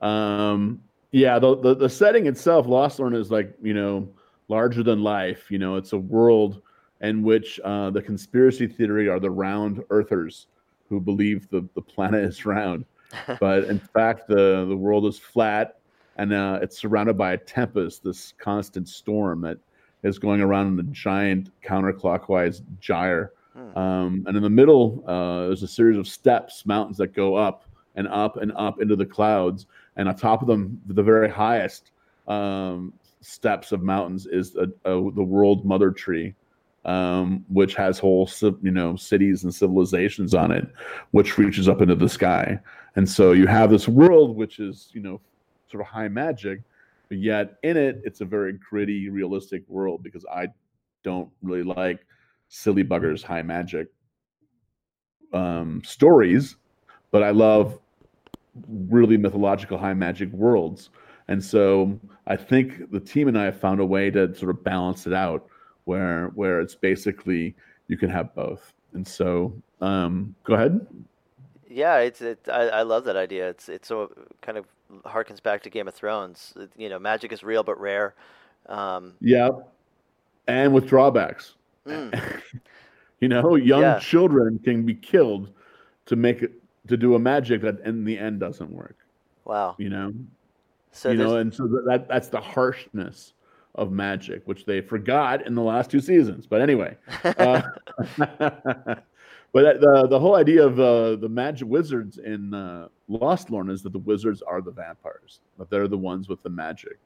[0.00, 0.82] Um,
[1.12, 4.08] yeah, the, the the setting itself, LOSTLORN, is like you know
[4.48, 5.50] larger than life.
[5.50, 6.62] You know, it's a world
[7.02, 10.46] in which uh, the conspiracy theory are the round earthers
[10.88, 12.86] who believe the the planet is round,
[13.40, 15.78] but in fact the the world is flat,
[16.16, 19.58] and uh, it's surrounded by a tempest, this constant storm that
[20.02, 23.32] is going around in a giant counterclockwise gyre.
[23.52, 23.78] Hmm.
[23.78, 27.66] Um, and in the middle, uh, there's a series of steps, mountains that go up
[27.94, 29.66] and up and up into the clouds.
[29.96, 31.92] And on top of them, the very highest
[32.28, 36.34] um, steps of mountains is a, a, the World Mother Tree,
[36.84, 38.28] um, which has whole
[38.62, 40.66] you know cities and civilizations on it,
[41.12, 42.58] which reaches up into the sky.
[42.96, 45.20] And so you have this world which is you know
[45.70, 46.62] sort of high magic,
[47.08, 50.48] but yet in it, it's a very gritty, realistic world because I
[51.02, 52.04] don't really like
[52.48, 53.88] silly buggers high magic
[55.32, 56.56] um, stories,
[57.10, 57.78] but I love
[58.68, 60.90] really mythological high magic worlds.
[61.28, 64.62] And so I think the team and I have found a way to sort of
[64.64, 65.46] balance it out
[65.84, 67.54] where where it's basically
[67.88, 68.72] you can have both.
[68.92, 70.86] And so um, go ahead.
[71.68, 72.38] Yeah, it's it.
[72.52, 73.48] I, I love that idea.
[73.48, 74.10] It's it's so
[74.42, 74.66] kind of
[75.06, 76.52] harkens back to Game of Thrones.
[76.76, 78.14] You know, magic is real but rare.
[78.68, 79.50] Um, Yeah.
[80.48, 81.54] And with drawbacks.
[81.86, 82.40] mm,
[83.20, 83.98] you know, young Yeah.
[84.00, 85.48] children can be killed
[86.06, 86.52] to make it
[86.88, 88.96] to do a magic that in the end doesn't work.
[89.44, 89.74] wow.
[89.78, 90.12] You know,
[90.92, 93.34] So you know, and so that, that that's the harshness
[93.74, 96.46] of magic, which they forgot in the last two seasons.
[96.46, 97.62] But anyway, uh,
[98.18, 99.00] but
[99.52, 103.98] the the whole idea of uh, the magic wizards in uh, LOSTLORN is that the
[104.00, 106.98] wizards are the vampires, that they're the ones with the magic,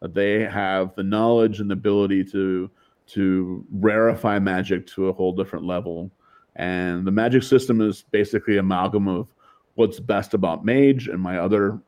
[0.00, 2.70] that they have the knowledge and the ability to
[3.06, 6.10] to rarefy magic to a whole different level.
[6.56, 9.28] And the magic system is basically amalgam of
[9.74, 11.80] what's best about Mage and my other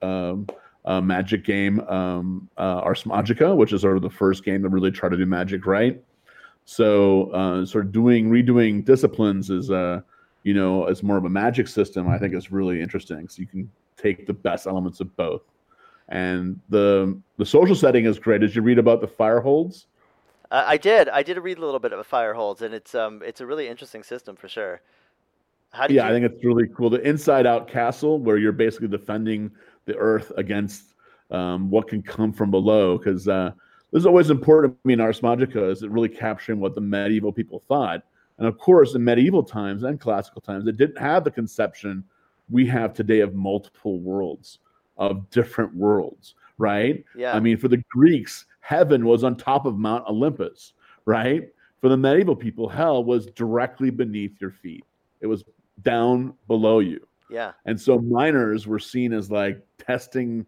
[0.00, 0.46] um,
[0.84, 4.68] uh, magic game, um, uh, Ars Magica, which is sort of the first game that
[4.68, 6.02] really tried to do magic right.
[6.64, 10.00] So, uh, sort of doing redoing disciplines is, uh,
[10.44, 12.08] you know, as more of a magic system.
[12.08, 13.28] I think is really interesting.
[13.28, 15.42] So you can take the best elements of both,
[16.08, 18.42] and the the social setting is great.
[18.42, 19.86] As you read about the fireholds,
[20.52, 21.08] I, I did.
[21.08, 24.04] I did read a little bit of Fireholds, and it's um it's a really interesting
[24.04, 24.80] system for sure.
[25.74, 26.02] Yeah, you?
[26.02, 26.90] I think it's really cool.
[26.90, 29.50] The inside out castle where you're basically defending
[29.86, 30.94] the earth against
[31.30, 32.98] um, what can come from below.
[32.98, 33.52] Because uh,
[33.90, 34.76] this is always important.
[34.84, 38.04] I mean, Ars Magica is really capturing what the medieval people thought.
[38.38, 42.04] And of course, in medieval times and classical times, it didn't have the conception
[42.50, 44.58] we have today of multiple worlds,
[44.98, 46.34] of different worlds.
[46.58, 47.04] right?
[47.16, 47.34] Yeah.
[47.34, 50.72] I mean, for the Greeks, heaven was on top of Mount Olympus,
[51.04, 51.48] right?
[51.80, 54.84] For the medieval people, hell was directly beneath your feet.
[55.20, 55.44] It was
[55.82, 57.06] down below you.
[57.28, 57.52] Yeah.
[57.66, 60.46] And so miners were seen as like testing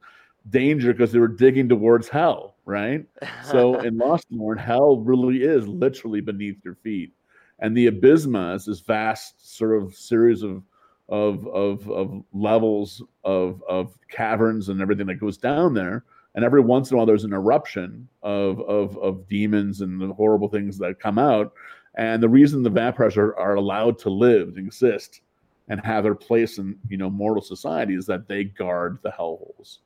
[0.50, 3.04] danger because they were digging towards hell, right?
[3.44, 7.12] So in LOSTLORN, hell really is literally beneath your feet.
[7.58, 10.62] And the abysma is this vast sort of series of
[11.08, 16.04] of of, of levels of of caverns and everything that goes down there.
[16.34, 20.12] And every once in a while there's an eruption of of of demons and the
[20.12, 21.52] horrible things that come out.
[21.96, 25.20] And the reason the vampires are, are allowed to live and exist
[25.68, 29.78] and have their place in you know mortal society is that they guard the hellholes.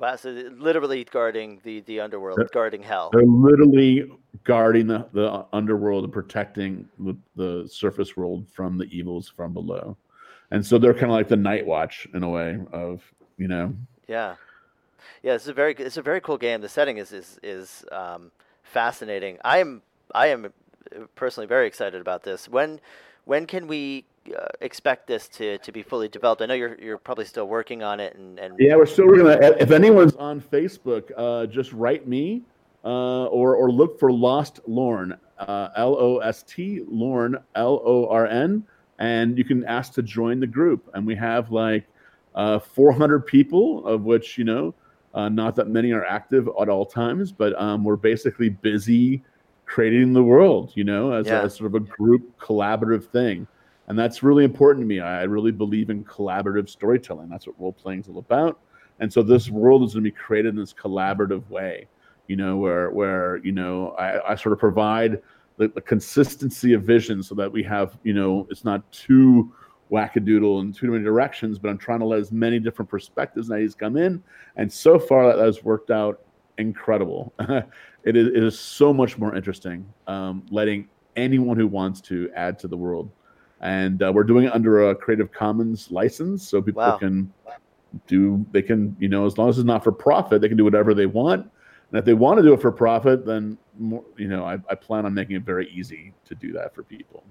[0.00, 3.10] Wow, so literally guarding the, the underworld, they're, guarding hell.
[3.12, 4.10] They're literally
[4.44, 9.98] guarding the, the underworld and protecting the, the surface world from the evils from below.
[10.52, 13.02] And so they're kind of like the night watch in a way of,
[13.36, 13.74] you know.
[14.08, 14.36] Yeah.
[15.22, 16.60] Yeah, it's a very it's a very cool game.
[16.60, 18.30] The setting is is is um,
[18.62, 19.38] fascinating.
[19.44, 19.82] I am
[20.14, 20.52] I am
[21.14, 22.48] personally very excited about this.
[22.48, 22.80] When
[23.24, 24.04] when can we
[24.36, 26.42] uh, expect this to, to be fully developed?
[26.42, 29.26] I know you're you're probably still working on it, and, and yeah, we're still working
[29.26, 29.56] on it.
[29.60, 32.42] If anyone's on Facebook, uh, just write me
[32.84, 38.26] uh, or or look for LOSTLORN, uh, L O S T Lorn, L O R
[38.26, 38.64] N,
[38.98, 40.88] and you can ask to join the group.
[40.94, 41.86] And we have like
[42.34, 44.74] uh, 400 people, of which you know.
[45.12, 49.22] Uh, not that many are active at all times, but um, we're basically busy
[49.66, 51.40] creating the world, you know, as, yeah.
[51.40, 53.46] a, as sort of a group collaborative thing.
[53.88, 55.00] And that's really important to me.
[55.00, 57.28] I really believe in collaborative storytelling.
[57.28, 58.60] That's what role playing is all about.
[59.00, 61.88] And so this world is going to be created in this collaborative way,
[62.28, 65.20] you know, where where you know I, I sort of provide
[65.56, 69.52] the, the, consistency of vision so that we have, you know, it's not too
[69.90, 73.56] wackadoodle in too many directions, but I'm trying to let as many different perspectives and
[73.56, 74.22] ideas come in.
[74.56, 76.22] And so far, that has worked out
[76.58, 77.32] incredible.
[78.04, 82.58] it, is, it is so much more interesting um, letting anyone who wants to add
[82.60, 83.10] to the world
[83.60, 86.96] and uh, we're doing it under a Creative Commons license, so people wow.
[86.96, 87.32] can
[88.06, 90.64] do they can you know as long as it's not for profit, they can do
[90.64, 91.42] whatever they want.
[91.90, 94.74] And if they want to do it for profit, then more, you know I, I
[94.74, 97.24] plan on making it very easy to do that for people.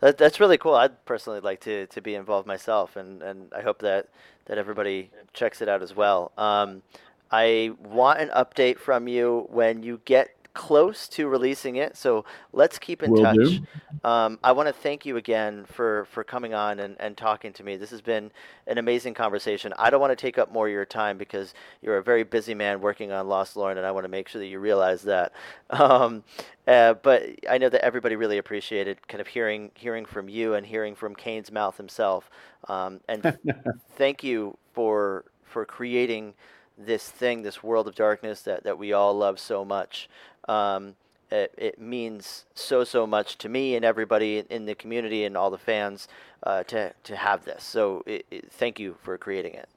[0.00, 0.74] That, that's really cool.
[0.74, 4.08] I'd personally like to, to be involved myself, and, and I hope that,
[4.46, 6.32] that everybody checks it out as well.
[6.38, 6.82] Um,
[7.30, 12.24] I want an update from you when you get close to releasing it, so
[12.54, 13.60] let's keep in Will touch.
[14.02, 17.62] Um, I want to thank you again for, for coming on and, and talking to
[17.62, 17.76] me.
[17.76, 18.32] This has been
[18.66, 19.74] an amazing conversation.
[19.78, 21.52] I don't want to take up more of your time because
[21.82, 24.46] you're a very busy man working on LOSTLORN, and I want to make sure that
[24.46, 25.32] you realize that.
[25.68, 26.22] Um,
[26.66, 30.64] uh, but I know that everybody really appreciated kind of hearing hearing from you and
[30.64, 32.30] hearing from Caine's mouth himself.
[32.68, 33.36] Um, and
[33.96, 36.34] thank you for for creating
[36.78, 40.08] this thing, this world of darkness that, that we all love so much.
[40.48, 40.94] Um,
[41.30, 45.50] it, it, means so so much to me and everybody in the community and all
[45.50, 46.06] the fans
[46.44, 47.64] uh, to to have this.
[47.64, 49.68] So it, it, thank you for creating it.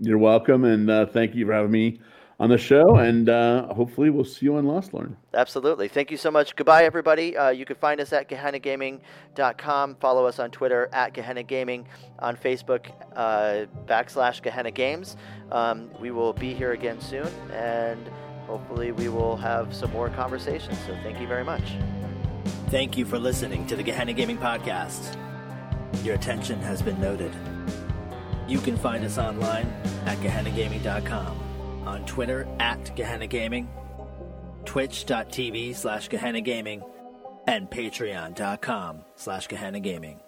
[0.00, 2.00] You're welcome, and uh, thank you for having me
[2.40, 2.96] on the show.
[2.96, 5.16] And uh, hopefully, we'll see you on LOSTLORN.
[5.34, 5.88] Absolutely.
[5.88, 6.56] Thank you so much.
[6.56, 7.36] Goodbye, everybody.
[7.36, 9.96] Uh, you can find us at GehennaGaming.com.
[9.96, 11.86] Follow us on Twitter at Gehenna Gaming,
[12.18, 15.16] on Facebook uh, backslash Gehenna Games.
[15.52, 18.10] Um, we will be here again soon, and
[18.46, 20.78] hopefully we will have some more conversations.
[20.86, 21.64] So thank you very much.
[22.68, 25.16] Thank you for listening to the Gehenna Gaming Podcast.
[26.04, 27.32] Your attention has been noted.
[28.46, 29.66] You can find us online
[30.04, 33.70] at GehennaGaming.com, on Twitter at Gehenna Gaming,
[34.66, 36.82] twitch.tv slash Gehenna Gaming,
[37.46, 40.20] and patreon.com slash Gehenna Gaming.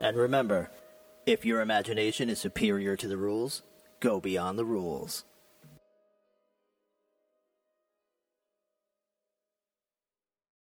[0.00, 0.70] And remember,
[1.26, 3.62] if your imagination is superior to the rules,
[4.00, 5.24] go beyond the rules.